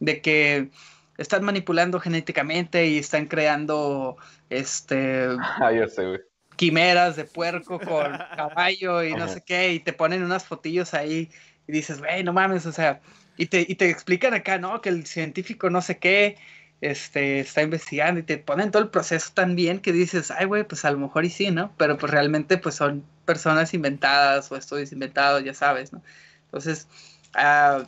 De 0.00 0.20
que 0.20 0.70
están 1.18 1.44
manipulando 1.44 2.00
genéticamente 2.00 2.86
y 2.86 2.98
están 2.98 3.26
creando 3.26 4.16
este 4.50 5.28
ah, 5.60 5.70
ya 5.70 5.86
sé, 5.86 6.06
güey. 6.06 6.20
quimeras 6.56 7.14
de 7.14 7.24
puerco 7.24 7.78
con 7.78 8.18
caballo 8.36 9.04
y 9.04 9.14
no 9.14 9.28
sé 9.28 9.44
qué, 9.44 9.74
y 9.74 9.80
te 9.80 9.92
ponen 9.92 10.24
unas 10.24 10.44
fotillos 10.44 10.94
ahí 10.94 11.30
y 11.68 11.72
dices, 11.72 11.98
güey, 11.98 12.24
no 12.24 12.32
mames, 12.32 12.64
o 12.66 12.72
sea, 12.72 13.00
y 13.36 13.46
te, 13.46 13.60
y 13.68 13.74
te 13.74 13.90
explican 13.90 14.32
acá, 14.34 14.58
¿no? 14.58 14.80
Que 14.80 14.88
el 14.88 15.06
científico 15.06 15.68
no 15.68 15.82
sé 15.82 15.98
qué, 15.98 16.38
este, 16.80 17.40
está 17.40 17.62
investigando 17.62 18.20
y 18.20 18.22
te 18.22 18.38
ponen 18.38 18.70
todo 18.70 18.82
el 18.82 18.88
proceso 18.90 19.30
tan 19.34 19.56
bien 19.56 19.80
que 19.80 19.92
dices, 19.92 20.30
ay, 20.30 20.46
güey, 20.46 20.64
pues 20.64 20.84
a 20.84 20.90
lo 20.90 20.98
mejor 20.98 21.24
y 21.24 21.30
sí, 21.30 21.50
¿no? 21.50 21.72
Pero 21.76 21.98
pues 21.98 22.12
realmente 22.12 22.56
pues 22.58 22.76
son 22.76 23.04
personas 23.24 23.74
inventadas 23.74 24.50
o 24.52 24.56
estudios 24.56 24.92
inventados, 24.92 25.44
ya 25.44 25.54
sabes, 25.54 25.92
¿no? 25.92 26.02
Entonces, 26.44 26.86
a, 27.34 27.86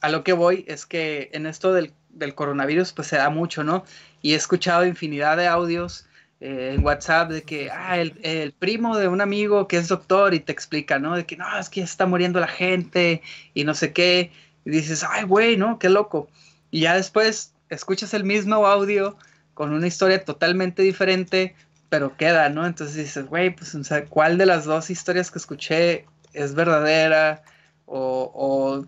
a 0.00 0.08
lo 0.08 0.24
que 0.24 0.32
voy 0.32 0.64
es 0.68 0.84
que 0.84 1.30
en 1.32 1.46
esto 1.46 1.72
del, 1.72 1.92
del, 2.10 2.34
coronavirus 2.34 2.92
pues 2.92 3.08
se 3.08 3.16
da 3.16 3.30
mucho, 3.30 3.64
¿no? 3.64 3.84
Y 4.20 4.32
he 4.32 4.36
escuchado 4.36 4.84
infinidad 4.84 5.36
de 5.36 5.46
audios 5.46 6.06
eh, 6.40 6.72
en 6.74 6.84
WhatsApp 6.84 7.30
de 7.30 7.42
que, 7.42 7.70
ah, 7.70 7.98
el, 7.98 8.18
el, 8.22 8.52
primo 8.52 8.98
de 8.98 9.08
un 9.08 9.20
amigo 9.20 9.68
que 9.68 9.76
es 9.76 9.88
doctor 9.88 10.34
y 10.34 10.40
te 10.40 10.52
explica, 10.52 10.98
¿no? 10.98 11.16
De 11.16 11.24
que, 11.24 11.36
no, 11.36 11.58
es 11.58 11.70
que 11.70 11.80
está 11.82 12.06
muriendo 12.06 12.40
la 12.40 12.48
gente 12.48 13.22
y 13.54 13.64
no 13.64 13.74
sé 13.74 13.92
qué. 13.92 14.32
Y 14.64 14.70
dices, 14.70 15.04
ay, 15.08 15.24
güey, 15.24 15.56
¿no? 15.56 15.78
Qué 15.78 15.88
loco. 15.88 16.28
Y 16.70 16.80
ya 16.80 16.96
después 16.96 17.53
escuchas 17.74 18.14
el 18.14 18.24
mismo 18.24 18.66
audio 18.66 19.16
con 19.54 19.72
una 19.72 19.86
historia 19.86 20.24
totalmente 20.24 20.82
diferente, 20.82 21.54
pero 21.88 22.16
queda, 22.16 22.48
¿no? 22.48 22.66
Entonces 22.66 22.96
dices, 22.96 23.26
güey, 23.26 23.54
pues, 23.54 23.74
o 23.74 23.84
sea, 23.84 24.04
¿cuál 24.06 24.38
de 24.38 24.46
las 24.46 24.64
dos 24.64 24.90
historias 24.90 25.30
que 25.30 25.38
escuché 25.38 26.06
es 26.32 26.54
verdadera? 26.54 27.42
O, 27.86 28.30
o, 28.34 28.86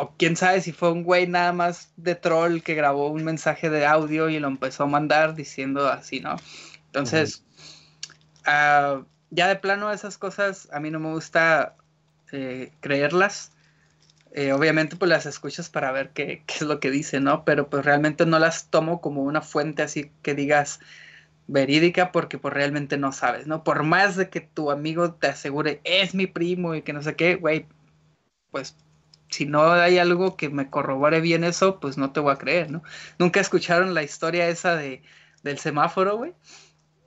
o, 0.00 0.14
quién 0.16 0.36
sabe 0.36 0.60
si 0.60 0.72
fue 0.72 0.92
un 0.92 1.02
güey 1.02 1.26
nada 1.26 1.52
más 1.52 1.90
de 1.96 2.14
troll 2.14 2.60
que 2.60 2.74
grabó 2.74 3.08
un 3.08 3.24
mensaje 3.24 3.70
de 3.70 3.86
audio 3.86 4.28
y 4.28 4.38
lo 4.38 4.48
empezó 4.48 4.84
a 4.84 4.86
mandar 4.86 5.34
diciendo 5.34 5.88
así, 5.88 6.20
¿no? 6.20 6.36
Entonces, 6.86 7.42
uh, 8.46 8.98
uh, 8.98 9.06
ya 9.30 9.48
de 9.48 9.56
plano 9.56 9.90
esas 9.92 10.18
cosas 10.18 10.68
a 10.72 10.80
mí 10.80 10.90
no 10.90 11.00
me 11.00 11.12
gusta 11.12 11.74
eh, 12.32 12.72
creerlas 12.80 13.52
eh, 14.32 14.52
obviamente 14.52 14.96
pues 14.96 15.08
las 15.08 15.26
escuchas 15.26 15.68
para 15.68 15.92
ver 15.92 16.10
qué, 16.10 16.44
qué, 16.46 16.54
es 16.54 16.62
lo 16.62 16.80
que 16.80 16.90
dice, 16.90 17.20
¿no? 17.20 17.44
Pero 17.44 17.68
pues 17.68 17.84
realmente 17.84 18.26
no 18.26 18.38
las 18.38 18.68
tomo 18.70 19.00
como 19.00 19.22
una 19.22 19.42
fuente 19.42 19.82
así 19.82 20.10
que 20.22 20.34
digas 20.34 20.80
verídica 21.46 22.12
porque 22.12 22.38
pues 22.38 22.54
realmente 22.54 22.96
no 22.96 23.12
sabes, 23.12 23.46
¿no? 23.46 23.64
Por 23.64 23.82
más 23.82 24.16
de 24.16 24.30
que 24.30 24.40
tu 24.40 24.70
amigo 24.70 25.14
te 25.14 25.28
asegure 25.28 25.80
es 25.84 26.14
mi 26.14 26.26
primo 26.26 26.74
y 26.74 26.82
que 26.82 26.92
no 26.92 27.02
sé 27.02 27.16
qué, 27.16 27.36
güey, 27.36 27.66
pues 28.50 28.76
si 29.30 29.46
no 29.46 29.72
hay 29.72 29.98
algo 29.98 30.36
que 30.36 30.48
me 30.48 30.70
corrobore 30.70 31.20
bien 31.20 31.44
eso, 31.44 31.80
pues 31.80 31.98
no 31.98 32.12
te 32.12 32.20
voy 32.20 32.32
a 32.32 32.38
creer, 32.38 32.70
¿no? 32.70 32.82
Nunca 33.18 33.40
escucharon 33.40 33.94
la 33.94 34.02
historia 34.02 34.48
esa 34.48 34.76
de, 34.76 35.02
del 35.42 35.58
semáforo, 35.58 36.16
güey. 36.16 36.34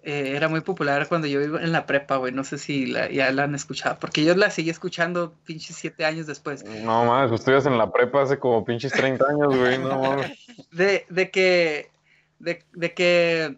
Eh, 0.06 0.34
era 0.36 0.50
muy 0.50 0.60
popular 0.60 1.08
cuando 1.08 1.28
yo 1.28 1.40
iba 1.40 1.62
en 1.62 1.72
la 1.72 1.86
prepa, 1.86 2.18
güey. 2.18 2.34
No 2.34 2.44
sé 2.44 2.58
si 2.58 2.88
la, 2.88 3.10
ya 3.10 3.32
la 3.32 3.44
han 3.44 3.56
escuchado. 3.56 3.98
Porque 4.00 4.26
yo 4.26 4.36
la 4.36 4.50
seguí 4.50 4.70
escuchando 4.70 5.34
pinches 5.46 5.78
siete 5.78 6.04
años 6.04 6.28
después. 6.28 6.64
No 6.66 7.06
mames, 7.06 7.30
pues 7.30 7.42
estudias 7.42 7.66
en 7.66 7.78
la 7.78 7.90
prepa 7.90 8.24
hace 8.24 8.38
como 8.38 8.66
pinches 8.66 8.92
30 8.92 9.26
años, 9.26 9.56
güey. 9.56 9.78
No 9.78 10.00
mames. 10.00 10.32
De, 10.72 11.06
de 11.10 11.32
que. 11.32 11.90
De, 12.40 12.64
de 12.74 12.94
que. 12.94 13.58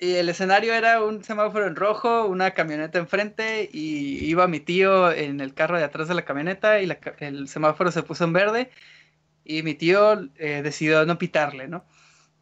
Y 0.00 0.16
el 0.16 0.28
escenario 0.28 0.74
era 0.74 1.02
un 1.02 1.22
semáforo 1.22 1.66
en 1.66 1.76
rojo, 1.76 2.26
una 2.26 2.50
camioneta 2.50 2.98
enfrente 2.98 3.70
y 3.72 4.24
iba 4.24 4.48
mi 4.48 4.58
tío 4.58 5.12
en 5.12 5.40
el 5.40 5.54
carro 5.54 5.78
de 5.78 5.84
atrás 5.84 6.08
de 6.08 6.14
la 6.14 6.24
camioneta 6.24 6.80
y 6.80 6.86
la, 6.86 6.98
el 7.20 7.46
semáforo 7.46 7.92
se 7.92 8.02
puso 8.02 8.24
en 8.24 8.32
verde 8.32 8.70
y 9.44 9.62
mi 9.62 9.74
tío 9.74 10.28
eh, 10.36 10.62
decidió 10.62 11.06
no 11.06 11.16
pitarle, 11.16 11.68
¿no? 11.68 11.84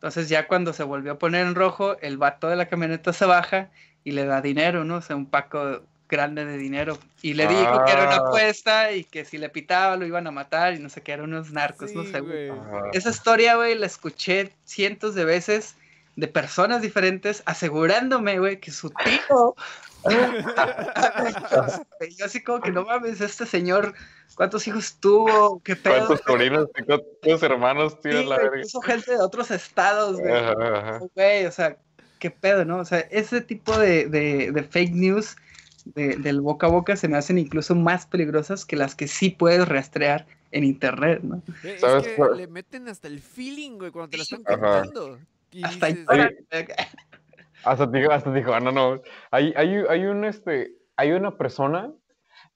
Entonces 0.02 0.28
ya 0.28 0.48
cuando 0.48 0.72
se 0.72 0.82
volvió 0.82 1.12
a 1.12 1.18
poner 1.18 1.46
en 1.46 1.54
rojo, 1.54 1.96
el 2.00 2.18
vato 2.18 2.48
de 2.48 2.56
la 2.56 2.66
camioneta 2.66 3.12
se 3.12 3.24
baja 3.24 3.70
y 4.02 4.10
le 4.10 4.24
da 4.24 4.40
dinero, 4.42 4.82
¿no? 4.82 4.96
O 4.96 5.00
sea, 5.00 5.14
un 5.14 5.26
paco 5.26 5.82
grande 6.08 6.44
de 6.44 6.58
dinero. 6.58 6.98
Y 7.22 7.34
le 7.34 7.46
dijo 7.46 7.68
ah. 7.68 7.84
que 7.86 7.92
era 7.92 8.02
una 8.06 8.16
ah. 8.16 8.26
apuesta 8.26 8.90
y 8.90 9.04
que 9.04 9.24
si 9.24 9.38
le 9.38 9.48
pitaba 9.48 9.96
lo 9.96 10.04
iban 10.04 10.26
a 10.26 10.32
matar 10.32 10.74
y 10.74 10.80
no 10.80 10.88
sé 10.88 11.02
qué, 11.02 11.12
eran 11.12 11.26
unos 11.26 11.52
narcos, 11.52 11.90
sí, 11.90 11.96
no 11.96 12.04
sé, 12.04 12.18
güey. 12.18 12.50
Esa 12.92 13.10
historia, 13.10 13.54
güey, 13.54 13.76
la 13.76 13.86
escuché 13.86 14.50
cientos 14.64 15.14
de 15.14 15.24
veces 15.24 15.76
de 16.16 16.28
personas 16.28 16.82
diferentes 16.82 17.42
asegurándome, 17.46 18.38
güey, 18.38 18.60
que 18.60 18.70
su 18.70 18.90
tío... 18.90 19.54
yo 22.18 22.24
así 22.24 22.42
como 22.42 22.60
que 22.60 22.72
no 22.72 22.84
mames, 22.84 23.20
este 23.20 23.46
señor 23.46 23.94
¿Cuántos 24.34 24.66
hijos 24.66 24.96
tuvo? 24.98 25.60
¿Qué 25.62 25.76
pedo? 25.76 26.06
¿Cuántos 26.06 26.20
sobrinos? 26.26 26.68
¿Cuántos 26.86 27.42
hermanos 27.42 28.00
tiene 28.00 28.22
sí, 28.22 28.28
la 28.28 28.36
verga? 28.38 28.62
gente 28.84 29.10
de 29.12 29.18
otros 29.18 29.50
estados, 29.50 30.18
güey. 30.18 30.32
Ajá, 30.32 30.54
ajá. 30.58 31.00
Güey, 31.14 31.46
o 31.46 31.52
sea, 31.52 31.76
qué 32.18 32.30
pedo, 32.30 32.64
¿no? 32.64 32.78
O 32.78 32.84
sea, 32.84 33.00
ese 33.10 33.40
tipo 33.40 33.76
de, 33.76 34.06
de, 34.06 34.52
de 34.52 34.62
fake 34.62 34.94
news 34.94 35.36
de, 35.84 36.16
del 36.16 36.40
boca 36.40 36.66
a 36.66 36.70
boca 36.70 36.96
se 36.96 37.08
me 37.08 37.16
hacen 37.16 37.38
incluso 37.38 37.74
más 37.74 38.06
peligrosas 38.06 38.64
que 38.64 38.76
las 38.76 38.94
que 38.94 39.08
sí 39.08 39.30
puedes 39.30 39.68
rastrear 39.68 40.26
en 40.50 40.64
internet, 40.64 41.20
¿no? 41.22 41.42
Es 41.62 41.80
¿Sabes? 41.80 42.08
que 42.08 42.36
le 42.36 42.46
meten 42.46 42.88
hasta 42.88 43.08
el 43.08 43.20
feeling, 43.20 43.78
güey, 43.78 43.90
cuando 43.90 44.10
te 44.10 44.16
lo 44.18 44.22
están 44.22 44.44
contando. 44.44 45.18
Hasta 45.62 45.86
dices... 45.86 46.06
hasta, 47.64 47.90
hasta 48.10 48.32
dijo, 48.32 48.60
no, 48.60 48.72
no. 48.72 49.02
Hay, 49.30 49.52
hay, 49.56 49.84
hay 49.88 50.04
un, 50.06 50.24
este, 50.24 50.72
hay 50.96 51.12
una 51.12 51.36
persona 51.36 51.92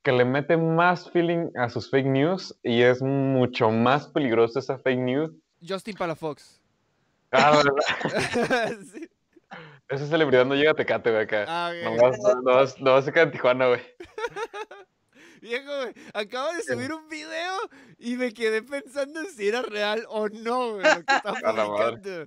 que 0.03 0.13
le 0.13 0.25
mete 0.25 0.57
más 0.57 1.11
feeling 1.11 1.51
a 1.57 1.69
sus 1.69 1.91
fake 1.91 2.07
news 2.07 2.57
y 2.63 2.83
es 2.83 3.03
mucho 3.03 3.71
más 3.71 4.07
peligrosa 4.07 4.61
esa 4.61 4.79
fake 4.79 5.01
news. 5.01 5.33
Justin 5.67 5.97
Palafox. 5.97 6.61
Ah, 7.33 7.57
¿verdad? 7.57 8.79
sí. 8.93 9.09
Esa 9.89 10.07
celebridad 10.07 10.45
no 10.45 10.55
llega 10.55 10.73
a 10.73 10.75
Tecate, 10.75 11.11
güey, 11.11 11.23
acá. 11.23 11.45
Ah, 11.49 11.71
okay. 11.71 11.85
no, 11.85 11.97
vas, 11.97 12.19
no, 12.19 12.43
vas, 12.43 12.81
no 12.81 12.93
vas 12.93 13.09
a 13.09 13.13
quedar 13.13 13.29
en 13.29 13.33
Tijuana, 13.33 13.69
güey. 13.69 13.81
Viejo, 15.41 15.77
güey, 15.77 15.93
acabo 16.13 16.53
de 16.55 16.63
subir 16.63 16.93
un 16.93 17.09
video 17.09 17.57
y 17.99 18.17
me 18.17 18.33
quedé 18.33 18.63
pensando 18.63 19.23
si 19.25 19.49
era 19.49 19.63
real 19.63 20.05
o 20.09 20.29
no, 20.29 20.75
güey, 20.75 20.85
lo 20.85 21.05
que 21.05 21.15
estaba 21.15 21.39
publicando. 21.39 22.27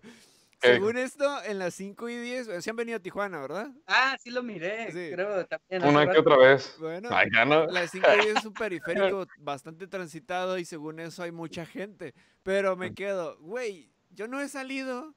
Según 0.62 0.98
esto, 0.98 1.44
en 1.44 1.60
las 1.60 1.74
5 1.76 2.10
y 2.10 2.18
10, 2.18 2.64
se 2.64 2.70
han 2.70 2.76
venido 2.76 2.98
a 2.98 3.00
Tijuana, 3.00 3.40
¿verdad? 3.40 3.72
Ah, 3.88 4.18
sí 4.22 4.30
lo 4.30 4.44
miré, 4.44 4.92
sí. 4.92 5.12
creo 5.14 5.46
también. 5.46 5.84
Una 5.86 6.12
que 6.12 6.20
otra 6.20 6.38
vez. 6.38 6.76
Bueno, 6.80 7.10
Ay, 7.12 7.30
ya 7.34 7.46
no. 7.46 7.66
las 7.68 7.92
5 7.92 8.08
y 8.18 8.26
10 8.26 8.38
es 8.38 8.46
un 8.46 8.54
periférico 8.54 9.26
bastante 9.38 9.88
transitado 9.88 10.58
y 10.58 10.66
según 10.66 11.00
eso 11.00 11.24
hay 11.24 11.32
mucha 11.32 11.66
gente. 11.66 12.14
Pero 12.44 12.76
me 12.76 12.94
quedo, 12.94 13.38
güey, 13.40 13.92
yo 14.10 14.28
no 14.28 14.42
he 14.42 14.50
salido, 14.50 15.16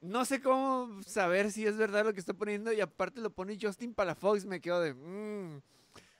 no 0.00 0.24
sé 0.24 0.40
cómo 0.40 1.02
saber 1.02 1.50
si 1.50 1.66
es 1.66 1.76
verdad 1.76 2.04
lo 2.04 2.14
que 2.14 2.20
está 2.20 2.32
poniendo 2.32 2.72
y 2.72 2.80
aparte 2.80 3.20
lo 3.20 3.30
pone 3.30 3.58
Justin 3.60 3.94
Palafox, 3.94 4.46
me 4.46 4.60
quedo 4.60 4.80
de... 4.80 4.94
Mmm, 4.94 5.60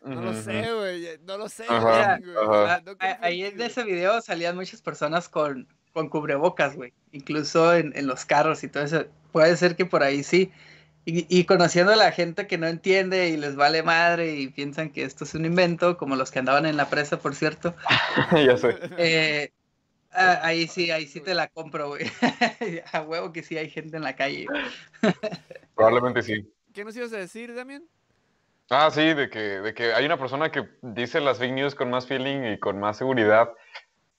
no 0.05 0.21
lo 0.21 0.35
sé, 0.35 0.73
güey. 0.75 1.19
No 1.23 1.39
lo 1.39 1.49
sé. 1.49 1.65
Ajá, 1.69 2.19
güey. 2.19 2.37
Ajá. 2.37 2.83
No 2.85 2.93
ahí 3.21 3.45
en 3.45 3.61
ese 3.61 3.85
video 3.85 4.21
salían 4.21 4.55
muchas 4.55 4.83
personas 4.83 5.29
con, 5.29 5.67
con 5.95 6.11
cubrebocas, 6.11 6.77
güey. 6.77 6.93
Incluso 7.13 7.75
en, 7.75 7.97
en, 7.97 8.07
los 8.07 8.27
carros 8.27 8.63
y 8.65 8.69
todo 8.69 8.83
eso. 8.83 9.07
Puede 9.33 9.57
ser 9.57 9.77
que 9.77 9.87
por 9.87 10.03
ahí 10.03 10.23
sí. 10.23 10.53
Y, 11.07 11.27
y, 11.29 11.45
conociendo 11.45 11.93
a 11.93 11.97
la 11.97 12.13
gente 12.13 12.47
que 12.47 12.59
no 12.59 12.67
entiende 12.67 13.29
y 13.29 13.37
les 13.37 13.57
vale 13.57 13.83
madre 13.83 14.37
y 14.37 14.49
piensan 14.49 14.91
que 14.91 15.05
esto 15.05 15.25
es 15.25 15.35
un 15.35 15.45
invento, 15.45 15.99
como 15.99 16.17
los 16.17 16.31
que 16.31 16.39
andaban 16.39 16.67
en 16.67 16.77
la 16.77 16.89
presa, 16.89 17.19
por 17.19 17.35
cierto. 17.35 17.75
ya 18.33 18.57
sé. 18.57 18.77
Eh, 18.97 19.53
ah, 20.13 20.41
ahí 20.43 20.67
sí, 20.67 20.91
ahí 20.91 21.07
sí 21.07 21.21
te 21.21 21.35
la 21.35 21.49
compro, 21.49 21.89
güey. 21.89 22.07
a 22.93 23.03
huevo 23.03 23.33
que 23.33 23.43
sí 23.43 23.57
hay 23.57 23.71
gente 23.71 23.97
en 23.97 24.03
la 24.03 24.17
calle. 24.17 24.47
Probablemente 25.75 26.23
sí. 26.23 26.51
¿Qué 26.73 26.85
nos 26.85 26.97
ibas 26.97 27.13
a 27.13 27.19
decir, 27.19 27.55
Damien? 27.55 27.87
Ah, 28.71 28.91
sí, 28.91 29.13
de 29.13 29.29
que, 29.29 29.39
de 29.39 29.75
que 29.75 29.93
hay 29.93 30.07
una 30.07 30.19
persona 30.19 30.51
que 30.51 30.67
dice 30.81 31.21
las 31.21 31.39
fake 31.39 31.53
news 31.53 31.75
con 31.75 31.91
más 31.91 32.07
feeling 32.07 32.55
y 32.55 32.59
con 32.59 32.81
más 32.81 32.97
seguridad 32.97 33.51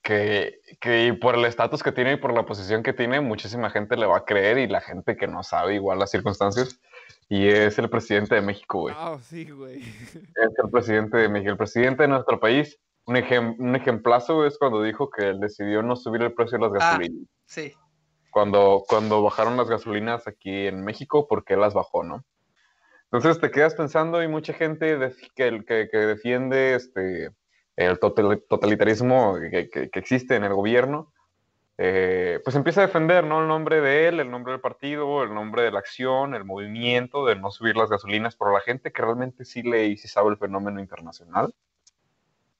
que, 0.05 0.61
que 0.79 1.17
por 1.19 1.33
el 1.33 1.45
estatus 1.45 1.81
que 1.81 1.91
tiene 1.91 2.13
y 2.13 2.17
por 2.17 2.31
la 2.31 2.45
posición 2.45 2.83
que 2.83 2.93
tiene, 2.93 3.21
muchísima 3.21 3.71
gente 3.71 3.97
le 3.97 4.05
va 4.05 4.17
a 4.17 4.23
creer 4.23 4.59
y 4.59 4.67
la 4.67 4.79
gente 4.79 5.17
que 5.17 5.25
no 5.25 5.41
sabe 5.41 5.73
igual 5.73 5.97
las 5.97 6.11
circunstancias. 6.11 6.79
Y 7.27 7.47
es 7.47 7.79
el 7.79 7.89
presidente 7.89 8.35
de 8.35 8.41
México, 8.41 8.81
güey. 8.81 8.93
Ah, 8.95 9.13
oh, 9.13 9.19
sí, 9.19 9.49
güey. 9.49 9.81
Es 9.81 10.59
el 10.63 10.69
presidente 10.71 11.17
de 11.17 11.27
México. 11.27 11.51
El 11.51 11.57
presidente 11.57 12.03
de 12.03 12.09
nuestro 12.09 12.39
país, 12.39 12.79
un, 13.07 13.17
ejem 13.17 13.55
un 13.57 13.75
ejemplazo 13.75 14.45
es 14.45 14.59
cuando 14.59 14.83
dijo 14.83 15.09
que 15.09 15.29
él 15.29 15.39
decidió 15.39 15.81
no 15.81 15.95
subir 15.95 16.21
el 16.21 16.33
precio 16.33 16.59
de 16.59 16.65
las 16.65 16.73
gasolinas. 16.73 17.27
Ah, 17.27 17.41
sí. 17.47 17.73
Cuando, 18.29 18.83
cuando 18.87 19.23
bajaron 19.23 19.57
las 19.57 19.69
gasolinas 19.69 20.27
aquí 20.27 20.67
en 20.67 20.83
México, 20.83 21.27
porque 21.27 21.55
él 21.55 21.61
las 21.61 21.73
bajó, 21.73 22.03
¿no? 22.03 22.23
Entonces 23.11 23.41
te 23.41 23.49
quedas 23.49 23.73
pensando 23.73 24.21
y 24.21 24.27
mucha 24.27 24.53
gente 24.53 24.99
que, 25.35 25.63
que, 25.65 25.89
que 25.89 25.97
defiende 25.97 26.75
este 26.75 27.31
el 27.75 27.99
totalitarismo 27.99 29.37
que, 29.51 29.69
que, 29.69 29.89
que 29.89 29.99
existe 29.99 30.35
en 30.35 30.43
el 30.43 30.53
gobierno, 30.53 31.11
eh, 31.77 32.39
pues 32.43 32.55
empieza 32.55 32.81
a 32.81 32.87
defender 32.87 33.25
¿no? 33.25 33.41
el 33.41 33.49
nombre 33.49 33.81
de 33.81 34.07
él, 34.07 34.19
el 34.21 34.31
nombre 34.31 34.53
del 34.53 34.61
partido, 34.61 35.23
el 35.23 35.33
nombre 35.33 35.63
de 35.63 35.71
la 35.71 35.79
acción, 35.79 36.33
el 36.33 36.45
movimiento 36.45 37.25
de 37.25 37.35
no 37.35 37.51
subir 37.51 37.75
las 37.75 37.89
gasolinas, 37.89 38.37
pero 38.37 38.53
la 38.53 38.61
gente 38.61 38.93
que 38.93 39.01
realmente 39.01 39.43
sí 39.43 39.61
lee 39.61 39.91
y 39.91 39.97
sí 39.97 40.07
sabe 40.07 40.29
el 40.29 40.37
fenómeno 40.37 40.79
internacional, 40.79 41.53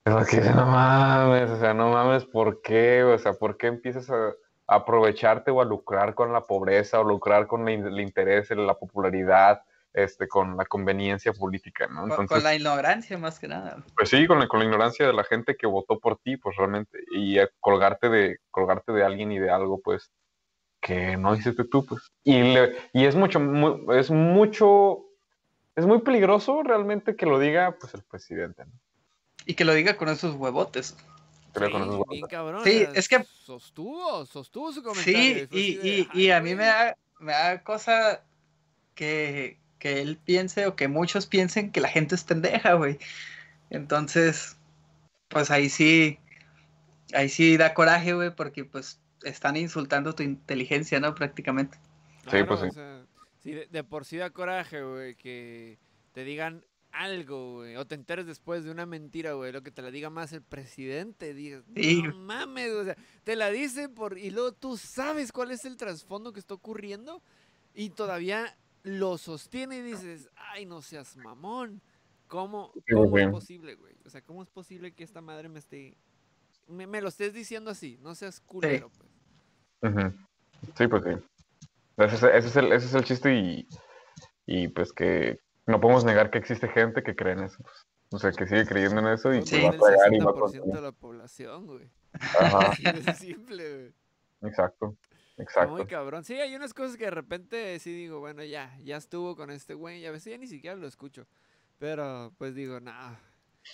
es 0.06 0.28
que 0.28 0.38
dice, 0.38 0.54
no 0.54 0.68
mames, 0.68 1.50
o 1.50 1.60
sea, 1.60 1.74
no 1.74 1.90
mames, 1.90 2.26
¿por 2.26 2.62
qué? 2.62 3.04
O 3.04 3.18
sea, 3.18 3.34
¿por 3.34 3.58
qué 3.58 3.68
empiezas 3.68 4.10
a, 4.12 4.34
aprovecharte 4.68 5.50
o 5.50 5.62
a 5.62 5.66
lucrar 5.66 6.14
con 6.14 6.32
la 6.32 6.42
pobreza 6.42 7.00
o 7.00 7.04
lucrar 7.04 7.48
con 7.48 7.68
el 7.70 8.00
interés, 8.00 8.50
la 8.52 8.76
popularidad, 8.76 9.64
este, 9.96 10.28
con 10.28 10.58
la 10.58 10.66
conveniencia 10.66 11.32
política, 11.32 11.88
¿no? 11.88 12.04
Entonces, 12.04 12.28
con, 12.28 12.44
la 12.44 12.54
ignorancia 12.54 13.18
más 13.18 13.40
que 13.40 13.48
nada. 13.48 13.82
Pues 13.96 14.10
sí, 14.10 14.28
con 14.28 14.40
la, 14.40 14.48
con 14.48 14.60
la 14.60 14.66
ignorancia 14.66 15.08
de 15.08 15.14
la 15.14 15.24
gente 15.24 15.56
que 15.56 15.68
votó 15.68 16.00
por 16.00 16.18
ti, 16.18 16.36
pues 16.36 16.58
realmente, 16.58 17.00
y 17.12 17.38
colgarte 17.62 18.10
de, 18.10 18.40
colgarte 18.52 18.92
de 18.92 19.06
alguien 19.06 19.32
y 19.32 19.40
de 19.40 19.50
algo, 19.50 19.80
pues, 19.82 20.12
que 20.82 21.16
no 21.16 21.34
hiciste 21.34 21.64
tú, 21.64 21.86
pues. 21.86 22.12
Y, 22.26 22.36
y 22.92 23.06
es 23.06 23.16
mucho, 23.16 23.40
es 23.94 24.12
mucho, 24.12 25.06
es 25.76 25.86
muy 25.86 26.02
peligroso 26.02 26.62
realmente 26.62 27.16
que 27.16 27.26
lo 27.26 27.40
diga, 27.40 27.78
pues, 27.80 27.94
el 27.94 28.04
presidente, 28.04 28.66
¿no? 28.66 28.74
Y 29.46 29.54
que 29.54 29.64
lo 29.64 29.74
diga 29.74 29.96
con 29.96 30.10
esos 30.10 30.36
huevotes. 30.36 30.98
Sí, 31.58 32.22
cabrón, 32.30 32.62
sí 32.66 32.86
es 32.94 33.08
que... 33.08 33.24
Sostuvo, 33.24 34.26
sostuvo 34.26 34.74
su 34.74 34.84
comentario. 34.84 35.48
Sí, 35.50 36.10
y, 36.12 36.22
y, 36.22 36.32
a 36.32 36.42
mí 36.42 36.54
me 36.54 36.66
da, 36.66 36.98
me 37.20 37.32
da 37.32 37.64
cosa 37.64 38.26
que, 38.94 39.62
que 39.86 40.02
él 40.02 40.18
piense 40.18 40.66
o 40.66 40.76
que 40.76 40.88
muchos 40.88 41.28
piensen 41.28 41.72
que 41.72 41.80
la 41.80 41.90
gente 41.90 42.16
es 42.16 42.24
pendeja, 42.24 42.74
güey. 42.74 42.98
Entonces, 43.70 44.58
pues 45.28 45.52
ahí 45.52 45.70
sí, 45.70 46.18
ahí 47.14 47.30
sí 47.30 47.56
da 47.56 47.76
coraje, 47.76 48.14
güey, 48.14 48.36
porque 48.36 48.66
pues 48.66 49.00
están 49.22 49.58
insultando 49.58 50.16
tu 50.16 50.24
inteligencia, 50.24 51.00
¿no? 51.00 51.14
Prácticamente. 51.14 51.78
sí, 52.32 52.44
pues 52.48 52.62
sí. 53.44 53.52
de, 53.52 53.84
por 53.84 54.06
sí 54.06 54.18
da 54.18 54.32
coraje, 54.32 54.82
güey, 54.82 55.14
que 55.14 55.78
te 56.14 56.24
digan 56.24 56.66
algo, 56.92 57.58
güey, 57.58 57.76
o 57.76 57.86
te 57.86 57.94
enteres 57.94 58.26
después 58.26 58.64
de 58.64 58.72
una 58.72 58.88
mentira, 58.88 59.34
güey, 59.34 59.52
lo 59.52 59.62
que 59.62 59.70
te 59.70 59.84
la 59.84 59.92
diga 59.92 60.10
más 60.10 60.34
el 60.34 60.42
presidente, 60.42 61.36
digas, 61.36 61.64
no 61.68 62.16
mames, 62.22 62.72
o 62.72 62.86
sea, 62.86 62.96
te 63.24 63.36
la 63.36 63.52
dice 63.52 63.88
por, 63.88 64.18
y 64.18 64.32
luego 64.32 64.52
tú 64.52 64.78
sabes 64.78 65.32
cuál 65.32 65.52
es 65.52 65.64
el 65.64 65.78
trasfondo 65.78 66.34
que 66.34 66.40
está 66.40 66.56
ocurriendo, 66.56 67.22
y 67.76 67.92
todavía 67.92 68.58
lo 68.86 69.18
sostiene 69.18 69.78
y 69.78 69.82
dices, 69.82 70.30
ay, 70.36 70.66
no 70.66 70.82
seas 70.82 71.18
mamón. 71.18 71.82
¿Cómo, 72.28 72.72
cómo 72.92 73.18
es 73.18 73.28
posible, 73.28 73.76
güey? 73.76 73.96
O 74.06 74.10
sea, 74.10 74.22
¿cómo 74.22 74.42
es 74.42 74.50
posible 74.50 74.94
que 74.94 75.04
esta 75.04 75.22
madre 75.22 75.50
me 75.50 75.60
esté... 75.60 75.98
Me, 76.68 77.02
lo 77.02 77.10
estés 77.10 77.34
diciendo 77.34 77.70
así, 77.70 78.00
no 78.02 78.16
seas 78.16 78.40
culero, 78.40 78.90
pues. 78.90 80.14
Sí, 80.76 80.88
pues 80.88 81.04
sí. 81.04 81.12
Ese 81.98 82.38
es, 82.38 82.56
el, 82.56 82.72
ese 82.72 82.88
es 82.88 82.94
el 82.96 83.04
chiste 83.04 83.36
y, 83.36 83.68
y 84.48 84.68
pues 84.70 84.92
que 84.92 85.40
no 85.68 85.80
podemos 85.80 86.04
negar 86.06 86.32
que 86.32 86.40
existe 86.40 86.68
gente 86.68 87.04
que 87.04 87.16
cree 87.16 87.34
en 87.34 87.44
eso. 87.44 87.58
Pues. 87.62 87.86
O 88.12 88.20
sea, 88.20 88.32
que 88.32 88.48
sigue 88.48 88.66
creyendo 88.66 89.00
en 89.02 89.08
eso 89.08 89.34
y 89.34 89.42
pues, 89.42 89.64
va 89.64 89.70
a 89.70 89.78
pagar 89.78 90.14
y 90.14 90.20
va 90.20 90.32
a 90.32 90.76
de 90.76 90.82
la 90.82 90.92
población, 90.92 91.68
güey. 91.68 91.90
Ajá. 92.14 92.72
es 93.08 93.18
simple, 93.18 93.74
güey. 93.76 93.94
Exacto. 94.50 94.96
Exacto. 95.38 95.76
Muy 95.76 95.86
cabrón. 95.86 96.24
Sí, 96.24 96.34
hay 96.36 96.56
unas 96.56 96.74
cosas 96.74 96.98
que 96.98 97.06
de 97.06 97.12
repente 97.12 97.78
sí 97.80 97.94
digo, 97.94 98.20
bueno, 98.20 98.44
ya, 98.44 98.78
ya 98.84 98.98
estuvo 98.98 99.36
con 99.36 99.50
este 99.50 99.74
güey, 99.74 100.02
y 100.02 100.06
a 100.06 100.12
veces 100.12 100.32
ya 100.32 100.38
ni 100.38 100.48
siquiera 100.48 100.76
lo 100.76 100.88
escucho. 100.88 101.28
Pero 101.78 102.34
pues 102.38 102.56
digo, 102.56 102.80
nada. 102.80 103.20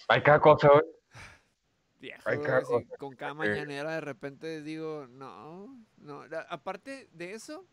Hay 0.07 0.23
cada 0.23 0.39
cosa, 0.39 0.69
güey. 0.69 2.11
hay 2.25 2.39
cada 2.39 2.61
cosa. 2.61 2.85
Con 2.97 3.15
cada 3.15 3.33
mañanera 3.33 3.91
de 3.91 4.01
repente 4.01 4.61
digo, 4.61 5.07
no, 5.07 5.77
no. 5.97 6.23
Aparte 6.49 7.09
de 7.13 7.33
eso, 7.33 7.67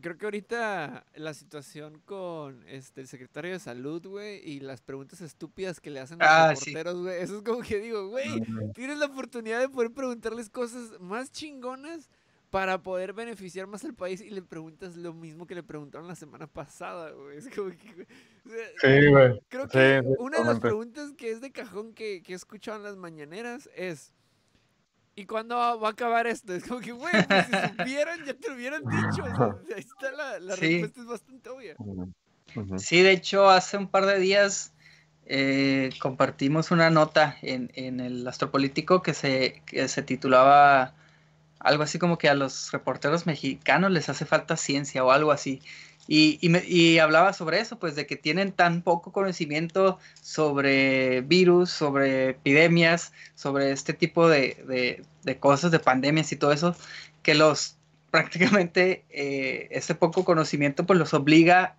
creo 0.00 0.16
que 0.16 0.24
ahorita 0.24 1.04
la 1.14 1.34
situación 1.34 2.00
con 2.06 2.66
este 2.66 3.02
el 3.02 3.08
secretario 3.08 3.52
de 3.52 3.58
salud, 3.58 4.06
güey, 4.06 4.40
y 4.48 4.60
las 4.60 4.80
preguntas 4.80 5.20
estúpidas 5.20 5.80
que 5.80 5.90
le 5.90 6.00
hacen 6.00 6.22
a 6.22 6.24
los 6.24 6.32
ah, 6.32 6.48
reporteros, 6.48 7.02
güey, 7.02 7.20
eso 7.20 7.36
es 7.36 7.42
como 7.42 7.60
que 7.60 7.78
digo, 7.78 8.08
güey, 8.08 8.40
tienes 8.74 8.98
la 8.98 9.06
oportunidad 9.06 9.60
de 9.60 9.68
poder 9.68 9.92
preguntarles 9.92 10.48
cosas 10.48 10.98
más 10.98 11.30
chingonas 11.30 12.08
para 12.50 12.82
poder 12.82 13.12
beneficiar 13.12 13.66
más 13.66 13.84
al 13.84 13.94
país 13.94 14.20
y 14.20 14.30
le 14.30 14.42
preguntas 14.42 14.96
lo 14.96 15.14
mismo 15.14 15.46
que 15.46 15.54
le 15.54 15.62
preguntaron 15.62 16.08
la 16.08 16.16
semana 16.16 16.46
pasada, 16.48 17.10
güey. 17.12 17.38
Es 17.38 17.48
como 17.48 17.70
que... 17.70 18.06
sí, 18.80 19.08
güey. 19.08 19.40
Creo 19.48 19.68
que 19.68 20.02
una 20.18 20.38
de 20.38 20.44
las 20.44 20.60
preguntas 20.60 21.12
que 21.16 21.30
es 21.30 21.40
de 21.40 21.52
cajón 21.52 21.94
que, 21.94 22.22
que 22.22 22.32
he 22.32 22.36
escuchado 22.36 22.76
en 22.78 22.82
las 22.82 22.96
mañaneras 22.96 23.70
es... 23.74 24.12
¿Y 25.14 25.26
cuándo 25.26 25.56
va 25.56 25.88
a 25.88 25.90
acabar 25.90 26.26
esto? 26.26 26.54
Es 26.54 26.64
como 26.66 26.80
que, 26.80 26.92
güey, 26.92 27.12
pues 27.26 27.46
si 27.46 27.52
supieran, 27.78 28.24
ya 28.24 28.34
te 28.34 28.48
lo 28.48 28.54
hubieran 28.54 28.82
dicho. 28.84 29.24
ahí 29.24 29.80
está 29.80 30.12
la, 30.12 30.38
la 30.38 30.56
respuesta, 30.56 31.00
es 31.00 31.06
bastante 31.06 31.50
obvia. 31.50 31.76
Sí, 32.78 33.02
de 33.02 33.12
hecho, 33.12 33.50
hace 33.50 33.76
un 33.76 33.88
par 33.88 34.06
de 34.06 34.18
días 34.18 34.72
eh, 35.26 35.90
compartimos 36.00 36.70
una 36.70 36.90
nota 36.90 37.36
en, 37.42 37.70
en 37.74 38.00
el 38.00 38.26
Astropolítico 38.26 39.02
que 39.02 39.14
se, 39.14 39.62
que 39.66 39.86
se 39.88 40.02
titulaba 40.02 40.94
algo 41.60 41.82
así 41.82 41.98
como 41.98 42.18
que 42.18 42.28
a 42.28 42.34
los 42.34 42.72
reporteros 42.72 43.26
mexicanos 43.26 43.90
les 43.92 44.08
hace 44.08 44.24
falta 44.24 44.56
ciencia 44.56 45.04
o 45.04 45.10
algo 45.10 45.30
así. 45.32 45.62
Y, 46.08 46.40
y, 46.66 46.98
hablaba 46.98 47.32
sobre 47.32 47.60
eso, 47.60 47.78
pues 47.78 47.94
de 47.94 48.04
que 48.04 48.16
tienen 48.16 48.50
tan 48.50 48.82
poco 48.82 49.12
conocimiento 49.12 49.98
sobre 50.20 51.20
virus, 51.20 51.70
sobre 51.70 52.30
epidemias, 52.30 53.12
sobre 53.36 53.70
este 53.70 53.92
tipo 53.92 54.28
de, 54.28 55.04
cosas, 55.38 55.70
de 55.70 55.78
pandemias 55.78 56.32
y 56.32 56.36
todo 56.36 56.50
eso, 56.50 56.74
que 57.22 57.36
los 57.36 57.76
prácticamente 58.10 59.04
eh, 59.10 59.68
ese 59.70 59.94
poco 59.94 60.24
conocimiento 60.24 60.84
pues 60.84 60.98
los 60.98 61.14
obliga 61.14 61.76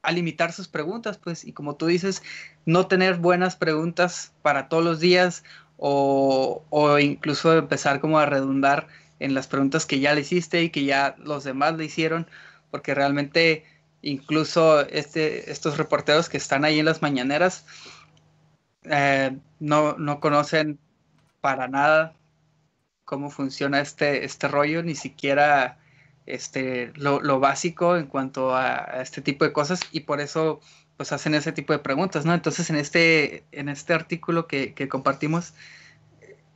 a 0.00 0.12
limitar 0.12 0.52
sus 0.52 0.68
preguntas, 0.68 1.18
pues, 1.18 1.44
y 1.44 1.52
como 1.52 1.76
tú 1.76 1.86
dices, 1.86 2.22
no 2.64 2.86
tener 2.86 3.16
buenas 3.16 3.56
preguntas 3.56 4.32
para 4.40 4.70
todos 4.70 4.82
los 4.82 5.00
días 5.00 5.44
o, 5.76 6.64
o 6.70 6.98
incluso 6.98 7.54
empezar 7.54 8.00
como 8.00 8.18
a 8.18 8.24
redundar 8.24 8.86
en 9.20 9.34
las 9.34 9.46
preguntas 9.46 9.86
que 9.86 10.00
ya 10.00 10.14
le 10.14 10.22
hiciste 10.22 10.62
y 10.62 10.70
que 10.70 10.84
ya 10.84 11.16
los 11.18 11.44
demás 11.44 11.76
le 11.76 11.84
hicieron, 11.84 12.26
porque 12.70 12.94
realmente 12.94 13.64
incluso 14.02 14.80
este, 14.88 15.50
estos 15.50 15.76
reporteros 15.76 16.28
que 16.28 16.36
están 16.36 16.64
ahí 16.64 16.78
en 16.78 16.84
las 16.84 17.02
mañaneras 17.02 17.66
eh, 18.84 19.36
no, 19.58 19.94
no, 19.98 20.20
conocen 20.20 20.78
para 21.40 21.68
nada 21.68 22.14
cómo 23.04 23.30
funciona 23.30 23.80
este, 23.80 24.24
este 24.24 24.48
rollo, 24.48 24.82
ni 24.82 24.94
siquiera 24.94 25.78
este, 26.26 26.92
lo, 26.94 27.40
básico 27.40 27.96
en 27.96 28.06
cuanto 28.06 28.54
a, 28.54 29.00
este 29.02 29.22
tipo 29.22 29.44
de 29.44 29.52
cosas 29.52 29.80
y 29.92 30.00
por 30.00 30.20
eso 30.20 30.60
pues 30.96 31.12
hacen 31.12 31.34
ese 31.34 31.52
tipo 31.52 31.72
de 31.72 31.78
preguntas, 31.78 32.26
¿no? 32.26 32.34
Entonces 32.34 32.70
en 32.70 32.76
este, 32.76 33.44
en 33.52 33.68
este 33.68 33.94
artículo 33.94 34.46
que, 34.46 34.88
compartimos, 34.88 35.54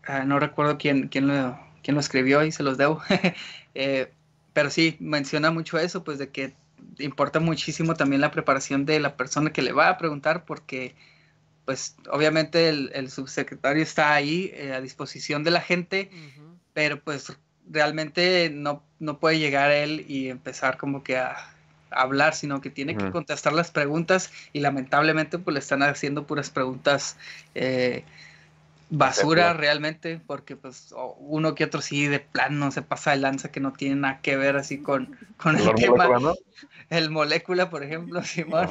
eh, 0.09 0.25
no 0.27 0.39
recuerdo 0.41 0.79
quién, 0.79 1.09
quién 1.09 1.29
lo 1.29 1.59
quien 1.83 1.95
lo 1.95 2.01
escribió 2.01 2.45
y 2.45 2.53
se 2.53 2.63
los 2.63 2.79
debo. 2.79 3.03
Eh, 3.75 4.13
pero 4.53 4.69
sí, 4.69 4.99
menciona 5.01 5.51
mucho 5.51 5.79
eso, 5.79 6.05
pues 6.05 6.19
de 6.19 6.29
que 6.29 6.53
importa 6.99 7.41
muchísimo 7.41 7.95
también 7.95 8.21
la 8.21 8.31
preparación 8.31 8.85
de 8.85 9.01
la 9.01 9.17
persona 9.17 9.51
que 9.51 9.63
le 9.63 9.73
va 9.73 9.89
a 9.89 9.97
preguntar, 9.97 10.45
porque 10.45 10.95
pues 11.65 11.97
obviamente 12.11 12.69
el, 12.69 13.11
subsecretario 13.11 13.83
está 13.83 14.13
ahí 14.13 14.51
eh, 14.53 14.75
a 14.75 14.83
disposición 14.83 15.43
de 15.43 15.53
la 15.53 15.63
gente, 15.63 16.11
pero 16.75 17.01
pues 17.01 17.33
realmente 17.67 18.51
no, 18.53 18.83
no 18.99 19.19
puede 19.19 19.39
llegar 19.39 19.71
él 19.71 20.05
y 20.07 20.29
empezar 20.29 20.77
como 20.77 21.03
que 21.03 21.17
a, 21.17 21.53
hablar, 21.95 22.35
sino 22.35 22.61
que 22.61 22.71
tiene 22.71 22.97
que 22.97 23.11
contestar 23.11 23.53
las 23.53 23.71
preguntas 23.71 24.33
y 24.53 24.61
lamentablemente 24.61 25.39
pues 25.39 25.53
le 25.53 25.61
están 25.61 25.83
haciendo 25.83 26.27
puras 26.27 26.51
preguntas 26.51 27.19
eh, 27.55 28.05
basura 28.93 29.55
realmente, 29.55 30.21
porque 30.27 30.55
pues 30.55 30.95
uno 31.19 31.55
que 31.55 31.65
otro 31.65 31.81
sí 31.81 32.07
de 32.07 32.21
plano 32.21 32.71
se 32.71 32.83
pasa 32.83 33.13
de 33.13 33.17
lanza 33.17 33.51
que 33.51 33.59
no 33.59 33.73
tiene 33.73 33.97
nada 33.97 34.21
que 34.21 34.37
ver 34.37 34.57
así 34.57 34.79
con, 34.79 35.17
con 35.39 35.59
el 35.59 35.75
tema. 35.75 36.09
El 36.91 37.11
molécula, 37.11 37.71
por 37.71 37.83
ejemplo, 37.83 38.23
Simón. 38.23 38.69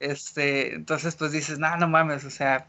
Este, 0.00 0.74
entonces 0.74 1.16
pues 1.16 1.32
dices, 1.32 1.58
no, 1.58 1.74
no 1.78 1.88
mames, 1.88 2.24
o 2.24 2.30
sea, 2.30 2.66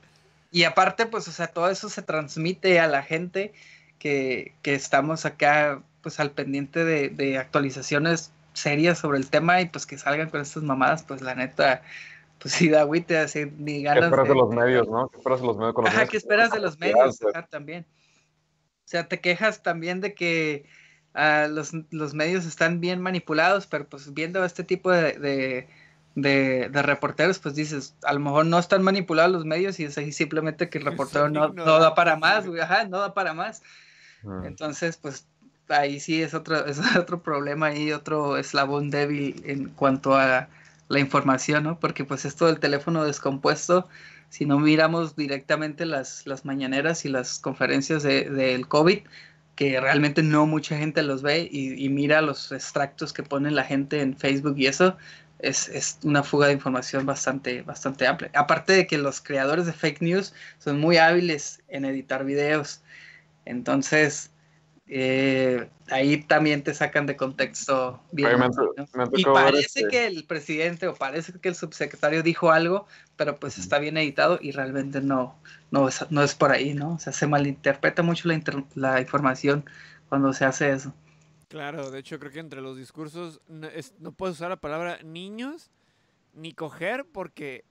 y 0.51 0.63
aparte 0.63 1.05
pues, 1.05 1.27
o 1.27 1.33
sea, 1.33 1.47
todo 1.47 1.69
eso 1.69 1.89
se 1.89 2.01
transmite 2.01 2.79
a 2.79 2.87
la 2.87 3.03
gente 3.03 3.53
que, 3.99 4.53
que 4.61 4.73
estamos 4.73 5.25
acá 5.25 5.81
pues 6.01 6.19
al 6.21 6.31
pendiente 6.31 6.85
de, 6.85 7.09
de 7.09 7.37
actualizaciones 7.37 8.31
serias 8.53 8.99
sobre 8.99 9.17
el 9.17 9.29
tema 9.29 9.59
y 9.59 9.65
pues 9.65 9.85
que 9.85 9.97
salgan 9.97 10.29
con 10.29 10.39
estas 10.39 10.63
mamadas, 10.63 11.03
pues 11.03 11.21
la 11.21 11.35
neta, 11.35 11.81
pues 12.39 12.53
sí 12.53 12.69
da 12.69 12.81
agüite, 12.81 13.17
así 13.17 13.45
ni 13.57 13.83
ganas. 13.83 14.01
¿Qué 14.01 14.05
esperas 14.07 14.27
de, 14.27 14.35
los 14.35 14.49
medios, 14.49 14.87
no? 14.87 15.07
¿Qué 15.09 15.17
esperas 15.17 15.41
de 15.41 15.47
los 15.47 15.57
medios? 15.57 15.73
Con 15.73 15.85
los 15.85 15.93
Ajá, 15.93 16.05
¿qué 16.07 16.17
esperas 16.17 16.51
de 16.51 16.59
los 16.59 16.79
medios? 16.79 17.19
también. 17.49 17.85
O 18.85 18.87
sea, 18.87 19.07
te 19.07 19.19
quejas 19.19 19.63
también 19.63 19.99
de 19.99 20.13
que 20.13 20.65
uh, 21.15 21.49
los, 21.49 21.71
los, 21.89 22.13
medios 22.13 22.45
están 22.45 22.79
bien 22.81 23.01
manipulados, 23.01 23.65
pero 23.65 23.87
pues 23.87 24.13
viendo 24.13 24.45
este 24.45 24.63
tipo 24.63 24.91
de, 24.91 25.67
de, 26.13 26.69
de, 26.69 26.81
reporteros, 26.83 27.39
pues 27.39 27.55
dices, 27.55 27.95
a 28.03 28.13
lo 28.13 28.19
mejor 28.19 28.45
no 28.45 28.59
están 28.59 28.83
manipulados 28.83 29.31
los 29.31 29.45
medios 29.45 29.79
y 29.79 29.85
es 29.85 29.97
ahí 29.97 30.11
simplemente 30.11 30.69
que 30.69 30.77
el 30.77 30.85
reportero 30.85 31.29
no, 31.29 31.49
no, 31.49 31.79
da 31.79 31.95
para 31.95 32.15
más, 32.15 32.45
güey, 32.45 32.61
ajá, 32.61 32.85
no 32.85 32.99
da 32.99 33.13
para 33.13 33.33
más. 33.33 33.63
Entonces, 34.43 34.97
pues 34.97 35.27
ahí 35.69 35.99
sí 35.99 36.21
es 36.21 36.33
otro, 36.33 36.65
es 36.65 36.79
otro 36.95 37.21
problema 37.21 37.73
y 37.73 37.91
otro 37.91 38.37
eslabón 38.37 38.89
débil 38.89 39.41
en 39.45 39.69
cuanto 39.69 40.15
a 40.15 40.47
la 40.87 40.99
información, 40.99 41.63
¿no? 41.63 41.79
Porque 41.79 42.05
pues 42.05 42.25
esto 42.25 42.45
del 42.47 42.59
teléfono 42.59 43.03
descompuesto, 43.03 43.87
si 44.29 44.45
no 44.45 44.59
miramos 44.59 45.15
directamente 45.15 45.85
las, 45.85 46.25
las 46.27 46.45
mañaneras 46.45 47.05
y 47.05 47.09
las 47.09 47.39
conferencias 47.39 48.03
del 48.03 48.35
de, 48.35 48.65
COVID, 48.67 48.99
que 49.55 49.79
realmente 49.79 50.21
no 50.21 50.45
mucha 50.45 50.77
gente 50.77 51.01
los 51.01 51.21
ve 51.21 51.47
y, 51.49 51.87
mira 51.89 52.21
los 52.21 52.51
extractos 52.51 53.13
que 53.13 53.23
pone 53.23 53.51
la 53.51 53.63
gente 53.63 54.01
en 54.01 54.17
Facebook 54.17 54.55
y 54.57 54.67
eso 54.67 54.97
es, 55.39 55.69
es, 55.69 55.99
una 56.03 56.23
fuga 56.23 56.47
de 56.47 56.53
información 56.53 57.05
bastante, 57.05 57.61
bastante 57.61 58.05
amplia. 58.05 58.31
Aparte 58.33 58.73
de 58.73 58.87
que 58.87 58.97
los 58.97 59.21
creadores 59.21 59.65
de 59.65 59.73
fake 59.73 60.01
news 60.01 60.33
son 60.59 60.79
muy 60.79 60.97
hábiles 60.97 61.61
en 61.69 61.85
editar 61.85 62.25
videos. 62.25 62.81
Entonces, 63.45 64.31
eh, 64.87 65.67
ahí 65.89 66.21
también 66.23 66.63
te 66.63 66.73
sacan 66.73 67.07
de 67.07 67.17
contexto 67.17 68.01
bien. 68.11 68.37
y 69.13 69.23
parece 69.23 69.79
este 69.79 69.87
que 69.87 70.05
el 70.05 70.25
presidente 70.25 70.87
o 70.87 70.93
parece 70.93 71.33
que 71.39 71.49
el 71.49 71.55
subsecretario 71.55 72.21
dijo 72.21 72.51
algo, 72.51 72.85
pero 73.15 73.39
pues 73.39 73.57
está 73.57 73.79
bien 73.79 73.97
editado 73.97 74.37
y 74.39 74.51
realmente 74.51 75.01
no, 75.01 75.39
no, 75.71 75.87
es, 75.87 76.05
no 76.11 76.21
es 76.21 76.35
por 76.35 76.51
ahí, 76.51 76.75
¿no? 76.75 76.93
O 76.93 76.99
sea, 76.99 77.13
se 77.13 77.25
malinterpreta 77.25 78.03
mucho 78.03 78.27
la, 78.27 78.39
la 78.75 79.01
información 79.01 79.65
cuando 80.07 80.33
se 80.33 80.45
hace 80.45 80.71
eso. 80.71 80.93
Claro, 81.47 81.89
de 81.89 81.99
hecho 81.99 82.19
creo 82.19 82.31
que 82.31 82.39
entre 82.39 82.61
los 82.61 82.77
discursos 82.77 83.41
no, 83.47 83.67
no 83.99 84.11
puedes 84.11 84.35
usar 84.35 84.49
la 84.49 84.57
palabra 84.57 84.99
niños 85.03 85.71
ni 86.33 86.53
coger 86.53 87.05
porque 87.11 87.65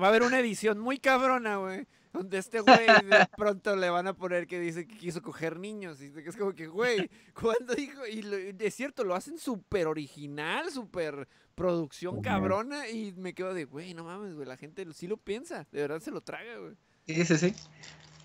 va 0.00 0.06
a 0.06 0.08
haber 0.08 0.22
una 0.22 0.38
edición 0.38 0.78
muy 0.78 0.98
cabrona, 0.98 1.56
güey 1.56 1.86
donde 2.14 2.38
este 2.38 2.60
güey 2.60 2.86
de 2.86 3.26
pronto 3.36 3.74
le 3.74 3.90
van 3.90 4.06
a 4.06 4.14
poner 4.14 4.46
que 4.46 4.60
dice 4.60 4.86
que 4.86 4.96
quiso 4.96 5.20
coger 5.20 5.58
niños. 5.58 6.00
Y 6.00 6.12
es 6.24 6.36
como 6.36 6.54
que, 6.54 6.68
güey, 6.68 7.10
¿cuándo 7.34 7.74
dijo? 7.74 8.06
Y 8.06 8.24
es 8.58 8.74
cierto, 8.74 9.02
lo 9.04 9.14
hacen 9.16 9.36
súper 9.36 9.88
original, 9.88 10.70
súper 10.70 11.28
producción 11.56 12.22
cabrona. 12.22 12.88
Y 12.88 13.12
me 13.14 13.34
quedo 13.34 13.52
de, 13.52 13.64
güey, 13.64 13.94
no 13.94 14.04
mames, 14.04 14.34
güey, 14.34 14.46
la 14.46 14.56
gente 14.56 14.86
sí 14.94 15.08
lo 15.08 15.16
piensa. 15.16 15.66
De 15.72 15.80
verdad 15.80 15.98
se 16.00 16.12
lo 16.12 16.20
traga, 16.20 16.56
güey. 16.56 16.74
Sí, 17.06 17.24
sí, 17.24 17.36
sí. 17.36 17.54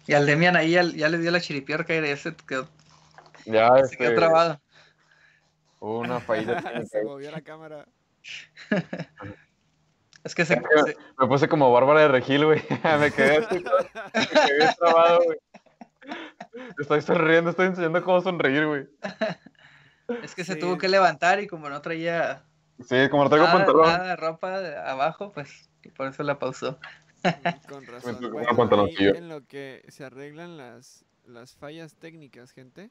Y 0.06 0.14
al 0.14 0.26
Demian 0.26 0.56
ahí 0.56 0.72
ya, 0.72 0.84
le 0.84 1.18
dio 1.18 1.32
la 1.32 1.42
chiripiorca 1.42 1.94
y 1.94 1.98
ese 1.98 2.36
quedó, 2.48 2.70
ya, 3.46 3.84
se 3.86 3.98
quedó 3.98 4.10
este, 4.10 4.16
trabado. 4.16 4.62
Una 5.80 6.20
fallida. 6.20 6.62
se 6.90 7.04
movió 7.04 7.32
la 7.32 7.42
cámara. 7.42 7.88
Es 10.30 10.36
que 10.36 10.46
se, 10.46 10.58
me, 10.58 11.28
puse 11.28 11.50
como 11.50 11.74
Bárbara 11.74 12.02
de 12.02 12.08
Regil, 12.08 12.46
güey. 12.46 12.62
me 13.00 13.12
quedé 13.12 13.38
así, 13.38 13.64
me 14.14 14.28
quedé 14.28 14.76
trabado, 14.78 15.22
güey. 15.26 15.40
Estoy 16.80 17.02
sonriendo, 17.02 17.50
estoy 17.50 17.66
enseñando 17.68 18.04
cómo 18.04 18.22
sonreír, 18.22 18.68
güey. 18.68 18.88
Es 20.24 20.34
que 20.34 20.44
se 20.44 20.56
tuvo 20.56 20.80
que 20.80 20.88
levantar 20.88 21.40
y 21.40 21.46
como 21.46 21.70
no 21.70 21.82
traía. 21.82 22.44
Sí, 22.80 23.10
como 23.12 23.24
no 23.24 23.30
traigo 23.30 23.46
pantalón. 23.46 23.86
Nada 23.86 24.08
de 24.08 24.16
ropa 24.16 24.58
abajo, 24.84 25.32
pues 25.32 25.70
por 25.96 26.08
eso 26.08 26.24
la 26.24 26.40
pausó. 26.40 26.80
Con 27.70 27.86
razón. 27.86 28.18
Bueno, 28.20 28.90
en 28.98 29.30
lo 29.30 29.46
que 29.46 29.86
se 29.88 30.06
arreglan 30.06 30.58
las, 30.58 31.06
las 31.28 31.56
fallas 31.56 31.96
técnicas, 31.96 32.54
gente. 32.54 32.90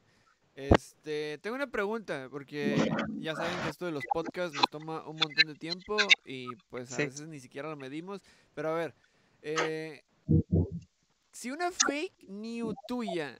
Este, 0.58 1.38
tengo 1.38 1.54
una 1.54 1.68
pregunta, 1.68 2.26
porque 2.32 2.74
ya 3.20 3.32
saben 3.36 3.56
que 3.62 3.68
esto 3.68 3.86
de 3.86 3.92
los 3.92 4.02
podcasts 4.12 4.56
nos 4.56 4.68
toma 4.68 5.08
un 5.08 5.14
montón 5.14 5.46
de 5.46 5.54
tiempo 5.54 5.96
y 6.24 6.48
pues 6.68 6.92
a 6.92 6.96
veces 6.96 7.28
ni 7.28 7.38
siquiera 7.38 7.70
lo 7.70 7.76
medimos. 7.76 8.20
Pero 8.54 8.70
a 8.70 8.74
ver, 8.74 8.92
eh, 9.40 10.02
si 11.30 11.52
una 11.52 11.70
fake 11.70 12.28
news 12.28 12.74
tuya 12.88 13.38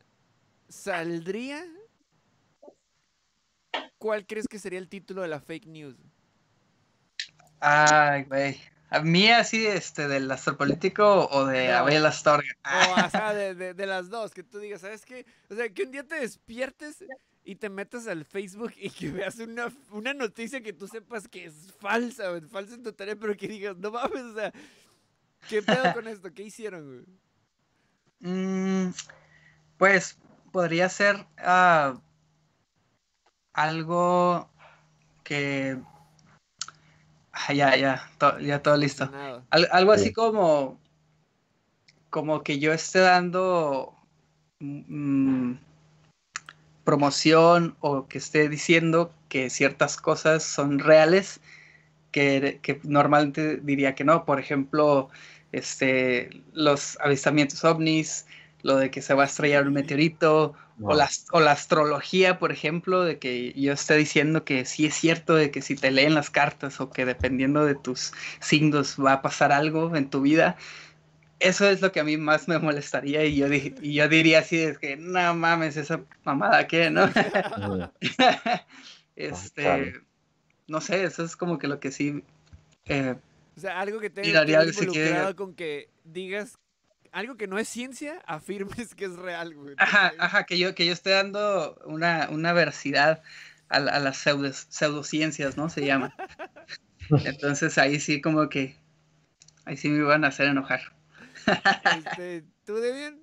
saldría, 0.68 1.66
¿cuál 3.98 4.24
crees 4.24 4.46
que 4.46 4.60
sería 4.60 4.78
el 4.78 4.88
título 4.88 5.22
de 5.22 5.28
la 5.28 5.40
fake 5.40 5.66
news? 5.66 5.96
Ay, 7.58 8.22
güey. 8.28 8.60
A 8.90 9.00
mí 9.00 9.30
así, 9.30 9.66
este, 9.66 10.08
del 10.08 10.30
astropolítico 10.30 11.28
o 11.30 11.44
de 11.44 11.72
Abel 11.72 12.06
Astorga. 12.06 12.48
O, 13.04 13.10
sea, 13.10 13.34
de, 13.34 13.74
de, 13.74 13.86
las 13.86 14.08
dos, 14.08 14.32
que 14.32 14.42
tú 14.42 14.58
digas, 14.58 14.80
¿sabes 14.80 15.04
qué? 15.04 15.26
O 15.50 15.54
sea, 15.54 15.68
que 15.68 15.82
un 15.82 15.90
día 15.90 16.04
te 16.04 16.14
despiertes 16.14 17.04
y 17.44 17.56
te 17.56 17.68
metas 17.68 18.06
al 18.06 18.24
Facebook 18.24 18.72
y 18.76 18.90
que 18.90 19.10
veas 19.10 19.38
una, 19.38 19.72
una 19.90 20.14
noticia 20.14 20.62
que 20.62 20.72
tú 20.72 20.88
sepas 20.88 21.28
que 21.28 21.46
es 21.46 21.72
falsa, 21.80 22.30
o 22.30 22.40
falsa 22.42 22.74
en 22.74 22.82
tu 22.82 22.92
tarea, 22.92 23.16
pero 23.16 23.36
que 23.36 23.48
digas, 23.48 23.76
no 23.76 23.90
mames, 23.90 24.22
o 24.22 24.34
sea, 24.34 24.52
¿qué 25.48 25.62
pedo 25.62 25.92
con 25.92 26.08
esto? 26.08 26.32
¿Qué 26.32 26.44
hicieron, 26.44 26.86
güey? 26.86 27.04
Mm, 28.20 28.92
pues 29.76 30.18
podría 30.50 30.88
ser 30.88 31.26
uh, 31.38 31.98
algo 33.52 34.50
que 35.24 35.78
Ah, 37.46 37.52
ya, 37.52 37.76
ya, 37.76 38.10
ya 38.40 38.62
todo 38.62 38.76
listo. 38.76 39.10
algo 39.50 39.92
así 39.92 40.12
como, 40.12 40.78
como 42.10 42.42
que 42.42 42.58
yo 42.58 42.72
esté 42.72 42.98
dando 43.00 43.94
mm, 44.58 45.54
promoción 46.84 47.76
o 47.80 48.08
que 48.08 48.18
esté 48.18 48.48
diciendo 48.48 49.12
que 49.28 49.50
ciertas 49.50 49.96
cosas 49.96 50.42
son 50.42 50.78
reales 50.80 51.40
que, 52.10 52.58
que, 52.62 52.80
normalmente 52.82 53.58
diría 53.58 53.94
que 53.94 54.04
no. 54.04 54.24
Por 54.24 54.40
ejemplo, 54.40 55.08
este, 55.52 56.42
los 56.52 56.98
avistamientos 57.00 57.62
ovnis, 57.64 58.26
lo 58.62 58.76
de 58.76 58.90
que 58.90 59.00
se 59.00 59.14
va 59.14 59.22
a 59.22 59.26
estrellar 59.26 59.66
un 59.66 59.74
meteorito, 59.74 60.54
o, 60.80 60.94
la, 60.94 61.08
o 61.32 61.40
la 61.40 61.52
astrología, 61.52 62.38
por 62.38 62.52
ejemplo, 62.52 63.02
de 63.02 63.18
que 63.18 63.52
yo 63.54 63.72
esté 63.72 63.96
diciendo 63.96 64.44
que 64.44 64.64
sí 64.64 64.86
es 64.86 64.94
cierto 64.94 65.34
de 65.34 65.50
que 65.50 65.62
si 65.62 65.74
te 65.74 65.90
leen 65.90 66.14
las 66.14 66.30
cartas 66.30 66.80
o 66.80 66.90
que 66.90 67.04
dependiendo 67.04 67.64
de 67.64 67.74
tus 67.74 68.12
signos 68.40 68.96
va 68.98 69.14
a 69.14 69.22
pasar 69.22 69.52
algo 69.52 69.94
en 69.96 70.08
tu 70.10 70.20
vida, 70.20 70.56
eso 71.40 71.68
es 71.68 71.80
lo 71.80 71.92
que 71.92 72.00
a 72.00 72.04
mí 72.04 72.16
más 72.16 72.48
me 72.48 72.58
molestaría 72.58 73.24
y 73.24 73.36
yo, 73.36 73.46
y 73.52 73.94
yo 73.94 74.08
diría 74.08 74.40
así, 74.40 74.58
es 74.58 74.78
que 74.78 74.96
no 74.96 75.34
mames, 75.34 75.76
esa 75.76 76.00
mamada 76.24 76.66
que, 76.66 76.90
¿no? 76.90 77.08
este, 79.16 79.94
no 80.66 80.80
sé, 80.80 81.04
eso 81.04 81.24
es 81.24 81.36
como 81.36 81.58
que 81.58 81.68
lo 81.68 81.80
que 81.80 81.90
sí... 81.90 82.22
Eh, 82.86 83.16
o 83.56 83.60
sea, 83.60 83.80
algo 83.80 83.98
que 83.98 84.10
te 84.10 84.26
involucrado 84.26 85.34
con 85.34 85.54
que 85.54 85.90
digas 86.04 86.58
algo 87.18 87.36
que 87.36 87.48
no 87.48 87.58
es 87.58 87.68
ciencia, 87.68 88.22
afirmes 88.26 88.94
que 88.94 89.06
es 89.06 89.16
real, 89.16 89.54
güey. 89.54 89.74
Ajá, 89.78 90.12
ajá, 90.18 90.44
que 90.44 90.58
yo, 90.58 90.74
que 90.74 90.86
yo 90.86 90.92
esté 90.92 91.10
dando 91.10 91.76
una, 91.84 92.28
una 92.30 92.52
veracidad 92.52 93.22
a, 93.68 93.80
las 93.80 94.16
pseudociencias, 94.70 95.56
¿no? 95.56 95.68
Se 95.68 95.84
llama. 95.84 96.14
Entonces 97.24 97.76
ahí 97.76 98.00
sí 98.00 98.20
como 98.20 98.48
que, 98.48 98.76
ahí 99.64 99.76
sí 99.76 99.88
me 99.88 99.98
iban 99.98 100.24
a 100.24 100.28
hacer 100.28 100.48
enojar. 100.48 100.80
Este, 101.98 102.44
¿Tú 102.64 102.76
de 102.76 102.92
bien? 102.92 103.22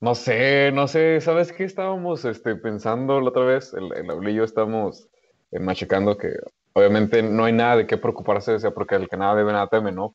No 0.00 0.14
sé, 0.14 0.70
no 0.72 0.86
sé, 0.88 1.20
¿sabes 1.20 1.52
qué 1.52 1.64
estábamos 1.64 2.24
este, 2.24 2.56
pensando 2.56 3.20
la 3.20 3.28
otra 3.28 3.44
vez? 3.44 3.72
El, 3.74 3.92
el 3.92 4.28
y 4.28 4.34
yo 4.34 4.44
estamos 4.44 5.08
eh, 5.50 5.60
machacando 5.60 6.16
que 6.18 6.30
obviamente 6.72 7.22
no 7.22 7.44
hay 7.44 7.52
nada 7.52 7.76
de 7.76 7.86
qué 7.86 7.96
preocuparse, 7.96 8.54
o 8.54 8.58
sea, 8.58 8.72
porque 8.72 8.96
el 8.96 9.08
que 9.08 9.16
nada 9.16 9.34
debe 9.34 9.52
nada 9.52 9.68
teme, 9.68 9.92
¿no? 9.92 10.14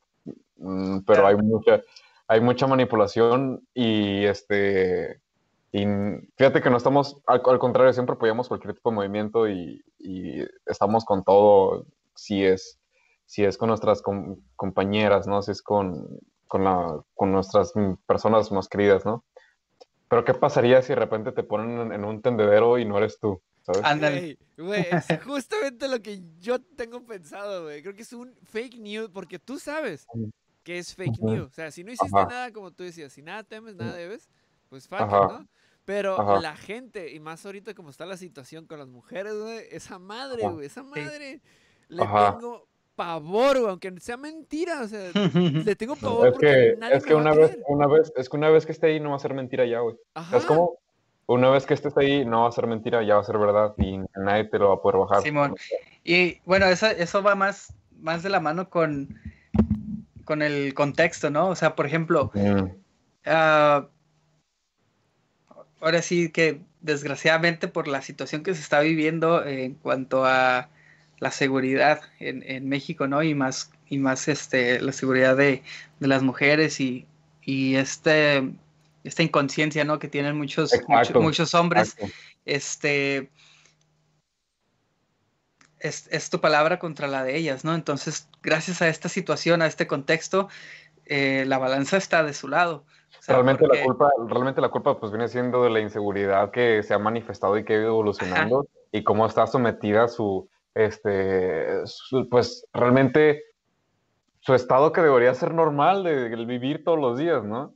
Mm, 0.56 1.00
pero 1.00 1.26
hay 1.26 1.36
mucha, 1.36 1.82
hay 2.30 2.40
mucha 2.40 2.68
manipulación 2.68 3.66
y 3.74 4.24
este 4.24 5.20
y 5.72 5.84
fíjate 6.36 6.62
que 6.62 6.70
no 6.70 6.76
estamos, 6.76 7.20
al, 7.26 7.42
contrario, 7.58 7.92
siempre 7.92 8.14
apoyamos 8.14 8.46
cualquier 8.46 8.74
tipo 8.74 8.90
de 8.90 8.96
movimiento 8.96 9.48
y, 9.48 9.82
estamos 10.66 11.04
con 11.04 11.24
todo, 11.24 11.86
si 12.14 12.44
es, 12.44 12.78
si 13.26 13.44
es 13.44 13.56
con 13.56 13.68
nuestras 13.68 14.02
compañeras, 14.56 15.26
¿no? 15.26 15.42
Si 15.42 15.50
es 15.52 15.62
con, 15.62 16.06
con, 16.46 16.64
la, 16.64 17.00
con 17.14 17.32
nuestras 17.32 17.72
personas 18.06 18.50
más 18.50 18.68
queridas, 18.68 19.04
¿no? 19.04 19.24
Pero 20.08 20.24
¿qué 20.24 20.34
pasaría 20.34 20.82
si 20.82 20.88
de 20.88 20.96
repente 20.96 21.32
te 21.32 21.44
ponen 21.44 21.92
en, 21.92 22.04
un 22.04 22.22
tendedero 22.22 22.78
y 22.78 22.84
no 22.84 22.98
eres 22.98 23.18
tú? 23.20 23.40
¿sabes? 23.62 23.82
Ándale. 23.84 24.38
Güey, 24.56 24.86
es 24.90 25.06
justamente 25.24 25.88
lo 25.88 26.00
que 26.00 26.20
yo 26.40 26.60
tengo 26.60 27.04
pensado, 27.04 27.64
güey. 27.64 27.82
Creo 27.82 27.94
que 27.94 28.02
es 28.02 28.12
un 28.12 28.34
fake 28.44 28.78
news 28.78 29.10
porque 29.12 29.38
tú 29.38 29.58
sabes 29.58 30.06
que 30.62 30.78
es 30.78 30.94
fake 30.94 31.20
news. 31.20 31.48
O 31.48 31.54
sea, 31.54 31.70
si 31.70 31.84
no 31.84 31.92
hiciste 31.92 32.16
nada, 32.16 32.52
como 32.52 32.70
tú 32.70 32.84
decías, 32.84 33.12
si 33.12 33.22
nada 33.22 33.42
temes, 33.42 33.76
nada 33.76 33.94
debes, 33.94 34.28
pues 34.68 34.88
fuck 34.88 35.00
¿no? 35.00 35.46
Pero 35.84 36.40
la 36.40 36.56
gente, 36.56 37.12
y 37.12 37.20
más 37.20 37.44
ahorita 37.44 37.74
como 37.74 37.90
está 37.90 38.06
la 38.06 38.16
situación 38.16 38.66
con 38.66 38.78
las 38.78 38.88
mujeres, 38.88 39.34
güey, 39.34 39.64
esa 39.72 39.98
madre, 39.98 40.46
güey, 40.48 40.66
esa 40.66 40.82
madre, 40.82 41.40
le 41.88 41.98
tengo 41.98 42.68
pavor, 42.94 43.58
güey, 43.58 43.70
aunque 43.70 43.98
sea 43.98 44.16
mentira, 44.16 44.82
o 44.82 44.86
sea, 44.86 45.10
le 45.66 45.74
tengo 45.74 45.96
pavor 45.96 46.28
es 46.28 46.38
que, 46.38 46.78
es 46.92 47.04
que 47.04 47.14
una 47.14 47.34
vez, 47.34 47.58
una 47.66 47.88
vez, 47.88 48.12
es 48.14 48.28
que 48.28 48.36
una 48.36 48.50
vez 48.50 48.66
que 48.66 48.72
esté 48.72 48.88
ahí 48.88 49.00
no 49.00 49.10
va 49.10 49.16
a 49.16 49.20
ser 49.20 49.34
mentira 49.34 49.64
ya, 49.64 49.80
güey. 49.80 49.96
Es 50.32 50.44
como 50.44 50.78
una 51.26 51.48
vez 51.48 51.64
que 51.64 51.74
estés 51.74 51.96
ahí 51.96 52.24
no 52.24 52.42
va 52.42 52.48
a 52.48 52.52
ser 52.52 52.66
mentira, 52.66 53.02
ya 53.02 53.14
va 53.14 53.22
a 53.22 53.24
ser 53.24 53.38
verdad 53.38 53.74
y 53.78 53.98
nadie 54.16 54.44
te 54.44 54.58
lo 54.58 54.68
va 54.68 54.74
a 54.74 54.82
poder 54.82 54.98
bajar. 54.98 55.22
Simón. 55.22 55.56
Y 56.04 56.40
bueno, 56.44 56.66
eso, 56.66 56.86
eso 56.86 57.22
va 57.22 57.34
más, 57.34 57.72
más 58.00 58.22
de 58.22 58.30
la 58.30 58.40
mano 58.40 58.68
con 58.68 59.18
con 60.24 60.42
el 60.42 60.74
contexto, 60.74 61.30
¿no? 61.30 61.48
O 61.48 61.56
sea, 61.56 61.74
por 61.74 61.86
ejemplo, 61.86 62.30
ah, 63.26 63.86
ahora 65.80 66.02
sí 66.02 66.30
que 66.30 66.60
desgraciadamente 66.80 67.68
por 67.68 67.88
la 67.88 68.02
situación 68.02 68.42
que 68.42 68.54
se 68.54 68.60
está 68.60 68.80
viviendo 68.80 69.44
en 69.44 69.74
cuanto 69.74 70.24
a 70.24 70.68
la 71.18 71.30
seguridad 71.30 72.00
en, 72.18 72.68
México, 72.68 73.06
¿no? 73.06 73.22
Y 73.22 73.34
más, 73.34 73.70
y 73.88 73.98
más 73.98 74.26
este, 74.28 74.80
la 74.80 74.92
seguridad 74.92 75.36
de, 75.36 75.62
las 75.98 76.22
mujeres 76.22 76.80
y, 76.80 77.06
y 77.42 77.76
este, 77.76 78.50
esta 79.04 79.22
inconsciencia, 79.22 79.84
¿no? 79.84 79.98
Que 79.98 80.08
tienen 80.08 80.36
muchos, 80.36 80.72
muchos, 81.14 81.54
hombres. 81.54 81.96
este, 82.46 83.28
es, 85.80 86.30
tu 86.30 86.40
palabra 86.40 86.78
contra 86.78 87.08
la 87.08 87.24
de 87.24 87.36
ellas, 87.36 87.64
¿no? 87.64 87.74
Entonces, 87.74 88.28
gracias 88.42 88.82
a 88.82 88.88
esta 88.88 89.08
situación, 89.08 89.62
a 89.62 89.66
este 89.66 89.86
contexto, 89.86 90.48
eh, 91.06 91.44
la 91.46 91.58
balanza 91.58 91.96
está 91.96 92.22
de 92.22 92.34
su 92.34 92.48
lado. 92.48 92.84
realmente, 93.26 93.66
la 93.66 93.82
culpa, 93.82 94.10
realmente 94.28 94.60
la 94.60 94.68
culpa 94.68 94.98
pues 94.98 95.10
viene 95.10 95.28
siendo 95.28 95.64
de 95.64 95.70
la 95.70 95.80
inseguridad 95.80 96.50
que 96.50 96.82
se 96.82 96.94
ha 96.94 96.98
manifestado 96.98 97.58
y 97.58 97.64
que 97.64 97.74
ha 97.74 97.76
ido 97.78 97.88
evolucionando 97.88 98.68
y 98.92 99.02
cómo 99.02 99.26
está 99.26 99.46
sometida 99.46 100.08
su, 100.08 100.48
este, 100.74 101.82
pues 102.30 102.66
realmente 102.72 103.42
su 104.40 104.54
estado 104.54 104.92
que 104.92 105.00
debería 105.00 105.34
ser 105.34 105.54
normal 105.54 106.02
de, 106.04 106.28
vivir 106.44 106.84
todos 106.84 106.98
los 106.98 107.18
días, 107.18 107.44
¿no? 107.44 107.74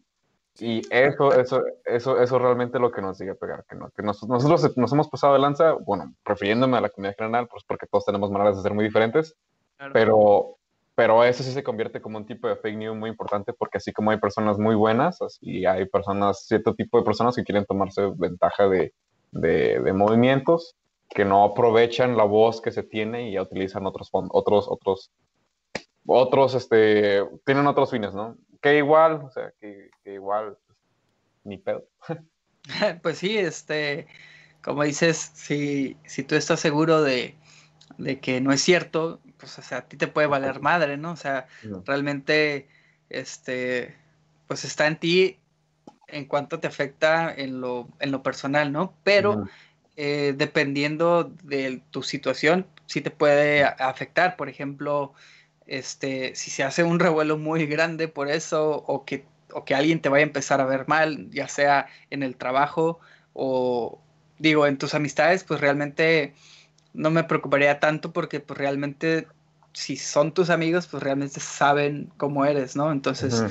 Y 0.58 0.82
eso, 0.90 1.32
eso, 1.32 1.62
eso, 1.84 2.20
eso 2.20 2.38
realmente 2.38 2.78
es 2.78 2.80
lo 2.80 2.92
que 2.92 3.02
nos 3.02 3.18
sigue 3.18 3.32
a 3.32 3.34
pegar, 3.34 3.64
que, 3.68 3.74
no, 3.74 3.90
que 3.90 4.02
nosotros 4.02 4.76
nos 4.76 4.92
hemos 4.92 5.08
pasado 5.08 5.32
de 5.32 5.40
lanza, 5.40 5.72
bueno, 5.72 6.14
refiriéndome 6.24 6.76
a 6.76 6.80
la 6.80 6.90
comunidad 6.90 7.16
general, 7.18 7.48
pues 7.48 7.64
porque 7.66 7.86
todos 7.86 8.04
tenemos 8.04 8.30
maneras 8.30 8.56
de 8.56 8.62
ser 8.62 8.72
muy 8.72 8.84
diferentes, 8.84 9.34
pero, 9.92 10.56
pero 10.94 11.24
eso 11.24 11.42
sí 11.42 11.50
se 11.50 11.64
convierte 11.64 12.00
como 12.00 12.18
un 12.18 12.26
tipo 12.26 12.46
de 12.46 12.54
fake 12.54 12.76
news 12.76 12.96
muy 12.96 13.10
importante 13.10 13.52
porque 13.52 13.78
así 13.78 13.92
como 13.92 14.12
hay 14.12 14.18
personas 14.18 14.56
muy 14.56 14.76
buenas, 14.76 15.20
así 15.22 15.66
hay 15.66 15.86
personas, 15.86 16.46
cierto 16.46 16.74
tipo 16.74 16.98
de 16.98 17.04
personas 17.04 17.34
que 17.34 17.42
quieren 17.42 17.64
tomarse 17.64 18.12
ventaja 18.14 18.68
de, 18.68 18.94
de, 19.32 19.80
de 19.80 19.92
movimientos 19.92 20.76
que 21.14 21.24
no 21.24 21.44
aprovechan 21.44 22.16
la 22.16 22.24
voz 22.24 22.60
que 22.60 22.72
se 22.72 22.82
tiene 22.82 23.28
y 23.28 23.32
ya 23.32 23.42
utilizan 23.42 23.86
otros, 23.86 24.08
otros, 24.12 24.66
otros, 24.68 25.10
otros, 26.06 26.54
este, 26.54 27.24
tienen 27.44 27.66
otros 27.66 27.90
fines, 27.90 28.14
¿no? 28.14 28.36
Que 28.64 28.78
igual, 28.78 29.20
o 29.22 29.30
sea, 29.30 29.52
que, 29.60 29.90
igual, 30.06 30.56
pues, 30.66 30.78
ni 31.44 31.58
pedo. 31.58 31.86
pues 33.02 33.18
sí, 33.18 33.36
este, 33.36 34.06
como 34.62 34.84
dices, 34.84 35.32
si, 35.34 35.98
si 36.06 36.22
tú 36.22 36.34
estás 36.34 36.60
seguro 36.60 37.02
de, 37.02 37.36
que 38.22 38.40
no 38.40 38.52
es 38.52 38.62
cierto, 38.62 39.20
pues 39.36 39.58
o 39.58 39.62
sea, 39.62 39.78
a 39.78 39.82
ti 39.82 39.98
te 39.98 40.08
puede 40.08 40.28
valer 40.28 40.60
madre, 40.60 40.96
¿no? 40.96 41.12
O 41.12 41.16
sea, 41.16 41.46
realmente, 41.84 42.66
este, 43.10 43.94
pues 44.46 44.64
está 44.64 44.86
en 44.86 44.96
ti 44.96 45.38
en 46.08 46.24
cuanto 46.24 46.58
te 46.58 46.66
afecta 46.66 47.34
en 47.34 47.60
lo, 47.60 47.88
en 48.00 48.12
lo 48.12 48.22
personal, 48.22 48.72
¿no? 48.72 48.94
Pero 49.04 49.44
eh, 49.96 50.32
dependiendo 50.34 51.24
de 51.42 51.82
tu 51.90 52.02
situación, 52.02 52.66
sí 52.86 53.02
te 53.02 53.10
puede 53.10 53.62
afectar. 53.64 54.36
Por 54.36 54.48
ejemplo, 54.48 55.12
este, 55.66 56.34
si 56.34 56.50
se 56.50 56.62
hace 56.62 56.84
un 56.84 56.98
revuelo 56.98 57.38
muy 57.38 57.66
grande 57.66 58.08
por 58.08 58.28
eso 58.28 58.84
o 58.86 59.04
que, 59.04 59.24
o 59.52 59.64
que 59.64 59.74
alguien 59.74 60.00
te 60.00 60.08
vaya 60.08 60.24
a 60.24 60.26
empezar 60.26 60.60
a 60.60 60.66
ver 60.66 60.86
mal, 60.88 61.30
ya 61.30 61.48
sea 61.48 61.86
en 62.10 62.22
el 62.22 62.36
trabajo 62.36 63.00
o 63.32 64.00
digo, 64.38 64.66
en 64.66 64.78
tus 64.78 64.94
amistades, 64.94 65.44
pues 65.44 65.60
realmente 65.60 66.34
no 66.92 67.10
me 67.10 67.24
preocuparía 67.24 67.80
tanto 67.80 68.12
porque 68.12 68.40
pues 68.40 68.58
realmente 68.58 69.26
si 69.72 69.96
son 69.96 70.32
tus 70.32 70.50
amigos, 70.50 70.86
pues 70.86 71.02
realmente 71.02 71.40
saben 71.40 72.12
cómo 72.16 72.44
eres, 72.44 72.76
¿no? 72.76 72.92
Entonces, 72.92 73.42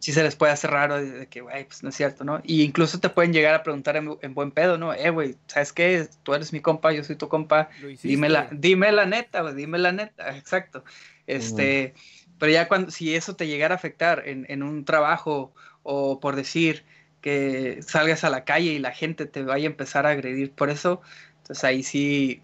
si 0.00 0.12
se 0.14 0.22
les 0.22 0.34
puede 0.34 0.52
hacer 0.52 0.70
raro 0.70 1.00
de, 1.00 1.26
que, 1.26 1.42
güey, 1.42 1.64
pues 1.66 1.82
no 1.82 1.90
es 1.90 1.94
cierto, 1.94 2.24
¿no? 2.24 2.40
Y 2.42 2.62
incluso 2.62 2.98
te 3.00 3.10
pueden 3.10 3.34
llegar 3.34 3.54
a 3.54 3.62
preguntar 3.62 3.96
en, 3.96 4.34
buen 4.34 4.50
pedo, 4.50 4.78
¿no? 4.78 4.94
Eh, 4.94 5.10
güey, 5.10 5.36
¿sabes 5.46 5.74
qué? 5.74 6.08
Tú 6.22 6.32
eres 6.32 6.54
mi 6.54 6.60
compa, 6.60 6.90
yo 6.92 7.04
soy 7.04 7.16
tu 7.16 7.28
compa. 7.28 7.68
Dime 8.02 8.30
la, 8.30 8.48
dime 8.50 8.90
la 8.92 9.04
neta, 9.04 9.42
güey, 9.42 9.54
dime 9.54 9.78
la 9.78 9.92
neta, 9.92 10.34
exacto. 10.36 10.84
Este, 11.26 11.92
pero 12.38 12.50
ya 12.50 12.66
cuando, 12.66 12.90
si 12.90 13.14
eso 13.14 13.36
te 13.36 13.46
llegara 13.46 13.74
a 13.74 13.76
afectar 13.76 14.22
en, 14.26 14.62
un 14.62 14.86
trabajo 14.86 15.52
o 15.82 16.18
por 16.18 16.34
decir 16.34 16.82
que 17.20 17.82
salgas 17.86 18.24
a 18.24 18.30
la 18.30 18.44
calle 18.44 18.72
y 18.72 18.78
la 18.78 18.92
gente 18.92 19.26
te 19.26 19.42
vaya 19.42 19.68
a 19.68 19.70
empezar 19.70 20.06
a 20.06 20.10
agredir 20.10 20.50
por 20.50 20.70
eso, 20.70 21.02
entonces 21.42 21.62
ahí 21.62 21.82
sí 21.82 22.40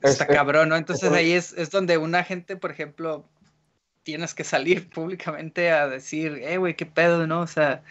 está 0.00 0.28
cabrón, 0.28 0.68
¿no? 0.68 0.76
Entonces 0.76 1.10
ahí 1.10 1.32
es, 1.32 1.54
es 1.54 1.70
donde 1.72 1.98
una 1.98 2.22
gente, 2.22 2.56
por 2.56 2.70
ejemplo, 2.70 3.24
tienes 4.10 4.34
que 4.34 4.42
salir 4.42 4.90
públicamente 4.94 5.70
a 5.70 5.86
decir, 5.86 6.40
eh, 6.42 6.58
güey, 6.58 6.74
qué 6.74 6.84
pedo, 6.84 7.28
¿no? 7.28 7.42
O 7.42 7.46
sea, 7.46 7.82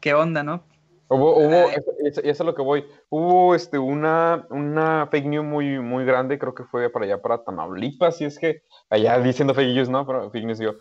qué 0.00 0.14
onda, 0.14 0.42
¿no? 0.42 0.64
Hubo, 1.08 1.36
hubo 1.36 1.68
y 2.02 2.08
eso, 2.08 2.22
es 2.22 2.40
lo 2.40 2.54
que 2.54 2.62
voy, 2.62 2.86
hubo 3.10 3.54
este, 3.54 3.76
una, 3.76 4.46
una 4.48 5.06
fake 5.10 5.26
news 5.26 5.44
muy, 5.44 5.78
muy 5.78 6.06
grande, 6.06 6.38
creo 6.38 6.54
que 6.54 6.64
fue 6.64 6.88
para 6.88 7.04
allá, 7.04 7.20
para 7.20 7.44
Tamaulipas, 7.44 8.18
y 8.22 8.24
es 8.24 8.38
que, 8.38 8.62
allá 8.88 9.18
diciendo 9.18 9.52
fake 9.52 9.74
news, 9.74 9.90
¿no? 9.90 10.06
Pero 10.06 10.30
fake 10.30 10.46
news 10.46 10.58
yo, 10.58 10.72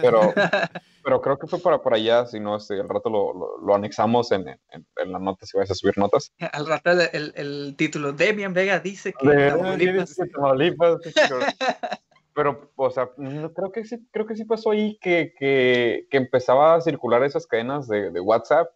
pero, 0.00 0.20
pero 1.02 1.20
creo 1.20 1.38
que 1.40 1.48
fue 1.48 1.58
para 1.58 1.82
por 1.82 1.94
allá, 1.94 2.24
si 2.26 2.38
no, 2.38 2.56
este, 2.56 2.74
al 2.80 2.88
rato 2.88 3.10
lo, 3.10 3.58
lo, 3.66 3.74
anexamos 3.74 4.30
en, 4.30 4.46
en, 4.48 4.86
en, 4.96 5.12
la 5.12 5.18
nota, 5.18 5.44
si 5.44 5.58
vais 5.58 5.72
a 5.72 5.74
subir 5.74 5.98
notas. 5.98 6.32
Al 6.38 6.68
rato 6.68 6.92
el, 6.92 7.32
el, 7.34 7.74
título, 7.76 8.12
Demian 8.12 8.54
Vega 8.54 8.78
dice 8.78 9.12
que 9.12 9.26
Tamaulipas. 9.26 10.16
Tamaulipas 10.32 10.98
pero, 12.40 12.72
o 12.74 12.90
sea, 12.90 13.10
creo 13.54 13.70
que 13.70 13.84
sí, 13.84 14.08
creo 14.10 14.24
que 14.24 14.34
sí 14.34 14.46
pasó 14.46 14.70
ahí 14.70 14.98
que, 15.02 15.34
que, 15.38 16.06
que 16.10 16.16
empezaba 16.16 16.74
a 16.74 16.80
circular 16.80 17.22
esas 17.22 17.46
cadenas 17.46 17.86
de, 17.86 18.10
de, 18.10 18.18
WhatsApp 18.18 18.70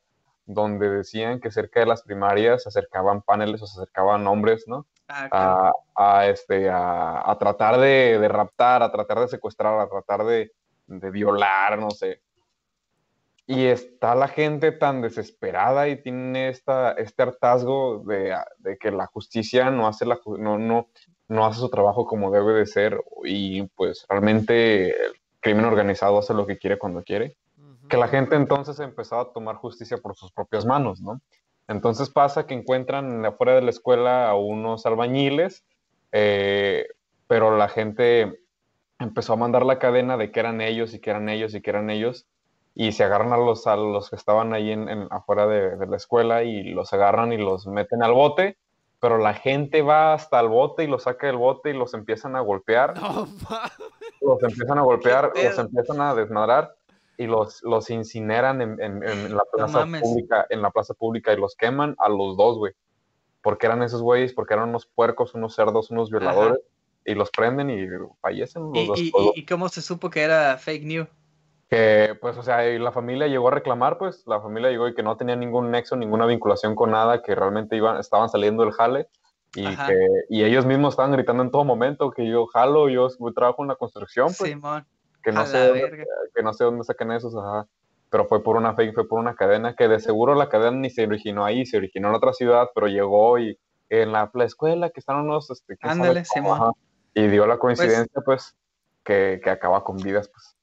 donde 0.45 0.91
decían 0.91 1.41
que 1.41 1.51
cerca 1.51 1.81
de 1.81 1.87
las 1.87 2.03
primarias 2.03 2.63
se 2.63 2.69
acercaban 2.69 3.23
paneles 3.23 3.63
o 3.63 3.67
se 3.67 3.81
acercaban 3.81 4.27
hombres, 4.27 4.65
¿no? 4.69 4.85
Ah, 5.09 5.73
a, 5.97 6.19
a, 6.19 6.27
este, 6.27 6.69
a, 6.69 7.23
a 7.25 7.39
tratar 7.39 7.79
de, 7.81 8.19
de, 8.19 8.29
raptar, 8.29 8.83
a 8.83 8.93
tratar 8.93 9.21
de 9.21 9.29
secuestrar, 9.29 9.81
a 9.81 9.89
tratar 9.89 10.27
de, 10.27 10.53
de 10.87 11.11
violar, 11.11 11.79
no 11.79 11.91
sé. 11.91 12.21
Y 13.47 13.65
está 13.65 14.15
la 14.15 14.29
gente 14.29 14.73
tan 14.73 15.01
desesperada 15.01 15.89
y 15.89 16.03
tiene 16.03 16.51
esta, 16.51 16.93
este 16.93 17.23
hartazgo 17.23 18.01
de, 18.01 18.37
de 18.59 18.77
que 18.77 18.91
la 18.91 19.07
justicia 19.07 19.71
no 19.71 19.89
hace, 19.89 20.05
la, 20.05 20.21
no, 20.39 20.59
no, 20.59 20.91
no 21.29 21.47
hace 21.47 21.61
su 21.61 21.69
trabajo 21.69 22.07
como 22.07 22.31
debe 22.31 22.53
de 22.53 22.67
ser 22.67 23.03
y 23.25 23.63
pues 23.69 24.07
realmente 24.09 24.89
el 24.91 25.13
crimen 25.41 25.65
organizado 25.65 26.19
hace 26.19 26.35
lo 26.35 26.47
que 26.47 26.59
quiere 26.59 26.79
cuando 26.79 27.03
quiere, 27.03 27.37
que 27.89 27.97
la 27.97 28.09
gente 28.09 28.37
entonces 28.37 28.81
empezó 28.81 29.21
a 29.21 29.33
tomar 29.33 29.57
justicia 29.57 29.99
por 29.99 30.17
sus 30.17 30.33
propias 30.33 30.65
manos, 30.65 31.01
¿no? 31.01 31.21
Entonces 31.69 32.11
pasa 32.11 32.47
que 32.47 32.55
encuentran 32.55 33.25
afuera 33.25 33.55
de 33.55 33.63
la 33.63 33.71
escuela 33.71 34.29
a 34.29 34.35
unos 34.35 34.85
albañiles, 34.87 35.65
eh, 36.13 36.87
pero 37.27 37.57
la 37.57 37.69
gente 37.69 38.41
empezó 38.99 39.33
a 39.33 39.37
mandar 39.37 39.65
la 39.65 39.79
cadena 39.79 40.17
de 40.17 40.31
que 40.31 40.41
eran 40.41 40.61
ellos 40.61 40.95
y 40.95 41.01
que 41.01 41.11
eran 41.11 41.29
ellos 41.29 41.55
y 41.55 41.61
que 41.61 41.71
eran 41.71 41.91
ellos, 41.91 42.27
y 42.75 42.93
se 42.93 43.05
agarran 43.05 43.33
a 43.33 43.37
los, 43.37 43.67
a 43.67 43.77
los 43.77 44.11
que 44.11 44.17
estaban 44.17 44.53
ahí 44.53 44.73
en, 44.73 44.89
afuera 45.11 45.47
de, 45.47 45.77
de, 45.77 45.87
la 45.87 45.97
escuela 45.97 46.43
y 46.43 46.65
los 46.65 46.93
agarran 46.93 47.33
y 47.33 47.39
los 47.39 47.67
meten 47.67 48.03
al 48.03 48.13
bote 48.13 48.57
pero 49.05 49.19
la 49.19 49.35
gente 49.35 49.83
va 49.83 50.15
hasta 50.15 50.41
el 50.41 50.49
bote 50.49 50.83
y 50.83 50.87
los 50.87 51.03
saca 51.03 51.27
del 51.27 51.37
bote 51.37 51.69
y 51.69 51.73
los 51.75 51.93
empiezan 51.93 52.37
a 52.37 52.41
golpear. 52.41 52.95
los 54.23 54.43
empiezan 54.43 54.79
a 54.79 54.81
golpear, 54.81 55.31
los 55.35 55.59
empiezan 55.59 56.01
a 56.01 56.15
desmadrar 56.15 56.75
y 57.19 57.27
los, 57.27 57.63
los 57.65 57.91
incineran 57.91 58.63
en, 58.63 58.81
en, 58.81 59.37
la 59.37 59.43
plaza 59.53 59.85
pública, 60.01 60.47
en 60.49 60.63
la 60.63 60.71
plaza 60.71 60.95
pública 60.95 61.35
y 61.35 61.37
los 61.37 61.55
queman 61.55 61.95
a 61.99 62.09
los 62.09 62.39
dos, 62.39 62.57
güey. 62.57 62.73
Porque 63.43 63.67
eran 63.67 63.83
esos 63.83 64.01
güeyes, 64.01 64.33
porque 64.33 64.55
eran 64.55 64.71
unos 64.71 64.87
puercos, 64.87 65.35
unos 65.35 65.55
cerdos, 65.55 65.91
unos 65.91 66.11
violadores, 66.11 66.61
y 67.05 67.15
los 67.15 67.31
prenden 67.31 67.69
y 67.69 67.87
fallecen 68.23 68.73
los 68.73 68.99
¿Y, 68.99 69.11
dos. 69.11 69.35
Y, 69.35 69.41
¿Y 69.41 69.45
cómo 69.45 69.69
se 69.69 69.83
supo 69.83 70.09
que 70.09 70.23
era 70.23 70.57
fake 70.57 70.85
news? 70.85 71.09
Que 71.69 72.17
pues, 72.21 72.37
o 72.37 72.43
sea, 72.43 72.63
la 72.79 72.93
familia 72.93 73.27
llegó 73.27 73.49
a 73.49 73.53
reclamar, 73.53 73.99
pues, 73.99 74.25
la 74.27 74.41
familia 74.41 74.71
llegó 74.71 74.89
y 74.89 74.95
que 74.95 75.03
no 75.03 75.17
tenía 75.17 75.37
ningún 75.37 75.71
nexo, 75.71 75.97
ninguna 75.97 76.27
vinculación 76.27 76.75
con 76.75 76.91
nada, 76.91 77.23
que 77.23 77.35
realmente 77.35 77.77
iban, 77.77 77.99
estaban 77.99 78.29
saliendo 78.29 78.63
del 78.63 78.73
jale 78.73 79.09
y 79.55 79.65
que 79.77 80.09
y 80.29 80.43
ellos 80.43 80.67
mismos 80.67 80.95
estaban 80.95 81.13
gritando 81.13 81.43
en 81.43 81.51
todo 81.51 81.65
momento 81.65 82.11
que 82.11 82.29
yo 82.29 82.47
jalo, 82.47 82.89
yo 82.89 83.09
trabajo 83.35 83.63
en 83.63 83.69
la 83.69 83.77
construcción, 83.77 84.29
pues, 84.37 84.57
que 85.23 85.33
no 85.33 85.47
sé, 85.47 85.69
dónde, 85.69 86.07
que 86.35 86.43
no 86.43 86.53
sé 86.53 86.65
dónde 86.65 86.85
sacan 86.85 87.13
esos, 87.13 87.35
ajá. 87.35 87.67
Pero 88.11 88.27
fue 88.27 88.43
por 88.43 88.57
una 88.57 88.75
fake, 88.75 88.95
fue 88.95 89.09
por 89.09 89.19
una 89.19 89.35
cadena 89.35 89.75
que 89.75 89.89
de 89.89 89.99
seguro 89.99 90.35
la 90.35 90.49
cadena 90.49 90.77
ni 90.77 90.91
se 90.91 91.05
originó 91.05 91.45
ahí, 91.45 91.65
se 91.67 91.79
originó 91.79 92.09
en 92.09 92.15
otra 92.15 92.33
ciudad, 92.33 92.69
pero 92.75 92.89
llegó 92.89 93.39
y 93.39 93.59
en 93.89 94.13
la, 94.13 94.31
escuela 94.45 94.91
que 94.91 95.01
están 95.01 95.21
unos, 95.21 95.51
este, 95.51 95.77
Ándale, 95.81 96.25
y 97.15 97.27
dio 97.29 97.47
la 97.47 97.59
pues 97.59 97.79
coincidencia, 97.79 98.23
pues, 98.25 98.55
que, 99.03 99.41
que 99.43 99.51
acaba 99.51 99.83
con 99.83 99.97
vidas, 99.97 100.29
pues 100.29 100.57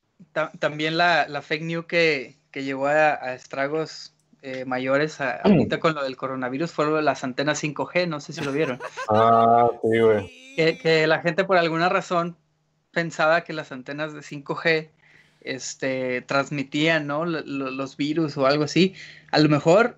también 0.60 0.98
la, 0.98 1.28
la, 1.28 1.42
fake 1.42 1.64
news 1.64 1.86
que, 1.86 2.38
que 2.52 2.64
llevó 2.64 2.88
a, 2.88 3.34
estragos 3.34 4.14
eh, 4.42 4.66
mayores 4.66 5.22
a, 5.22 5.38
ahorita 5.38 5.80
con 5.80 5.94
lo 5.94 6.04
del 6.04 6.18
coronavirus 6.18 6.72
fueron 6.72 7.04
las 7.06 7.24
antenas 7.24 7.64
5G, 7.64 8.08
no 8.08 8.20
sé 8.20 8.34
si 8.34 8.42
lo 8.42 8.52
vieron. 8.52 8.80
ah, 9.10 9.70
sí, 9.82 10.00
güey. 10.00 10.56
Que, 10.56 10.78
que, 10.78 11.08
la 11.08 11.22
gente 11.22 11.44
por 11.44 11.58
alguna 11.58 11.90
razón 11.90 12.38
pensaba 12.92 13.44
que 13.44 13.54
las 13.54 13.72
antenas 13.72 14.14
de 14.14 14.20
5G 14.20 14.90
este, 15.42 16.22
transmitían 16.22 17.08
¿no? 17.08 17.26
los 17.26 17.98
virus 17.98 18.38
o 18.38 18.46
algo 18.46 18.64
así. 18.64 18.94
A 19.32 19.40
lo 19.40 19.50
mejor 19.50 19.98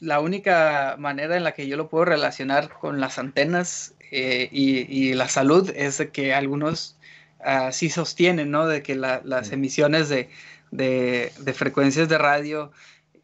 la 0.00 0.20
única 0.20 0.96
manera 0.98 1.36
en 1.36 1.44
la 1.44 1.52
que 1.52 1.66
yo 1.66 1.76
lo 1.76 1.88
puedo 1.88 2.04
relacionar 2.04 2.70
con 2.70 3.00
las 3.00 3.18
antenas 3.18 3.94
eh, 4.10 4.48
y, 4.50 4.86
y, 4.88 5.14
la 5.14 5.28
salud 5.28 5.70
es 5.74 6.00
que 6.12 6.32
algunos 6.32 6.97
así 7.40 7.90
sostienen, 7.90 8.50
¿no? 8.50 8.66
De 8.66 8.82
que 8.82 8.94
las 8.94 9.52
emisiones 9.52 10.08
de, 10.08 11.32
frecuencias 11.54 12.08
de 12.08 12.18
radio 12.18 12.72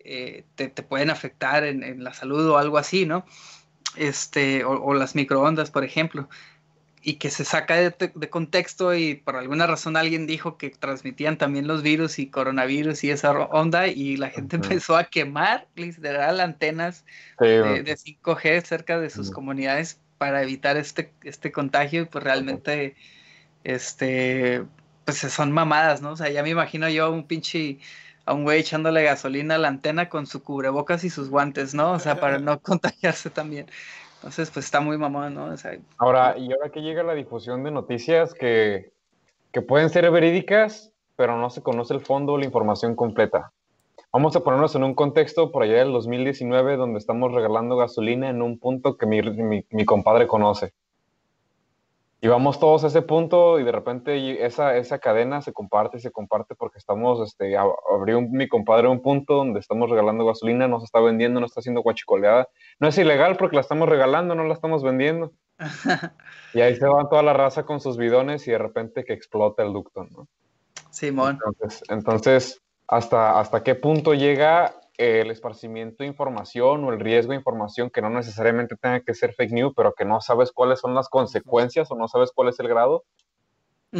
eh, 0.01 0.45
te, 0.55 0.69
pueden 0.69 1.11
afectar 1.11 1.65
en, 1.65 2.03
la 2.03 2.13
salud 2.13 2.49
o 2.49 2.59
algo 2.59 2.79
así, 2.79 3.07
¿no? 3.07 3.25
este, 3.97 4.65
o, 4.65 4.95
las 4.95 5.15
microondas, 5.15 5.71
por 5.71 5.85
ejemplo, 5.85 6.29
y 7.03 7.15
que 7.17 7.31
se 7.31 7.45
saca 7.45 7.77
de, 7.77 8.31
contexto 8.31 8.95
y 8.95 9.15
por 9.15 9.37
alguna 9.37 9.67
razón 9.67 9.97
alguien 9.97 10.27
dijo 10.27 10.57
que 10.57 10.71
transmitían 10.71 11.37
también 11.37 11.67
los 11.67 11.83
virus 11.83 12.19
y 12.19 12.29
coronavirus 12.29 13.05
y 13.05 13.11
esa 13.11 13.33
onda 13.33 13.89
y 13.89 14.17
la 14.17 14.31
gente 14.31 14.57
empezó 14.57 14.97
a 14.97 15.05
quemar 15.05 15.69
literal 15.75 16.41
antenas 16.41 17.05
de, 17.39 17.85
5G 17.85 18.63
cerca 18.65 18.99
de 18.99 19.11
sus 19.11 19.31
comunidades 19.31 20.01
para 20.17 20.43
evitar 20.43 20.79
este, 20.79 21.13
este 21.25 21.53
contagio 21.53 22.03
y 22.03 22.05
pues 22.07 22.25
realmente 22.25 22.97
este 23.65 24.65
pues 25.05 25.19
son 25.19 25.53
mamadas, 25.53 26.01
¿no? 26.01 26.13
O 26.13 26.17
sea, 26.17 26.31
ya 26.31 26.43
me 26.43 26.51
imagino 26.51 26.89
yo 26.89 27.11
un 27.11 27.27
pinche 27.27 27.79
a 28.27 28.33
un 28.33 28.45
güey 28.45 28.61
echándole 28.61 29.03
gasolina 29.03 29.57
a 29.57 29.59
la 29.59 29.69
antena 29.69 30.09
con 30.09 30.27
su 30.27 30.43
cubrebocas 30.43 31.05
y 31.05 31.11
sus 31.11 31.29
guantes, 31.29 31.75
¿no? 31.75 31.93
O 31.93 31.99
sea, 31.99 32.21
para 32.21 32.39
no 32.39 32.61
contagiarse 32.61 33.31
también. 33.31 33.67
Entonces, 34.17 34.51
pues 34.51 34.65
está 34.65 34.81
muy 34.81 34.97
mamón, 34.97 35.35
¿no? 35.35 35.55
ahora, 35.99 36.39
y 36.39 36.51
ahora 36.51 36.71
que 36.71 36.81
llega 36.81 37.03
la 37.03 37.13
difusión 37.13 37.63
de 37.63 37.71
noticias 37.71 38.33
que, 38.33 38.93
que 39.53 39.61
pueden 39.61 39.91
ser 39.91 40.11
verídicas, 40.11 40.93
pero 41.17 41.37
no 41.37 41.51
se 41.51 41.63
conoce 41.63 41.93
el 41.93 42.01
fondo 42.01 42.33
o 42.33 42.39
la 42.39 42.47
información 42.47 42.97
completa. 42.97 43.53
Vamos 44.11 44.35
a 44.37 44.41
ponernos 44.41 44.75
en 44.77 44.85
un 44.85 44.95
contexto 44.95 45.53
por 45.53 45.63
allá 45.63 45.75
del 45.75 45.93
2019 45.93 46.77
donde 46.77 46.99
estamos 46.99 47.33
regalando 47.33 47.77
gasolina 47.77 48.31
en 48.31 48.41
un 48.41 48.59
punto 48.59 48.97
que 48.97 49.05
mi, 49.05 49.21
mi, 49.21 49.67
mi 49.69 49.85
compadre 49.85 50.27
conoce. 50.27 50.73
Y 52.25 52.29
vamos 52.29 52.59
todos 52.59 52.83
a 52.85 52.87
ese 52.87 53.03
punto 53.03 53.61
y 53.61 53.65
de 53.65 53.71
repente 53.71 54.47
esa, 54.47 54.79
esa 54.79 54.99
cadena 54.99 55.43
se 55.43 55.53
comparte 55.53 55.99
y 55.99 56.01
se 56.01 56.11
comparte 56.11 56.55
porque 56.55 56.79
estamos, 56.79 57.21
este, 57.21 57.55
abrió 57.55 58.23
mi 58.23 58.49
compadre 58.49 58.89
un 58.89 59.03
punto 59.03 59.35
donde 59.35 59.61
estamos 59.61 59.91
regalando 59.91 60.25
gasolina, 60.25 60.67
no 60.67 60.79
se 60.81 60.87
está 60.87 61.01
vendiendo, 61.01 61.39
no 61.39 61.45
está 61.45 61.61
haciendo 61.61 61.83
guachicoleada. 61.83 62.49
No 62.81 62.89
es 62.89 62.97
ilegal 62.97 63.37
porque 63.37 63.57
la 63.57 63.61
estamos 63.61 63.91
regalando, 63.91 64.35
no 64.35 64.45
la 64.45 64.55
estamos 64.55 64.83
vendiendo. 64.83 65.33
y 66.55 66.63
ahí 66.63 66.75
se 66.77 66.87
van 66.87 67.11
toda 67.11 67.23
la 67.23 67.35
raza 67.35 67.67
con 67.67 67.83
sus 67.83 67.99
bidones 67.99 68.49
y 68.49 68.53
de 68.53 68.59
repente 68.59 69.05
que 69.05 69.13
explota 69.13 69.63
el 69.63 69.75
ducto, 69.75 70.05
¿no? 70.05 70.27
Simón. 70.89 71.39
Entonces, 71.45 71.83
entonces 71.91 72.63
hasta, 72.89 73.39
hasta 73.39 73.63
qué 73.63 73.75
punto 73.75 74.15
llega 74.15 74.75
el 74.97 75.31
esparcimiento 75.31 76.05
de 76.05 76.09
información 76.09 76.85
o 76.85 76.93
el 76.93 77.01
riesgo 77.01 77.31
de 77.31 77.39
información 77.39 77.91
que 77.91 78.01
no 78.01 78.11
necesariamente 78.11 78.77
tenga 78.77 79.01
que 79.01 79.15
ser 79.15 79.35
fake 79.35 79.53
news, 79.53 79.73
pero 79.77 79.93
que 79.93 80.05
no 80.05 80.21
sabes 80.21 80.53
cuáles 80.53 80.81
son 80.81 80.95
las 80.95 81.09
consecuencias 81.09 81.91
o 81.91 81.97
no 81.97 82.07
sabes 82.07 82.31
cuál 82.33 82.49
es 82.49 82.61
el 82.61 82.69
grado, 82.69 83.05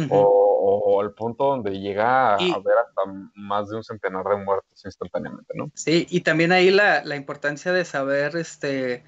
o, 0.09 1.01
el 1.01 1.11
punto 1.11 1.45
donde 1.45 1.79
llega 1.79 2.31
a 2.31 2.35
haber 2.35 2.77
hasta 2.77 3.01
más 3.35 3.69
de 3.69 3.77
un 3.77 3.83
centenar 3.83 4.25
de 4.25 4.37
muertos 4.37 4.83
instantáneamente, 4.83 5.53
¿no? 5.55 5.71
Sí, 5.73 6.07
y 6.09 6.21
también 6.21 6.51
ahí 6.51 6.71
la, 6.71 7.15
importancia 7.15 7.71
de 7.71 7.85
saber 7.85 8.35
este 8.35 9.03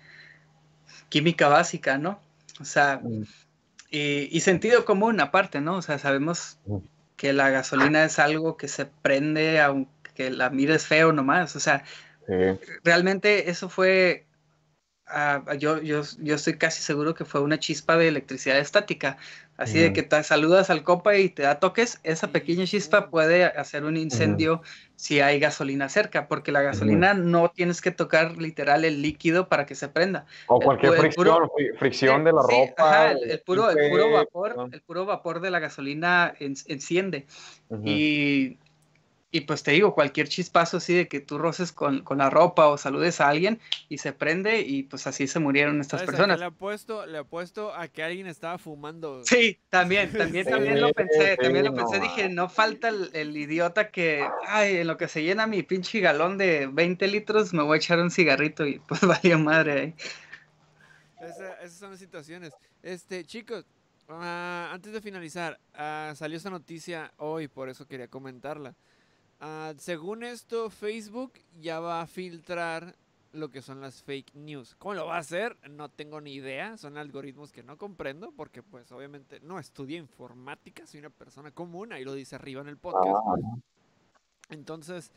química 1.10 1.48
básica, 1.48 1.98
¿no? 1.98 2.20
O 2.62 2.66
sea, 2.66 3.02
mm. 3.04 3.24
y, 3.92 4.40
sentido 4.42 4.86
común 4.86 5.20
aparte, 5.20 5.60
¿no? 5.62 5.78
O 5.78 5.82
sea, 5.82 5.98
sabemos 5.98 6.60
que 7.16 7.34
la 7.34 7.50
gasolina 7.50 8.04
es 8.04 8.20
algo 8.20 8.58
que 8.58 8.68
se 8.68 8.86
prende 8.86 9.60
aunque 9.60 9.97
que 10.18 10.32
la 10.32 10.50
mires 10.50 10.88
feo 10.88 11.14
nomás. 11.14 11.56
O 11.56 11.60
sea, 11.60 11.84
realmente 12.84 13.52
eso 13.52 13.70
fue, 13.70 14.26
ah, 15.06 15.44
yo, 15.60 15.80
yo, 15.82 16.02
yo 16.20 16.36
estoy 16.36 16.58
casi 16.58 16.82
seguro 16.82 17.14
que 17.14 17.24
fue 17.24 17.42
una 17.42 17.60
chispa 17.60 17.98
de 17.98 18.08
electricidad 18.08 18.58
estática. 18.58 19.18
Así 19.58 19.80
de 19.80 19.92
que 19.92 20.04
te 20.04 20.22
saludas 20.22 20.70
al 20.70 20.84
copa 20.84 21.18
y 21.18 21.30
te 21.30 21.42
da 21.42 21.60
toques, 21.60 22.00
esa 22.04 22.28
pequeña 22.28 22.66
chispa 22.66 23.10
puede 23.10 23.44
hacer 23.44 23.86
un 23.86 23.98
incendio 23.98 24.62
si 24.96 25.20
hay 25.20 25.40
gasolina 25.40 25.90
cerca, 25.90 26.28
porque 26.28 26.52
la 26.52 26.62
gasolina 26.62 27.16
no 27.16 27.50
tienes 27.50 27.82
que 27.82 27.90
tocar 27.90 28.38
literal 28.38 28.86
el 28.86 29.02
líquido 29.02 29.50
para 29.50 29.66
que 29.66 29.74
se 29.74 29.88
prenda. 29.88 30.28
O 30.46 30.60
cualquier 30.60 30.94
fricción, 30.94 31.50
fricción 31.80 32.24
de 32.24 32.34
la 32.34 32.42
ropa. 32.44 33.12
el, 33.14 33.40
puro, 33.40 33.72
el, 33.72 33.90
puro, 33.90 34.12
vapor, 34.12 34.70
el 34.72 34.82
puro 34.82 35.08
vapor 35.08 35.40
de 35.40 35.50
la 35.50 35.58
gasolina 35.58 36.36
enciende. 36.40 37.26
Y 37.84 38.60
y 39.30 39.42
pues 39.42 39.62
te 39.62 39.72
digo, 39.72 39.94
cualquier 39.94 40.30
chispazo 40.30 40.78
así 40.78 40.94
de 40.94 41.08
que 41.10 41.20
tú 41.20 41.38
roces 41.38 41.74
con, 41.74 42.04
la 42.16 42.30
ropa 42.30 42.68
o 42.68 42.78
saludes 42.78 43.20
a 43.20 43.28
alguien 43.28 43.60
y 43.90 43.98
se 43.98 44.14
prende 44.14 44.62
y 44.62 44.84
pues 44.84 45.06
así 45.06 45.28
se 45.28 45.40
murieron 45.40 45.82
estas 45.82 46.04
personas. 46.04 46.40
Le 46.40 46.46
apuesto, 46.46 47.06
le 47.06 47.18
apuesto 47.18 47.74
a 47.76 47.90
que 47.90 48.04
alguien 48.04 48.28
estaba 48.28 48.58
fumando. 48.58 49.24
Sí, 49.26 49.60
también, 49.70 50.14
también, 50.14 50.46
también 50.46 50.80
lo 50.80 50.94
pensé, 50.94 51.36
también 51.36 51.66
lo 51.66 51.74
pensé, 51.74 52.00
dije, 52.00 52.30
no 52.30 52.48
falta 52.48 52.88
el, 52.88 53.36
idiota 53.36 53.90
que, 53.90 54.26
ay, 54.48 54.78
en 54.78 54.88
lo 54.88 54.96
que 54.96 55.10
se 55.10 55.22
llena 55.24 55.46
mi 55.46 55.62
pinche 55.62 56.00
galón 56.00 56.38
de 56.38 56.68
20 56.68 57.08
litros 57.08 57.54
me 57.54 57.64
voy 57.64 57.76
a 57.76 57.78
echar 57.78 58.00
un 58.00 58.12
cigarrito 58.12 58.66
y 58.66 58.80
pues 58.80 59.02
vaya 59.08 59.38
madre 59.38 59.72
ahí. 59.74 59.96
esas 61.62 61.78
son 61.78 61.92
las 61.92 62.00
situaciones. 62.00 62.54
Este, 62.82 63.26
chicos, 63.26 63.66
ah, 64.08 64.70
antes 64.72 64.94
de 64.94 65.02
finalizar, 65.02 65.60
ah, 65.74 66.14
salió 66.16 66.38
esa 66.38 66.50
noticia 66.50 67.12
hoy, 67.18 67.50
por 67.50 67.68
eso 67.68 67.86
quería 67.86 68.08
comentarla. 68.08 68.74
Ah, 69.40 69.74
según 69.78 70.24
esto, 70.24 70.70
Facebook 70.70 71.34
ya 71.60 71.80
va 71.80 72.02
a 72.02 72.08
filtrar 72.08 72.96
lo 73.34 73.50
que 73.50 73.62
son 73.62 73.82
las 73.82 74.02
fake 74.02 74.34
news. 74.34 74.76
¿Cómo 74.76 74.96
lo 74.96 75.06
va 75.06 75.18
a 75.18 75.20
hacer? 75.20 75.58
No 75.70 75.90
tengo 75.90 76.20
ni 76.22 76.34
idea. 76.34 76.78
Son 76.78 76.98
algoritmos 76.98 77.52
que 77.52 77.64
no 77.64 77.78
comprendo 77.78 78.32
porque 78.32 78.64
pues 78.64 78.92
obviamente 78.92 79.40
no 79.42 79.60
estudié 79.60 79.98
informática, 79.98 80.88
soy 80.88 81.02
una 81.02 81.10
persona 81.10 81.52
común, 81.52 81.94
ahí 81.94 82.04
lo 82.04 82.14
dice 82.14 82.36
arriba 82.36 82.62
en 82.62 82.68
el 82.68 82.78
podcast. 82.78 83.06
Ah. 83.08 83.60
Entonces, 84.50 85.12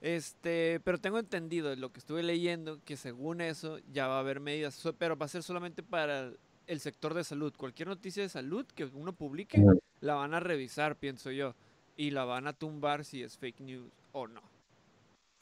este, 0.00 0.80
pero 0.80 0.98
tengo 0.98 1.18
entendido 1.18 1.74
lo 1.76 1.92
que 1.92 2.00
estuve 2.00 2.22
leyendo 2.22 2.82
que 2.84 2.96
según 2.96 3.40
eso 3.40 3.78
ya 3.92 4.08
va 4.08 4.16
a 4.16 4.20
haber 4.20 4.40
medidas, 4.40 4.82
pero 4.98 5.16
va 5.16 5.26
a 5.26 5.28
ser 5.28 5.42
solamente 5.42 5.82
para 5.82 6.32
el 6.66 6.80
sector 6.80 7.14
de 7.14 7.24
salud. 7.24 7.54
Cualquier 7.56 7.88
noticia 7.88 8.22
de 8.22 8.28
salud 8.28 8.66
que 8.66 8.84
uno 8.86 9.12
publique 9.12 9.62
la 10.00 10.14
van 10.14 10.34
a 10.34 10.40
revisar, 10.40 10.96
pienso 10.96 11.30
yo 11.30 11.54
y 11.96 12.10
la 12.10 12.24
van 12.24 12.46
a 12.46 12.52
tumbar 12.52 13.04
si 13.04 13.22
es 13.22 13.36
fake 13.38 13.60
news 13.60 13.90
o 14.12 14.26
no. 14.26 14.40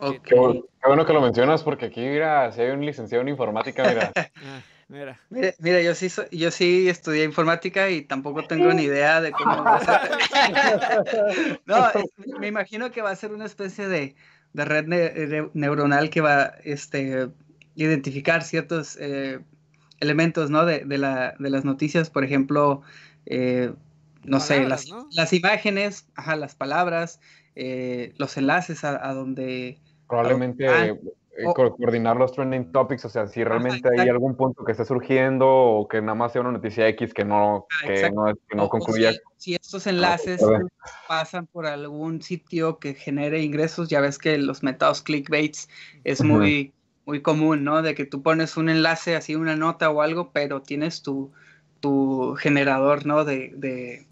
Okay. 0.01 0.21
Qué, 0.21 0.35
bueno, 0.87 1.05
que 1.05 1.13
lo 1.13 1.21
mencionas 1.21 1.65
porque 1.65 1.87
aquí, 1.87 2.01
mira, 2.01 2.53
si 2.53 2.61
hay 2.61 2.71
un 2.71 2.87
licenciado 2.87 3.23
en 3.23 3.29
informática, 3.29 3.85
mira. 3.89 4.13
Ah, 4.37 4.63
mira. 4.89 5.21
mira. 5.29 5.83
yo 5.83 5.95
sí 5.95 6.09
yo 6.31 6.51
sí 6.51 6.89
estudié 6.89 7.25
informática 7.25 7.91
y 7.91 8.01
tampoco 8.01 8.45
tengo 8.45 8.73
ni 8.73 8.85
idea 8.85 9.21
de 9.21 9.33
cómo 9.33 9.63
va 9.63 9.77
a 9.77 9.85
ser. 9.85 11.61
no, 11.67 11.89
me 12.39 12.47
imagino 12.47 12.91
que 12.91 13.03
va 13.03 13.11
a 13.11 13.17
ser 13.17 13.33
una 13.33 13.45
especie 13.45 13.87
de, 13.89 14.15
red 14.55 14.87
neuronal 15.53 16.09
que 16.09 16.23
va 16.23 16.43
a 16.43 16.55
este, 16.65 17.29
identificar 17.75 18.43
ciertos 18.43 18.97
eh, 18.99 19.41
elementos 20.01 20.49
¿no? 20.49 20.65
de, 20.65 20.85
de, 20.85 20.99
la, 20.99 21.35
de, 21.39 21.51
las 21.51 21.65
noticias, 21.65 22.09
por 22.09 22.25
ejemplo, 22.25 22.83
eh, 23.27 23.73
no 24.29 24.41
sé, 24.41 24.65
las, 24.65 24.87
las, 25.13 25.33
imágenes, 25.33 26.07
ajá, 26.15 26.37
las 26.37 26.55
palabras, 26.55 27.21
eh, 27.55 28.13
los 28.19 28.37
enlaces 28.37 28.85
a, 28.85 29.13
donde... 29.15 29.79
Probablemente 30.09 30.67
eh, 31.39 31.45
coordinar 31.55 32.17
los 32.17 32.33
trending 32.33 32.73
topics, 32.73 33.05
o 33.05 33.09
sea, 33.09 33.29
si 33.29 33.45
realmente 33.45 33.89
hay 33.97 34.09
algún 34.09 34.35
punto 34.37 34.65
que 34.65 34.73
esté 34.73 34.85
surgiendo 34.85 35.47
o 35.49 35.87
que 35.87 36.01
nada 36.01 36.17
más 36.17 36.33
sea 36.33 36.41
una 36.41 36.51
noticia 36.51 36.89
X 36.89 37.15
que 37.15 37.25
no, 37.25 37.67
ah, 37.71 37.87
que 37.87 38.11
no, 38.11 38.25
que 38.49 38.57
no 38.57 38.69
concluya. 38.69 39.13
Si, 39.37 39.55
estos 39.55 39.87
enlaces 39.87 40.43
pasan 41.07 41.47
por 41.47 41.67
algún 41.67 42.23
sitio 42.23 42.79
que 42.81 42.95
genere 42.95 43.41
ingresos, 43.43 43.89
ya 43.89 44.01
ves 44.01 44.19
que 44.19 44.37
los 44.37 44.65
metados 44.65 45.01
clickbaits 45.03 45.69
es 46.03 46.25
muy, 46.25 46.73
muy 47.07 47.23
común, 47.23 47.63
¿no? 47.63 47.83
De 47.83 47.95
que 47.95 48.05
tú 48.05 48.21
pones 48.21 48.57
un 48.57 48.69
enlace, 48.69 49.15
así 49.15 49.37
una 49.37 49.55
nota 49.55 49.91
o 49.91 50.03
algo, 50.03 50.33
pero 50.33 50.63
tienes 50.63 51.03
tu, 51.03 51.31
tu 51.79 52.35
generador, 52.37 53.07
¿no? 53.07 53.25
de, 53.25 53.53
de, 53.55 54.08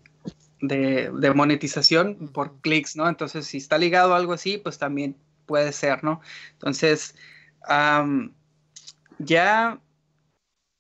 monetización 1.35 2.29
por 2.29 2.61
clics, 2.61 2.97
¿no? 2.97 3.09
Entonces, 3.09 3.47
si 3.47 3.59
está 3.59 3.79
ligado 3.79 4.15
a 4.15 4.17
algo 4.17 4.33
así, 4.33 4.59
pues 4.59 4.79
también 4.79 5.17
puede 5.47 5.73
ser, 5.73 6.05
¿no? 6.05 6.21
Entonces, 6.53 7.15
ya, 9.19 9.81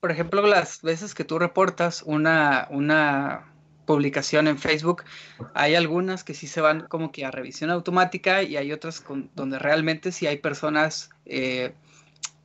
por 0.00 0.10
ejemplo, 0.10 0.46
las 0.46 0.82
veces 0.82 1.14
que 1.14 1.24
tú 1.24 1.38
reportas 1.38 2.02
una, 2.02 2.68
una 2.70 3.52
publicación 3.86 4.48
en 4.48 4.58
Facebook, 4.58 5.04
hay 5.54 5.74
algunas 5.74 6.24
que 6.24 6.34
sí 6.34 6.46
se 6.46 6.60
van 6.60 6.86
como 6.88 7.12
que 7.12 7.24
a 7.24 7.30
revisión 7.30 7.70
automática 7.70 8.42
y 8.42 8.56
hay 8.56 8.72
otras 8.72 9.00
con, 9.00 9.30
donde 9.34 9.58
realmente 9.58 10.12
sí 10.12 10.26
hay 10.26 10.38
personas 10.38 11.10
eh, 11.24 11.72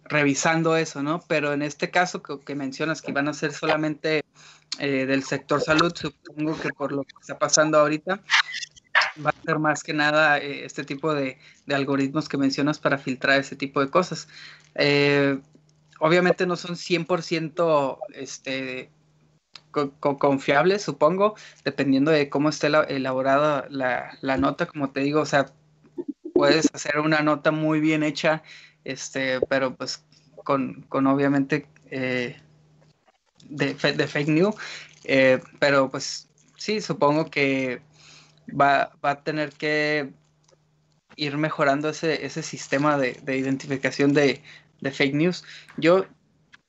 revisando 0.05 0.77
eso, 0.77 1.03
¿no? 1.03 1.21
Pero 1.27 1.51
en 1.53 1.61
este 1.61 1.89
caso 1.89 2.21
que, 2.21 2.39
que 2.39 2.55
mencionas 2.55 3.01
que 3.01 3.11
van 3.11 3.27
a 3.27 3.33
ser 3.33 3.51
solamente 3.53 4.23
eh, 4.79 5.05
del 5.05 5.23
sector 5.23 5.61
salud, 5.61 5.93
supongo 5.95 6.59
que 6.59 6.69
por 6.69 6.91
lo 6.91 7.03
que 7.03 7.13
está 7.19 7.37
pasando 7.37 7.77
ahorita, 7.79 8.21
va 9.23 9.29
a 9.31 9.45
ser 9.45 9.59
más 9.59 9.83
que 9.83 9.93
nada 9.93 10.37
eh, 10.39 10.65
este 10.65 10.83
tipo 10.83 11.13
de, 11.13 11.37
algoritmos 11.69 12.29
que 12.29 12.37
mencionas 12.37 12.79
para 12.79 12.97
filtrar 12.97 13.39
ese 13.39 13.55
tipo 13.55 13.81
de 13.81 13.89
cosas. 13.89 14.27
Eh, 14.75 15.39
obviamente 15.99 16.45
no 16.45 16.55
son 16.55 16.75
100% 16.75 17.97
este, 18.13 18.89
confiables, 19.99 20.81
supongo, 20.81 21.35
dependiendo 21.63 22.11
de 22.11 22.29
cómo 22.29 22.49
esté 22.49 22.67
elaborada 22.67 23.67
la, 23.69 24.17
la, 24.21 24.37
nota, 24.37 24.65
como 24.65 24.91
te 24.91 25.01
digo, 25.01 25.21
o 25.21 25.25
sea, 25.25 25.47
puedes 26.33 26.69
hacer 26.73 26.99
una 26.99 27.21
nota 27.21 27.51
muy 27.51 27.79
bien 27.79 28.03
hecha, 28.03 28.43
este, 28.83 29.39
pero 29.47 29.75
pues 29.75 30.03
con, 30.43 30.81
con 30.89 31.07
obviamente 31.07 31.67
de, 33.51 33.73
de, 33.73 34.07
fake 34.07 34.29
news, 34.29 34.55
eh, 35.03 35.39
pero 35.59 35.89
pues 35.89 36.29
sí, 36.57 36.81
supongo 36.81 37.29
que 37.29 37.81
va, 38.49 38.91
va, 39.03 39.11
a 39.11 39.23
tener 39.23 39.51
que 39.53 40.11
ir 41.15 41.37
mejorando 41.37 41.89
ese, 41.89 42.25
ese 42.25 42.43
sistema 42.43 42.97
de, 42.97 43.13
de 43.23 43.37
identificación 43.37 44.13
de, 44.13 44.41
de, 44.79 44.91
fake 44.91 45.13
news. 45.13 45.43
Yo 45.77 46.05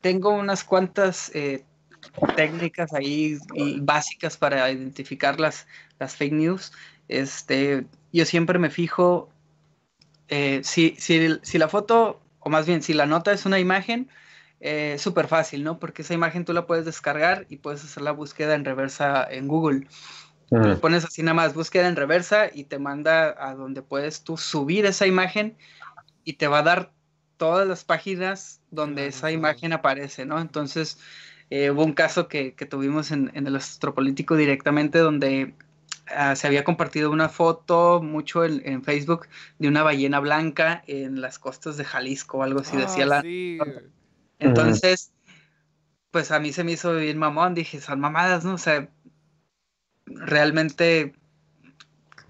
tengo 0.00 0.30
unas 0.30 0.64
cuantas 0.64 1.30
eh, 1.34 1.64
técnicas 2.36 2.92
ahí 2.92 3.38
básicas 3.80 4.36
para 4.36 4.70
identificar 4.70 5.38
las, 5.38 5.66
las 5.98 6.16
fake 6.16 6.32
news. 6.32 6.72
Este, 7.08 7.86
yo 8.12 8.24
siempre 8.24 8.58
me 8.58 8.70
fijo 8.70 9.30
eh, 10.28 10.60
si, 10.64 10.96
si, 10.98 11.38
si, 11.42 11.58
la 11.58 11.68
foto, 11.68 12.20
o 12.40 12.50
más 12.50 12.66
bien 12.66 12.82
si 12.82 12.94
la 12.94 13.06
nota 13.06 13.32
es 13.32 13.44
una 13.44 13.58
imagen, 13.58 14.08
eh, 14.64 14.96
súper 14.96 15.26
fácil, 15.26 15.64
¿no? 15.64 15.80
Porque 15.80 16.02
esa 16.02 16.14
imagen 16.14 16.44
tú 16.44 16.52
la 16.52 16.66
puedes 16.66 16.84
descargar 16.84 17.46
y 17.48 17.56
puedes 17.56 17.82
hacer 17.82 18.04
la 18.04 18.12
búsqueda 18.12 18.54
en 18.54 18.64
reversa 18.64 19.26
en 19.28 19.48
Google. 19.48 19.88
Pones 20.80 21.04
así 21.04 21.22
nada 21.22 21.34
más 21.34 21.54
búsqueda 21.54 21.88
en 21.88 21.96
reversa 21.96 22.48
y 22.52 22.64
te 22.64 22.78
manda 22.78 23.34
a 23.38 23.54
donde 23.54 23.82
puedes 23.82 24.22
tú 24.22 24.36
subir 24.36 24.84
esa 24.86 25.06
imagen 25.06 25.56
y 26.24 26.34
te 26.34 26.46
va 26.46 26.58
a 26.58 26.62
dar 26.62 26.92
todas 27.38 27.66
las 27.66 27.82
páginas 27.84 28.60
donde 28.70 29.06
esa 29.06 29.32
imagen 29.32 29.72
aparece, 29.72 30.26
¿no? 30.26 30.38
Entonces, 30.38 30.98
eh, 31.50 31.70
hubo 31.70 31.84
un 31.84 31.94
caso 31.94 32.28
que, 32.28 32.54
que 32.54 32.66
tuvimos 32.66 33.10
en, 33.10 33.32
en, 33.34 33.46
el 33.46 33.56
astropolítico 33.56 34.36
directamente 34.36 34.98
donde 34.98 35.54
uh, 36.10 36.36
se 36.36 36.46
había 36.46 36.62
compartido 36.62 37.10
una 37.10 37.30
foto 37.30 38.00
mucho 38.00 38.44
en, 38.44 38.62
en, 38.64 38.84
Facebook 38.84 39.26
de 39.58 39.68
una 39.68 39.82
ballena 39.82 40.20
blanca 40.20 40.84
en 40.86 41.20
las 41.20 41.38
costas 41.38 41.78
de 41.78 41.84
Jalisco 41.84 42.38
o 42.38 42.42
algo 42.44 42.60
así, 42.60 42.76
decía 42.76 43.06
la... 43.06 43.22
Sí. 43.22 43.58
Entonces, 44.42 45.12
pues 46.10 46.30
a 46.30 46.40
mí 46.40 46.52
se 46.52 46.64
me 46.64 46.72
hizo 46.72 46.94
bien 46.94 47.18
mamón, 47.18 47.54
dije, 47.54 47.80
son 47.80 48.00
mamadas, 48.00 48.44
¿no? 48.44 48.54
O 48.54 48.58
sea, 48.58 48.88
realmente, 50.06 51.14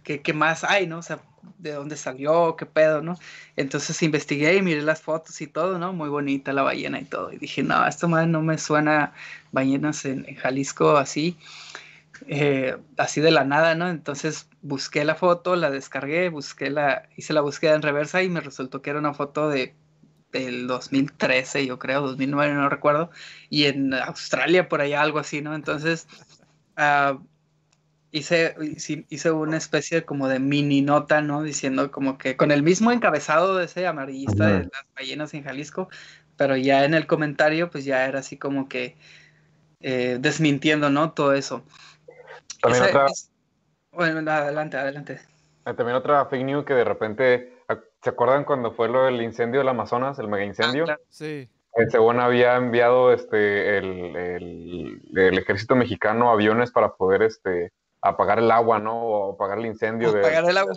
¿qué, 0.05 0.23
qué 0.23 0.33
más 0.33 0.65
hay, 0.65 0.87
no? 0.87 0.99
O 0.99 1.03
sea, 1.03 1.21
de 1.59 1.73
dónde 1.73 1.97
salió, 1.97 2.57
qué 2.57 2.67
pedo, 2.67 3.03
¿no? 3.03 3.19
Entonces 3.57 4.03
investigué 4.03 4.57
y 4.57 4.63
miré 4.63 4.83
las 4.83 5.01
fotos 5.01 5.41
y 5.41 5.47
todo, 5.47 5.79
¿no? 5.79 5.93
Muy 5.93 6.09
bonita 6.09 6.53
la 6.53 6.63
ballena 6.63 7.01
y 7.01 7.05
todo. 7.05 7.33
Y 7.33 7.39
dije, 7.39 7.63
no, 7.63 7.87
esto 7.87 8.09
más 8.09 8.27
no 8.27 8.43
me 8.43 8.59
suena 8.59 9.13
ballenas 9.53 10.05
en, 10.05 10.25
en 10.29 10.37
Jalisco 10.37 10.97
así, 10.97 11.37
eh, 12.29 12.77
así 12.97 13.21
de 13.21 13.31
la 13.31 13.45
nada, 13.45 13.75
¿no? 13.75 13.89
Entonces 13.89 14.49
busqué 14.61 15.05
la 15.05 15.15
foto, 15.15 15.57
la 15.57 15.71
descargué, 15.71 16.29
busqué 16.29 16.71
la, 16.71 17.09
hice 17.17 17.33
la 17.33 17.41
búsqueda 17.41 17.75
en 17.75 17.83
reversa 17.83 18.23
y 18.23 18.29
me 18.29 18.41
resultó 18.41 18.83
que 18.83 18.91
era 18.91 18.99
una 18.99 19.15
foto 19.15 19.49
de 19.49 19.75
del 20.33 20.67
2013, 20.67 21.67
yo 21.67 21.79
creo, 21.79 22.01
2009, 22.01 22.55
no 22.55 22.69
recuerdo, 22.69 23.11
y 23.51 23.65
en 23.65 23.95
Australia 23.95 24.69
por 24.69 24.81
allá 24.81 25.03
algo 25.03 25.19
así, 25.19 25.43
¿no? 25.43 25.55
Entonces, 25.55 26.09
uh, 26.79 27.19
hice, 28.11 28.55
hice 29.09 29.31
una 29.31 29.57
especie 29.57 30.05
como 30.05 30.29
de 30.29 30.39
mini 30.39 30.83
nota, 30.83 31.21
¿no? 31.21 31.43
Diciendo 31.43 31.91
como 31.91 32.19
que 32.19 32.37
con 32.37 32.51
el 32.51 32.63
mismo 32.63 32.93
encabezado 32.93 33.57
de 33.57 33.67
ese 33.67 33.87
amarillista 33.87 34.47
de 34.47 34.59
las 34.65 34.85
ballenas 34.95 35.35
en 35.35 35.45
Jalisco, 35.45 35.89
pero 36.37 36.57
ya 36.57 36.85
en 36.85 36.95
el 36.95 37.07
comentario 37.07 37.71
pues 37.71 37.85
ya 37.85 38.07
era 38.07 38.21
así 38.21 38.37
como 38.37 38.69
que 38.69 38.97
eh, 39.81 40.19
desmintiendo, 40.21 40.91
¿no? 40.91 41.13
Todo 41.13 41.35
eso. 41.35 41.65
También 42.61 42.85
otra... 42.85 43.07
es... 43.07 43.31
Bueno, 43.91 44.31
adelante, 44.31 44.77
adelante. 44.77 45.21
Eh, 45.67 45.75
también 45.75 45.97
otra 45.97 46.25
fake 46.27 46.45
news 46.45 46.65
que 46.65 46.75
de 46.75 46.85
repente, 46.85 47.62
¿se 48.03 48.11
acuerdan 48.11 48.45
cuando 48.45 48.73
fue 48.73 48.89
lo 48.89 49.05
del 49.05 49.23
incendio 49.23 49.61
del 49.61 49.69
Amazonas, 49.69 50.19
el 50.19 50.29
mega 50.29 50.45
incendio? 50.45 50.83
Ah, 50.83 50.87
claro. 50.87 51.03
Sí. 51.09 51.49
El 51.75 51.91
según 51.91 52.21
había 52.21 52.57
enviado 52.57 53.13
este 53.13 53.79
el, 53.79 54.15
el, 54.15 55.03
el, 55.17 55.39
ejército 55.39 55.75
mexicano 55.75 56.31
aviones 56.31 56.71
para 56.71 56.93
poder 56.95 57.23
este 57.23 57.73
apagar 58.03 58.41
el 58.41 58.51
agua, 58.51 58.79
¿no? 58.79 59.01
O 59.01 59.33
apagar 59.33 59.59
el 59.59 59.67
incendio. 59.67 60.11
Apagar 60.11 60.45
de, 60.45 60.51
el 60.51 60.59
agua. 60.59 60.73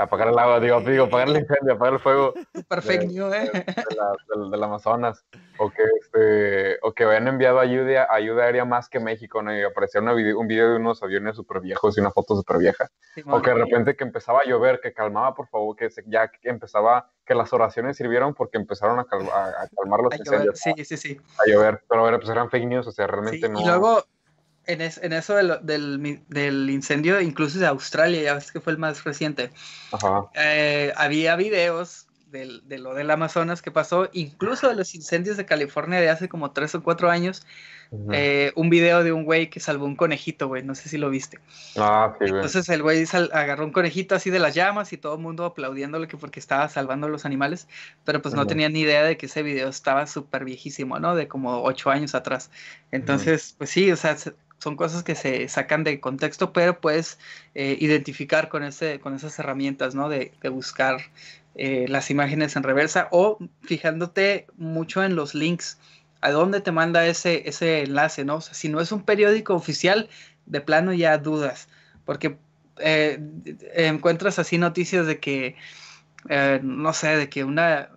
Apagar 0.00 0.28
el 0.28 0.38
agua, 0.38 0.60
digo, 0.60 0.80
digo, 0.80 1.04
apagar 1.04 1.28
el 1.28 1.36
incendio, 1.36 1.74
apagar 1.74 1.94
el 1.94 2.00
fuego. 2.00 2.32
Perfecto, 2.68 3.34
¿eh? 3.34 3.50
De, 3.52 3.60
de, 3.60 3.96
la, 3.96 4.50
del, 4.50 4.62
Amazonas. 4.62 5.26
O 5.58 5.70
que, 5.70 5.82
este, 6.00 6.78
o 6.80 6.92
que 6.92 7.04
habían 7.04 7.28
enviado 7.28 7.60
ayuda, 7.60 8.08
ayuda 8.10 8.44
aérea 8.44 8.64
más 8.64 8.88
que 8.88 8.98
México, 8.98 9.42
¿no? 9.42 9.54
Y 9.54 9.62
aparecía 9.62 10.00
una 10.00 10.14
video, 10.14 10.38
un 10.38 10.48
video 10.48 10.70
de 10.70 10.76
unos 10.76 11.02
aviones 11.02 11.36
súper 11.36 11.60
viejos 11.60 11.98
y 11.98 12.00
una 12.00 12.10
foto 12.10 12.34
súper 12.34 12.56
vieja. 12.56 12.88
Sí, 13.14 13.22
o 13.26 13.42
que 13.42 13.50
de 13.50 13.56
repente 13.56 13.94
que 13.94 14.04
empezaba 14.04 14.38
a 14.38 14.48
llover, 14.48 14.80
que 14.80 14.94
calmaba, 14.94 15.34
por 15.34 15.48
favor, 15.48 15.76
que 15.76 15.90
se, 15.90 16.02
ya 16.06 16.28
que 16.28 16.48
empezaba, 16.48 17.10
que 17.26 17.34
las 17.34 17.52
oraciones 17.52 17.98
sirvieron 17.98 18.32
porque 18.32 18.56
empezaron 18.56 18.98
a, 18.98 19.04
cal, 19.04 19.28
a, 19.28 19.64
a 19.64 19.68
calmar 19.76 20.00
los 20.00 20.14
a 20.14 20.16
incendios. 20.16 20.60
Llover, 20.64 20.86
sí, 20.86 20.96
sí, 20.96 20.96
sí. 20.96 21.20
A 21.38 21.50
llover, 21.50 21.82
pero 21.88 22.18
pues 22.18 22.30
eran 22.30 22.48
fake 22.48 22.66
news, 22.66 22.86
o 22.86 22.92
sea, 22.92 23.06
realmente 23.06 23.46
sí, 23.46 23.52
no. 23.52 23.60
Y 23.60 23.64
luego 23.66 24.02
en, 24.72 24.80
es, 24.80 24.98
en 24.98 25.12
eso 25.12 25.34
del, 25.34 25.58
del, 25.62 26.20
del, 26.28 26.70
incendio, 26.70 27.20
incluso 27.20 27.58
de 27.58 27.66
Australia, 27.66 28.22
ya 28.22 28.34
ves 28.34 28.52
que 28.52 28.60
fue 28.60 28.72
el 28.72 28.78
más 28.78 29.04
reciente, 29.04 29.50
eh, 30.34 30.92
había 30.96 31.36
videos 31.36 32.06
del, 32.30 32.62
de 32.68 32.78
lo 32.78 32.94
del 32.94 33.10
Amazonas 33.10 33.62
que 33.62 33.70
pasó, 33.70 34.08
incluso 34.12 34.68
de 34.68 34.76
los 34.76 34.94
incendios 34.94 35.36
de 35.36 35.44
California 35.44 36.00
de 36.00 36.08
hace 36.08 36.28
como 36.28 36.52
tres 36.52 36.74
o 36.74 36.82
cuatro 36.82 37.10
años, 37.10 37.44
uh 37.90 37.96
-huh. 37.96 38.14
eh, 38.14 38.52
un 38.54 38.70
video 38.70 39.02
de 39.02 39.12
un 39.12 39.24
güey 39.24 39.50
que 39.50 39.60
salvó 39.60 39.84
un 39.84 39.96
conejito, 39.96 40.48
güey, 40.48 40.62
no 40.62 40.74
sé 40.74 40.88
si 40.88 40.96
lo 40.98 41.10
viste. 41.10 41.40
Ah, 41.76 42.14
sí, 42.18 42.26
Entonces 42.26 42.68
el 42.68 42.82
güey 42.82 43.04
agarró 43.32 43.64
un 43.64 43.72
conejito 43.72 44.14
así 44.14 44.30
de 44.30 44.38
las 44.38 44.54
llamas 44.54 44.92
y 44.92 44.96
todo 44.96 45.14
el 45.14 45.20
mundo 45.20 45.44
aplaudiéndole 45.44 46.06
que 46.06 46.16
porque 46.16 46.40
estaba 46.40 46.68
salvando 46.68 47.06
a 47.06 47.10
los 47.10 47.24
animales, 47.24 47.66
pero 48.04 48.22
pues 48.22 48.32
uh 48.32 48.36
-huh. 48.36 48.40
no 48.40 48.46
tenía 48.46 48.68
ni 48.68 48.80
idea 48.80 49.02
de 49.02 49.16
que 49.16 49.26
ese 49.26 49.42
video 49.42 49.68
estaba 49.68 50.06
súper 50.06 50.44
viejísimo, 50.44 50.98
¿no? 51.00 51.14
De 51.14 51.26
como 51.26 51.62
ocho 51.62 51.90
años 51.90 52.14
atrás. 52.14 52.50
Entonces, 52.92 53.50
uh 53.50 53.54
-huh. 53.54 53.58
pues 53.58 53.70
sí, 53.70 53.90
o 53.90 53.96
sea, 53.96 54.16
son 54.60 54.76
cosas 54.76 55.02
que 55.02 55.14
se 55.14 55.48
sacan 55.48 55.84
de 55.84 56.00
contexto, 56.00 56.52
pero 56.52 56.80
puedes 56.80 57.18
eh, 57.54 57.76
identificar 57.80 58.48
con, 58.48 58.62
ese, 58.62 59.00
con 59.00 59.14
esas 59.14 59.38
herramientas, 59.38 59.94
¿no? 59.94 60.08
De, 60.08 60.32
de 60.42 60.48
buscar 60.50 61.00
eh, 61.54 61.86
las 61.88 62.10
imágenes 62.10 62.54
en 62.56 62.62
reversa 62.62 63.08
o 63.10 63.38
fijándote 63.62 64.46
mucho 64.56 65.02
en 65.02 65.16
los 65.16 65.34
links, 65.34 65.78
a 66.20 66.30
dónde 66.30 66.60
te 66.60 66.72
manda 66.72 67.06
ese, 67.06 67.48
ese 67.48 67.82
enlace, 67.82 68.24
¿no? 68.24 68.36
O 68.36 68.40
sea, 68.42 68.54
si 68.54 68.68
no 68.68 68.80
es 68.80 68.92
un 68.92 69.02
periódico 69.02 69.54
oficial, 69.54 70.08
de 70.44 70.60
plano 70.60 70.92
ya 70.92 71.16
dudas, 71.16 71.68
porque 72.04 72.36
eh, 72.78 73.18
encuentras 73.74 74.38
así 74.38 74.58
noticias 74.58 75.06
de 75.06 75.20
que, 75.20 75.56
no 76.62 76.92
sé, 76.92 77.16
de 77.16 77.28
que 77.30 77.44
una, 77.44 77.90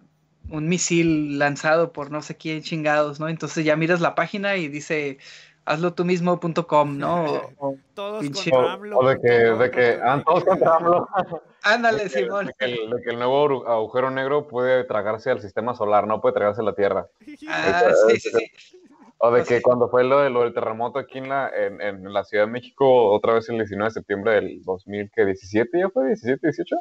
un 0.50 0.68
misil 0.70 1.40
lanzado 1.40 1.92
por 1.94 2.12
no 2.12 2.22
sé 2.22 2.38
quién 2.38 2.62
chingados, 2.62 3.20
¿no? 3.20 3.28
Entonces 3.28 3.66
ya 3.66 3.76
miras 3.76 4.02
la 4.02 4.16
página 4.16 4.56
y 4.56 4.68
dice 4.68 5.18
hazlo 5.66 5.94
tú 5.94 6.06
mismo.com, 6.06 6.98
¿no? 6.98 7.26
O, 7.26 7.54
o, 7.58 7.78
todos 7.94 8.22
pinche... 8.22 8.52
contra 8.52 8.74
AMLO. 8.74 8.98
O 8.98 9.08
de 9.08 9.20
que, 9.20 9.30
de 9.30 9.72
que 9.72 10.00
ah, 10.04 10.22
todos 10.26 10.44
contra 10.46 10.76
AMLO. 10.76 11.08
Ándale, 11.64 12.04
de 12.04 12.10
que, 12.10 12.20
Simón. 12.20 12.48
De 12.48 12.54
que, 12.58 12.66
el, 12.66 12.90
de 12.90 13.02
que, 13.02 13.10
el, 13.12 13.20
nuevo 13.20 13.68
agujero 13.68 14.12
negro 14.12 14.48
puede 14.48 14.84
tragarse 14.84 15.32
al 15.32 15.42
sistema 15.42 15.74
solar, 15.76 16.08
no 16.08 16.22
puede 16.22 16.36
tragarse 16.36 16.64
la 16.64 16.76
Tierra. 16.76 17.08
Ah, 17.48 17.92
sí, 18.08 18.20
sí, 18.20 18.30
sí. 18.32 18.80
O 19.26 19.32
de 19.32 19.44
que 19.44 19.62
cuando 19.62 19.88
fue 19.88 20.04
lo, 20.04 20.20
de, 20.20 20.30
lo 20.30 20.42
del 20.42 20.54
terremoto 20.54 21.00
aquí 21.00 21.20
en 21.20 21.30
la, 21.30 21.50
en, 21.50 21.80
en, 21.80 22.12
la 22.12 22.26
Ciudad 22.26 22.46
de 22.46 22.52
México, 22.52 23.10
otra 23.10 23.34
vez 23.34 23.48
el 23.48 23.56
19 23.56 23.86
de 23.86 23.94
septiembre 23.94 24.34
del 24.34 24.62
2017, 24.64 25.80
¿ya 25.80 25.90
fue? 25.90 26.12
¿17, 26.12 26.40
18? 26.42 26.76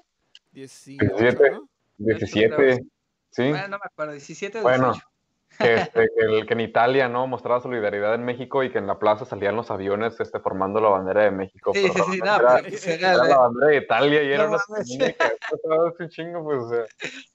18, 0.50 1.16
17, 1.18 1.50
¿no? 1.52 1.68
17, 1.98 2.84
sí. 3.30 3.48
Bueno, 3.48 3.68
no 3.68 3.78
me 3.78 3.84
acuerdo, 3.84 4.12
17 4.12 4.58
o 4.58 4.60
18. 4.62 4.62
Bueno, 4.62 5.00
que, 5.62 5.74
este, 5.74 6.08
que, 6.16 6.24
el, 6.24 6.46
que, 6.46 6.54
en 6.54 6.60
Italia 6.60 7.08
no 7.08 7.26
mostraba 7.26 7.60
solidaridad 7.60 8.14
en 8.14 8.24
México 8.24 8.62
y 8.62 8.70
que 8.70 8.78
en 8.78 8.86
la 8.86 8.98
plaza 8.98 9.24
salían 9.24 9.56
los 9.56 9.70
aviones 9.70 10.18
este, 10.20 10.40
formando 10.40 10.80
la 10.80 10.88
bandera 10.88 11.24
de 11.24 11.30
México. 11.30 11.72
Sí, 11.74 11.88
sí, 11.88 12.02
sí, 12.10 12.18
no, 12.18 12.36
era, 12.36 12.58
era, 12.58 13.12
era 13.14 13.24
la 13.24 13.38
bandera 13.38 13.66
de 13.68 13.76
Italia 13.76 14.22
y 14.22 14.28
no, 14.28 14.34
era 14.34 14.48
una 14.48 14.58
un 15.98 16.08
chingo, 16.08 16.44
pues, 16.44 16.62
o 16.62 16.68
sea, 16.68 16.84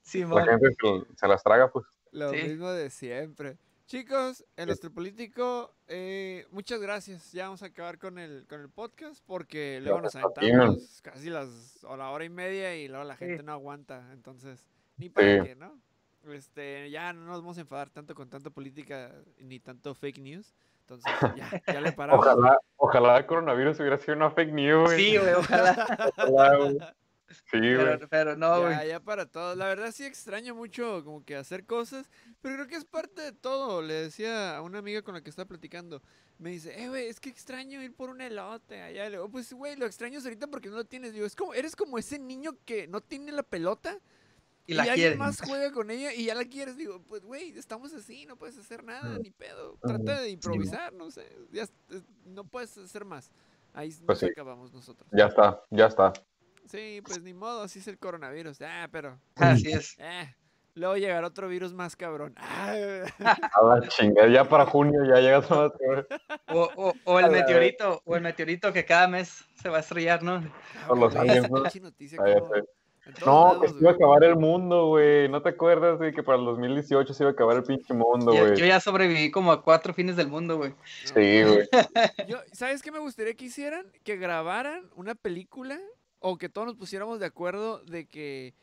sí, 0.02 0.24
la 0.24 0.44
gente 0.44 0.68
se, 0.70 1.16
se, 1.16 1.28
las 1.28 1.42
traga, 1.42 1.70
pues. 1.70 1.86
Lo 2.12 2.30
sí. 2.30 2.36
mismo 2.36 2.70
de 2.70 2.90
siempre. 2.90 3.58
Chicos, 3.88 4.44
el 4.56 4.68
astropolítico, 4.68 5.74
eh, 5.86 6.46
muchas 6.50 6.78
gracias. 6.78 7.32
Ya 7.32 7.44
vamos 7.44 7.62
a 7.62 7.66
acabar 7.66 7.98
con 7.98 8.18
el, 8.18 8.46
con 8.46 8.60
el 8.60 8.68
podcast 8.68 9.24
porque 9.26 9.80
luego 9.82 10.02
nos 10.02 10.14
aventamos 10.14 11.00
casi 11.02 11.30
las, 11.30 11.82
o 11.84 11.96
la 11.96 12.10
hora 12.10 12.26
y 12.26 12.28
media 12.28 12.76
y 12.76 12.86
luego 12.86 13.04
la 13.04 13.16
gente 13.16 13.42
no 13.42 13.52
aguanta. 13.52 14.10
Entonces, 14.12 14.66
ni 14.98 15.08
para 15.08 15.42
qué, 15.42 15.56
¿no? 15.56 15.80
Este, 16.32 16.90
ya 16.90 17.12
no 17.12 17.26
nos 17.26 17.40
vamos 17.40 17.58
a 17.58 17.62
enfadar 17.62 17.90
tanto 17.90 18.14
con 18.14 18.28
tanta 18.28 18.50
política 18.50 19.12
ni 19.38 19.60
tanto 19.60 19.94
fake 19.94 20.18
news. 20.18 20.54
Entonces, 20.80 21.12
ya, 21.36 21.62
ya 21.66 21.80
le 21.80 21.92
paramos. 21.92 22.24
Ojalá, 22.24 22.58
ojalá 22.76 23.18
el 23.18 23.26
coronavirus 23.26 23.80
hubiera 23.80 23.98
sido 23.98 24.16
una 24.16 24.30
fake 24.30 24.52
news. 24.52 24.90
Sí, 24.90 25.16
güey, 25.16 25.34
ojalá. 25.34 26.12
ojalá 26.16 26.94
Sí, 27.30 27.58
pero, 27.60 28.08
pero, 28.08 28.36
no, 28.36 28.62
güey. 28.62 28.72
Ya, 28.72 28.84
ya, 28.84 29.00
para 29.00 29.26
todos. 29.26 29.56
La 29.56 29.66
verdad 29.66 29.92
sí 29.92 30.04
extraño 30.04 30.54
mucho 30.54 31.04
como 31.04 31.24
que 31.24 31.36
hacer 31.36 31.66
cosas, 31.66 32.08
pero 32.40 32.54
creo 32.54 32.66
que 32.68 32.76
es 32.76 32.84
parte 32.86 33.20
de 33.20 33.32
todo. 33.32 33.82
Le 33.82 33.94
decía 33.94 34.56
a 34.56 34.62
una 34.62 34.78
amiga 34.78 35.02
con 35.02 35.14
la 35.14 35.20
que 35.20 35.28
estaba 35.28 35.46
platicando, 35.46 36.02
me 36.38 36.50
dice, 36.50 36.82
eh, 36.82 36.88
güey, 36.88 37.06
es 37.06 37.20
que 37.20 37.28
extraño 37.28 37.82
ir 37.82 37.94
por 37.94 38.08
un 38.08 38.22
elote 38.22 38.80
allá. 38.80 39.04
Le 39.04 39.16
digo, 39.16 39.30
pues, 39.30 39.52
güey, 39.52 39.76
lo 39.76 39.84
extraño 39.84 40.20
ahorita 40.20 40.46
porque 40.46 40.70
no 40.70 40.76
lo 40.76 40.84
tienes. 40.84 41.12
Digo, 41.12 41.26
es 41.26 41.36
como, 41.36 41.52
eres 41.52 41.76
como 41.76 41.98
ese 41.98 42.18
niño 42.18 42.56
que 42.64 42.86
no 42.86 43.02
tiene 43.02 43.30
la 43.32 43.42
pelota 43.42 43.98
y 44.68 44.74
la 44.74 44.82
alguien 44.82 44.96
quieren. 44.96 45.18
más 45.18 45.40
juega 45.40 45.72
con 45.72 45.90
ella 45.90 46.12
y 46.14 46.26
ya 46.26 46.34
la 46.34 46.44
quieres, 46.44 46.76
digo, 46.76 47.02
pues 47.08 47.24
güey, 47.24 47.58
estamos 47.58 47.92
así, 47.94 48.24
no 48.26 48.36
puedes 48.36 48.56
hacer 48.58 48.84
nada, 48.84 49.18
Mm. 49.18 49.22
ni 49.22 49.30
pedo. 49.30 49.76
Trata 49.82 50.20
de 50.20 50.30
improvisar, 50.30 50.92
no 50.92 51.10
sé, 51.10 51.26
ya 51.50 51.66
no 52.26 52.44
puedes 52.44 52.76
hacer 52.78 53.04
más. 53.04 53.30
Ahí 53.74 53.88
Pues 53.90 54.06
nos 54.06 54.18
sí. 54.20 54.26
acabamos 54.26 54.72
nosotros. 54.72 55.08
Ya 55.12 55.26
está, 55.26 55.60
ya 55.70 55.86
está. 55.86 56.12
Sí, 56.66 57.00
pues 57.04 57.22
ni 57.22 57.32
modo, 57.34 57.62
así 57.62 57.78
es 57.78 57.88
el 57.88 57.98
coronavirus. 57.98 58.60
Ah, 58.62 58.88
pero 58.92 59.18
Así 59.36 59.70
es. 59.72 59.96
eh, 59.98 60.34
luego 60.74 60.96
llegará 60.96 61.26
otro 61.26 61.48
virus 61.48 61.72
más 61.72 61.96
cabrón. 61.96 62.34
Ah, 62.36 62.74
A 63.18 63.64
la 63.64 63.88
chingada, 63.88 64.28
ya 64.28 64.44
para 64.48 64.66
junio 64.66 65.00
ya 65.06 65.20
llega 65.20 65.40
todo. 65.42 65.72
O, 66.48 66.70
o, 66.76 66.94
o 67.04 67.20
el 67.20 67.30
meteorito, 67.30 68.02
o 68.04 68.16
el 68.16 68.22
meteorito 68.22 68.72
que 68.72 68.84
cada 68.84 69.08
mes 69.08 69.44
se 69.62 69.68
va 69.68 69.78
a 69.78 69.80
estrellar, 69.80 70.22
¿no? 70.22 70.42
Por 70.86 70.98
los 70.98 71.14
aliens, 71.16 71.50
¿no? 71.50 71.62
noticia 71.80 72.18
Ah, 72.20 72.34
como 72.38 72.54
No, 73.24 73.60
que 73.60 73.68
se 73.68 73.74
iba 73.80 73.90
a 73.90 73.94
acabar 73.94 74.22
el 74.24 74.36
mundo, 74.36 74.86
güey. 74.88 75.28
¿No 75.28 75.40
te 75.42 75.48
acuerdas 75.50 75.98
de 75.98 76.12
que 76.12 76.22
para 76.22 76.38
el 76.38 76.44
2018 76.44 77.14
se 77.14 77.22
iba 77.22 77.30
a 77.30 77.32
acabar 77.32 77.56
el 77.56 77.62
pinche 77.62 77.94
mundo, 77.94 78.34
Yo, 78.34 78.40
güey? 78.46 78.56
yo 78.56 78.66
ya 78.66 78.80
sobreviví 78.80 79.30
como 79.30 79.50
a 79.52 79.62
cuatro 79.62 79.94
fines 79.94 80.16
del 80.16 80.28
mundo, 80.28 80.56
güey. 80.58 80.74
Sí, 81.04 81.42
güey. 81.42 81.68
¿Sabes 82.52 82.82
qué 82.82 82.92
me 82.92 82.98
gustaría 82.98 83.34
que 83.34 83.46
hicieran? 83.46 83.86
Que 84.04 84.16
grabaran 84.16 84.88
una 84.96 85.14
película 85.14 85.78
o 86.20 86.36
que 86.38 86.48
todos 86.48 86.66
nos 86.66 86.76
pusiéramos 86.76 87.20
de 87.20 87.26
acuerdo 87.26 87.78
de 87.84 88.06
que 88.06 88.54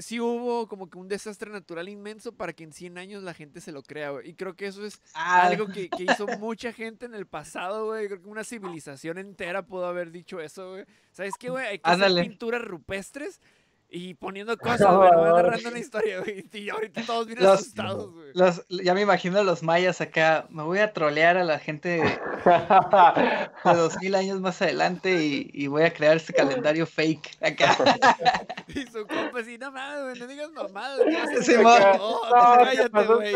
sí 0.00 0.20
hubo 0.20 0.68
como 0.68 0.88
que 0.88 0.96
un 0.98 1.08
desastre 1.08 1.50
natural 1.50 1.88
inmenso 1.88 2.30
para 2.32 2.52
que 2.52 2.62
en 2.62 2.72
100 2.72 2.98
años 2.98 3.22
la 3.24 3.34
gente 3.34 3.60
se 3.60 3.72
lo 3.72 3.82
crea, 3.82 4.10
güey. 4.10 4.30
Y 4.30 4.34
creo 4.34 4.54
que 4.54 4.66
eso 4.66 4.84
es 4.86 5.00
Ah, 5.14 5.46
algo 5.46 5.66
que, 5.66 5.88
que 5.90 6.04
hizo 6.04 6.26
mucha 6.38 6.72
gente 6.72 7.06
en 7.06 7.14
el 7.14 7.26
pasado, 7.26 7.86
güey. 7.86 8.06
Creo 8.06 8.22
que 8.22 8.28
una 8.28 8.44
civilización 8.44 9.18
entera 9.18 9.62
pudo 9.62 9.86
haber 9.86 10.12
dicho 10.12 10.40
eso, 10.40 10.70
güey. 10.72 10.84
¿Sabes 11.10 11.34
qué, 11.38 11.50
güey? 11.50 11.66
Hay 11.66 11.78
que 11.78 11.90
Ándale. 11.90 12.20
hacer 12.20 12.30
pinturas 12.30 12.62
rupestres 12.62 13.40
y 13.90 14.14
poniendo 14.14 14.56
cosas, 14.58 14.94
güey. 14.94 15.10
narrando 15.10 15.68
una 15.70 15.78
historia, 15.78 16.20
güey. 16.20 16.44
Y 16.52 16.68
ahorita 16.70 17.02
todos 17.06 17.26
bien 17.26 17.38
Los- 17.42 17.60
asustados, 17.60 18.12
güey. 18.12 18.30
los- 18.34 18.66
ya 18.68 18.92
me 18.94 19.00
imagino 19.00 19.38
a 19.38 19.42
los 19.42 19.62
mayas 19.62 20.00
acá. 20.00 20.46
Me 20.50 20.62
voy 20.62 20.78
a 20.80 20.92
trolear 20.92 21.36
a 21.38 21.44
la 21.44 21.58
gente 21.58 21.88
de, 21.88 22.02
de 22.04 23.74
dos 23.76 23.96
mil 24.00 24.14
años 24.14 24.40
más 24.40 24.60
adelante 24.62 25.10
y, 25.24 25.50
y 25.52 25.66
voy 25.68 25.82
a 25.84 25.92
crear 25.92 26.16
este 26.16 26.32
calendario 26.34 26.86
fake 26.86 27.38
acá. 27.40 27.76
Y 28.68 28.82
su 28.82 29.06
compa 29.06 29.40
así, 29.40 29.56
no 29.56 29.72
mames, 29.72 30.02
güey, 30.04 30.18
no 30.20 30.26
digas 30.26 30.50
mamadas. 30.52 31.00
¿qué 31.02 31.14
vas 31.16 31.28
a 31.38 31.42
Sí? 31.42 31.54
No, 31.56 31.96
No, 31.96 32.20
cállate, 32.64 33.04
güey. 33.06 33.32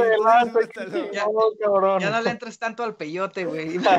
Ya-. 1.13 1.27
Ya 2.01 2.11
no 2.11 2.21
le 2.21 2.31
entres 2.31 2.59
tanto 2.59 2.83
al 2.85 2.95
peyote, 2.97 3.47
güey. 3.47 3.79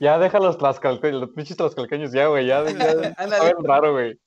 Ya 0.00 0.18
deja 0.18 0.38
los 0.40 0.58
tlaxcalteños, 0.58 1.20
los 1.20 1.30
pinches 1.30 1.56
tlaxcalteños 1.56 2.12
ya, 2.12 2.26
güey. 2.26 2.46
Ya, 2.46 2.64
ya 2.64 3.14
saben 3.28 3.56
raro, 3.64 3.92
güey. 3.92 4.18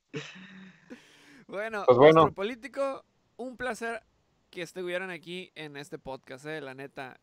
Bueno, 1.47 1.83
Pues 1.85 1.97
bueno. 1.97 2.21
nuestro 2.21 2.33
político, 2.35 3.05
un 3.37 3.57
placer 3.57 4.03
que 4.49 4.61
estuvieran 4.61 5.09
aquí 5.09 5.51
en 5.55 5.77
este 5.77 5.97
podcast, 5.97 6.45
eh, 6.45 6.61
la 6.61 6.73
neta. 6.73 7.19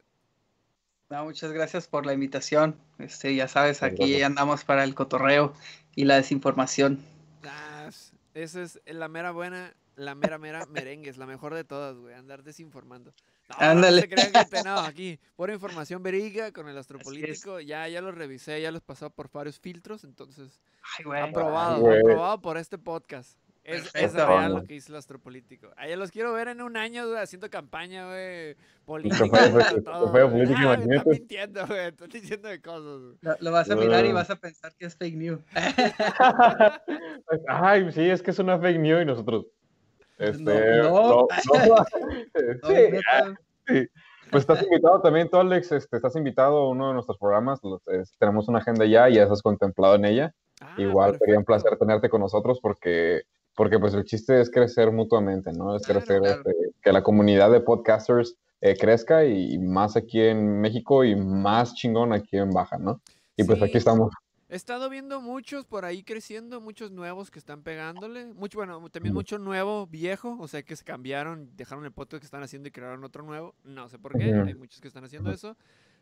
No, 1.11 1.25
muchas 1.25 1.53
gracias 1.53 1.87
por 1.89 2.07
la 2.07 2.15
invitación. 2.15 2.77
Este, 2.99 3.35
ya 3.35 3.49
sabes, 3.49 3.83
aquí 3.83 3.97
gracias. 3.99 4.23
andamos 4.27 4.65
para 4.65 4.85
el 4.85 4.95
cotorreo 4.95 5.53
y 5.95 6.05
la 6.05 6.17
desinformación. 6.17 7.01
Ah, 7.45 7.91
esa 8.35 8.63
es 8.63 8.81
la 8.87 9.09
mera 9.09 9.31
buena, 9.31 9.75
la 9.97 10.15
mera 10.15 10.39
mera 10.39 10.67
merengue, 10.67 11.11
es 11.11 11.17
la 11.19 11.27
mejor 11.27 11.55
de 11.55 11.65
todas, 11.65 11.97
güey, 11.97 12.15
andar 12.15 12.43
desinformando. 12.43 13.13
No, 13.49 13.57
Ándale. 13.59 13.97
No, 13.97 14.01
se 14.03 14.09
crean 14.09 14.33
que 14.33 14.45
te- 14.57 14.63
no, 14.65 14.79
aquí, 14.81 15.19
pura 15.37 15.53
información 15.53 16.03
verídica 16.03 16.53
con 16.53 16.69
el 16.69 16.79
astropolítico, 16.79 17.61
ya, 17.61 17.87
ya 17.89 18.01
lo 18.01 18.11
revisé, 18.13 18.61
ya 18.61 18.71
los 18.71 18.83
pasó 18.83 19.11
por 19.11 19.31
varios 19.31 19.59
filtros, 19.61 20.05
entonces, 20.05 20.61
Ay, 20.99 21.05
güey. 21.05 21.21
aprobado, 21.21 21.81
güey. 21.81 22.01
aprobado 22.01 22.41
por 22.41 22.57
este 22.57 22.79
podcast. 22.79 23.39
Es, 23.65 23.95
es 23.95 24.13
real 24.13 24.53
lo 24.57 24.65
que 24.65 24.75
hizo 24.75 24.93
el 24.93 24.97
astropolítico. 24.99 25.71
Ahí 25.79 25.97
los 25.97 26.11
quiero 26.11 26.35
ver 26.35 26.49
en 26.49 26.61
un 26.61 26.77
año, 26.77 27.09
güey, 27.09 27.19
haciendo 27.23 27.49
campaña, 27.49 28.07
güey, 28.07 28.57
política. 28.85 29.25
Güey. 29.27 29.53
política, 29.53 29.91
Ah, 29.91 30.05
imagínate. 30.13 30.95
Están 30.97 31.11
mintiendo, 31.11 31.67
güey, 31.67 31.87
están 31.89 32.09
diciendo 32.11 32.49
de 32.51 32.61
cosas, 32.61 33.01
güey. 33.01 33.17
Lo, 33.23 33.37
lo 33.41 33.53
vas 33.53 33.71
a 33.71 33.77
mirar 33.77 34.05
y 34.05 34.13
vas 34.13 34.29
a 34.29 34.37
pensar 34.37 34.75
que 34.75 34.85
es 34.85 34.95
fake 34.97 35.17
news. 35.17 35.41
Ay, 37.49 37.91
sí, 37.93 38.03
es 38.03 38.23
que 38.23 38.31
es 38.33 38.39
una 38.39 38.59
fake 38.59 38.79
news 38.81 39.03
y 39.03 39.07
nosotros. 39.07 39.47
Este, 40.19 40.43
no. 40.83 40.91
no, 40.91 41.27
no. 41.67 41.77
Sí. 43.67 43.89
Pues 44.31 44.43
estás 44.43 44.63
invitado 44.63 45.01
también, 45.01 45.29
tú, 45.31 45.37
Alex. 45.39 45.73
Este, 45.73 45.97
estás 45.97 46.17
invitado 46.17 46.57
a 46.59 46.69
uno 46.71 46.89
de 46.89 46.95
nuestros 46.95 47.19
programas. 47.19 47.61
es- 47.87 48.15
tenemos 48.19 48.49
una 48.49 48.59
agenda 48.59 48.85
ya 48.87 49.09
y 49.09 49.15
ya 49.15 49.23
estás 49.25 49.43
contemplado 49.43 49.95
en 49.95 50.05
ella. 50.07 50.35
Ah, 50.61 50.75
Igual 50.79 51.19
sería 51.19 51.39
un 51.39 51.45
perfecto. 51.45 51.69
placer 51.69 51.79
tenerte 51.79 52.09
con 52.09 52.21
nosotros 52.21 52.59
porque, 52.61 53.23
porque 53.57 53.79
pues 53.79 53.95
el 53.95 54.05
chiste 54.05 54.41
es 54.41 54.51
crecer 54.51 54.91
mutuamente, 54.93 55.53
¿no? 55.53 55.77
Es 55.77 55.83
Claro, 55.85 56.01
crecer, 56.01 56.21
claro. 56.23 56.41
este, 56.41 56.55
que 56.83 56.93
la 56.93 57.03
comunidad 57.03 57.51
de 57.51 57.61
podcasters 57.61 58.37
eh, 58.61 58.77
crezca 58.79 59.25
y, 59.25 59.59
más 59.59 59.95
aquí 59.97 60.21
en 60.23 60.61
México 60.61 61.05
y 61.05 61.15
más 61.17 61.75
chingón 61.75 62.13
aquí 62.13 62.37
en 62.39 62.51
Baja, 62.51 62.79
¿no? 62.79 63.01
Y 63.37 63.45
pues 63.45 63.59
Sí. 63.59 63.65
aquí 63.67 63.77
estamos. 63.79 64.11
He 64.49 64.57
estado 64.57 64.91
viendo 64.91 65.21
muchos 65.21 65.65
por 65.65 65.85
ahí 65.85 66.03
creciendo, 66.03 66.61
muchos 66.61 66.91
nuevos 66.91 67.31
que 67.31 67.39
están 67.39 67.63
pegándole. 67.63 68.27
Mucho, 68.35 68.59
bueno, 68.59 68.89
también 68.91 69.15
mucho 69.15 69.39
nuevo, 69.39 69.87
viejo, 69.87 70.37
o 70.39 70.49
sea 70.49 70.63
que 70.63 70.77
se 70.77 70.85
cambiaron, 70.85 71.51
dejaron 71.57 71.85
el 71.85 71.93
podcast 71.93 72.21
que 72.21 72.27
están 72.27 72.43
haciendo 72.43 72.69
y 72.69 72.73
crearon 72.73 73.03
otro 73.05 73.23
nuevo. 73.23 73.55
No 73.65 73.89
sé 73.89 73.99
por 73.99 74.17
qué, 74.19 74.25
hay 74.25 74.55
muchos 74.55 74.81
que 74.81 74.89
están 74.89 75.05
haciendo 75.05 75.31
eso. 75.31 75.57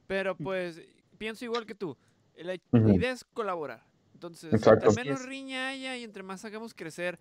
Pero 0.07 0.37
pues 0.37 0.83
pienso 1.19 1.45
igual 1.45 1.67
que 1.67 1.75
tú. 1.75 1.97
La, 2.37 2.55
idea 2.55 3.13
es 3.13 3.25
colaborar. 3.25 3.85
Entonces, 4.15 4.53
Exacto. 4.53 4.89
entre 4.89 5.05
menos 5.05 5.25
riña 5.25 5.69
haya 5.69 5.97
y 5.97 6.05
entre 6.05 6.23
más 6.23 6.45
hagamos 6.45 6.75
crecer 6.75 7.19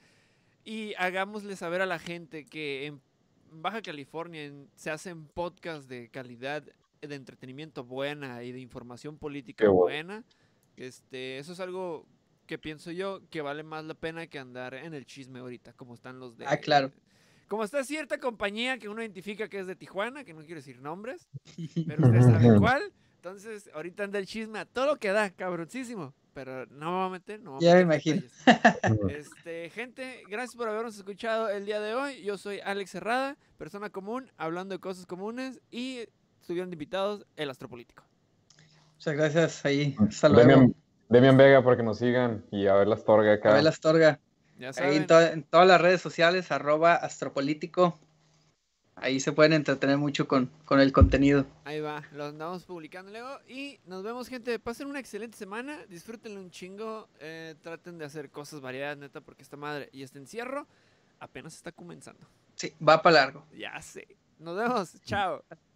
y 0.64 0.94
hagámosle 0.96 1.56
saber 1.56 1.82
a 1.82 1.86
la 1.86 2.00
gente 2.00 2.46
que 2.46 2.88
en 2.88 3.02
Baja 3.52 3.82
California 3.82 4.46
en- 4.46 4.70
se 4.76 4.92
hacen 4.92 5.26
podcasts 5.26 5.88
de 5.88 6.10
calidad 6.10 6.64
de 7.02 7.16
entretenimiento 7.16 7.84
buena 7.84 8.44
y 8.44 8.52
de 8.52 8.60
información 8.60 9.18
política 9.18 9.68
bueno. 9.68 9.80
buena. 9.82 10.24
Este, 10.78 11.38
eso 11.38 11.54
es 11.54 11.60
algo 11.60 12.08
que 12.46 12.58
pienso 12.58 12.92
yo 12.92 13.22
que 13.30 13.42
vale 13.42 13.64
más 13.64 13.86
la 13.86 13.94
pena 13.94 14.28
que 14.28 14.40
andar 14.40 14.74
en 14.74 14.94
el 14.94 15.06
chisme 15.06 15.40
ahorita, 15.40 15.74
como 15.74 15.94
están 15.94 16.20
los 16.20 16.38
de. 16.38 16.46
Ah, 16.46 16.58
claro. 16.58 16.92
Como 17.48 17.64
está 17.64 17.84
cierta 17.84 18.18
compañía 18.18 18.78
que 18.78 18.88
uno 18.88 19.02
identifica 19.02 19.50
que 19.50 19.60
es 19.60 19.68
de 19.68 19.76
Tijuana, 19.76 20.24
que 20.24 20.34
no 20.34 20.40
quiero 20.40 20.56
decir 20.56 20.80
nombres, 20.80 21.28
pero 21.88 22.06
ustedes 22.06 22.26
saben 22.26 22.60
cuál. 22.60 22.94
Entonces, 23.16 23.70
ahorita 23.74 24.04
anda 24.04 24.20
el 24.20 24.26
chisme 24.26 24.60
a 24.60 24.66
todo 24.66 24.88
lo 24.88 24.96
que 24.98 25.12
da, 25.12 25.30
cabroncísimo. 25.30 26.14
Pero 26.34 26.66
no 26.68 26.92
me 26.92 26.98
voy 26.98 27.06
a 27.06 27.10
meter, 27.10 27.42
no 27.42 27.56
me 27.56 27.62
Ya 27.62 27.76
me 27.76 27.82
imagino. 27.82 28.22
Este, 29.10 29.70
gente, 29.70 30.24
gracias 30.30 30.56
por 30.56 30.70
habernos 30.70 30.98
escuchado 30.98 31.50
el 31.50 31.66
día 31.66 31.80
de 31.80 31.94
hoy. 31.94 32.22
Yo 32.24 32.38
soy 32.38 32.60
Alex 32.62 32.96
Herrada, 32.96 33.38
persona 33.58 33.90
común, 33.90 34.32
hablando 34.38 34.74
de 34.74 34.80
cosas 34.80 35.06
comunes 35.06 35.62
y 35.72 36.06
estuvieron 36.40 36.72
invitados 36.72 37.26
el 37.36 37.50
astropolítico. 37.50 38.04
Muchas 39.02 39.16
gracias 39.16 39.66
ahí. 39.66 39.96
Hasta 39.98 40.30
luego. 40.30 40.48
Demian, 40.48 40.76
Demian 41.10 41.36
Vega, 41.38 41.64
para 41.64 41.76
que 41.76 41.82
nos 41.82 41.98
sigan 41.98 42.46
y 42.52 42.68
a 42.68 42.76
ver 42.76 42.88
las 42.88 43.04
torgas 43.04 43.36
acá. 43.40 43.54
Abel 43.54 43.66
Astorga. 43.66 44.20
Ya 44.60 44.68
Ahí 44.68 44.74
saben. 44.76 44.94
en, 44.98 45.08
to- 45.08 45.20
en 45.22 45.44
todas 45.44 45.68
las 45.68 45.82
redes 45.82 46.02
sociales, 46.02 46.52
arroba 46.52 46.94
astropolítico. 46.94 47.98
Ahí 48.96 49.20
se 49.20 49.32
pueden 49.32 49.54
entretener 49.54 49.98
mucho 49.98 50.28
con, 50.28 50.52
con 50.66 50.80
el 50.80 50.92
contenido. 50.92 51.48
Ahí 51.66 51.80
va, 51.80 52.04
lo 52.14 52.26
andamos 52.26 52.66
publicando 52.66 53.10
luego. 53.12 53.40
Y 53.48 53.80
nos 53.88 54.04
vemos, 54.04 54.28
gente. 54.28 54.60
Pasen 54.60 54.86
una 54.86 55.00
excelente 55.00 55.36
semana. 55.36 55.80
Disfrútenlo 55.90 56.40
un 56.40 56.52
chingo. 56.52 57.10
eh, 57.20 57.56
traten 57.64 57.98
de 57.98 58.06
hacer 58.06 58.30
cosas 58.30 58.62
variadas, 58.62 59.00
neta, 59.00 59.20
porque 59.22 59.42
esta 59.42 59.58
madre 59.58 59.90
y 59.92 60.04
este 60.04 60.20
encierro 60.20 60.68
apenas 61.20 61.56
está 61.56 61.72
comenzando. 61.72 62.28
Sí, 62.54 62.72
va 62.88 63.02
para 63.02 63.16
largo. 63.16 63.44
Ya 63.58 63.82
sé. 63.82 64.08
Nos 64.38 64.56
vemos. 64.56 65.02
Chao. 65.06 65.44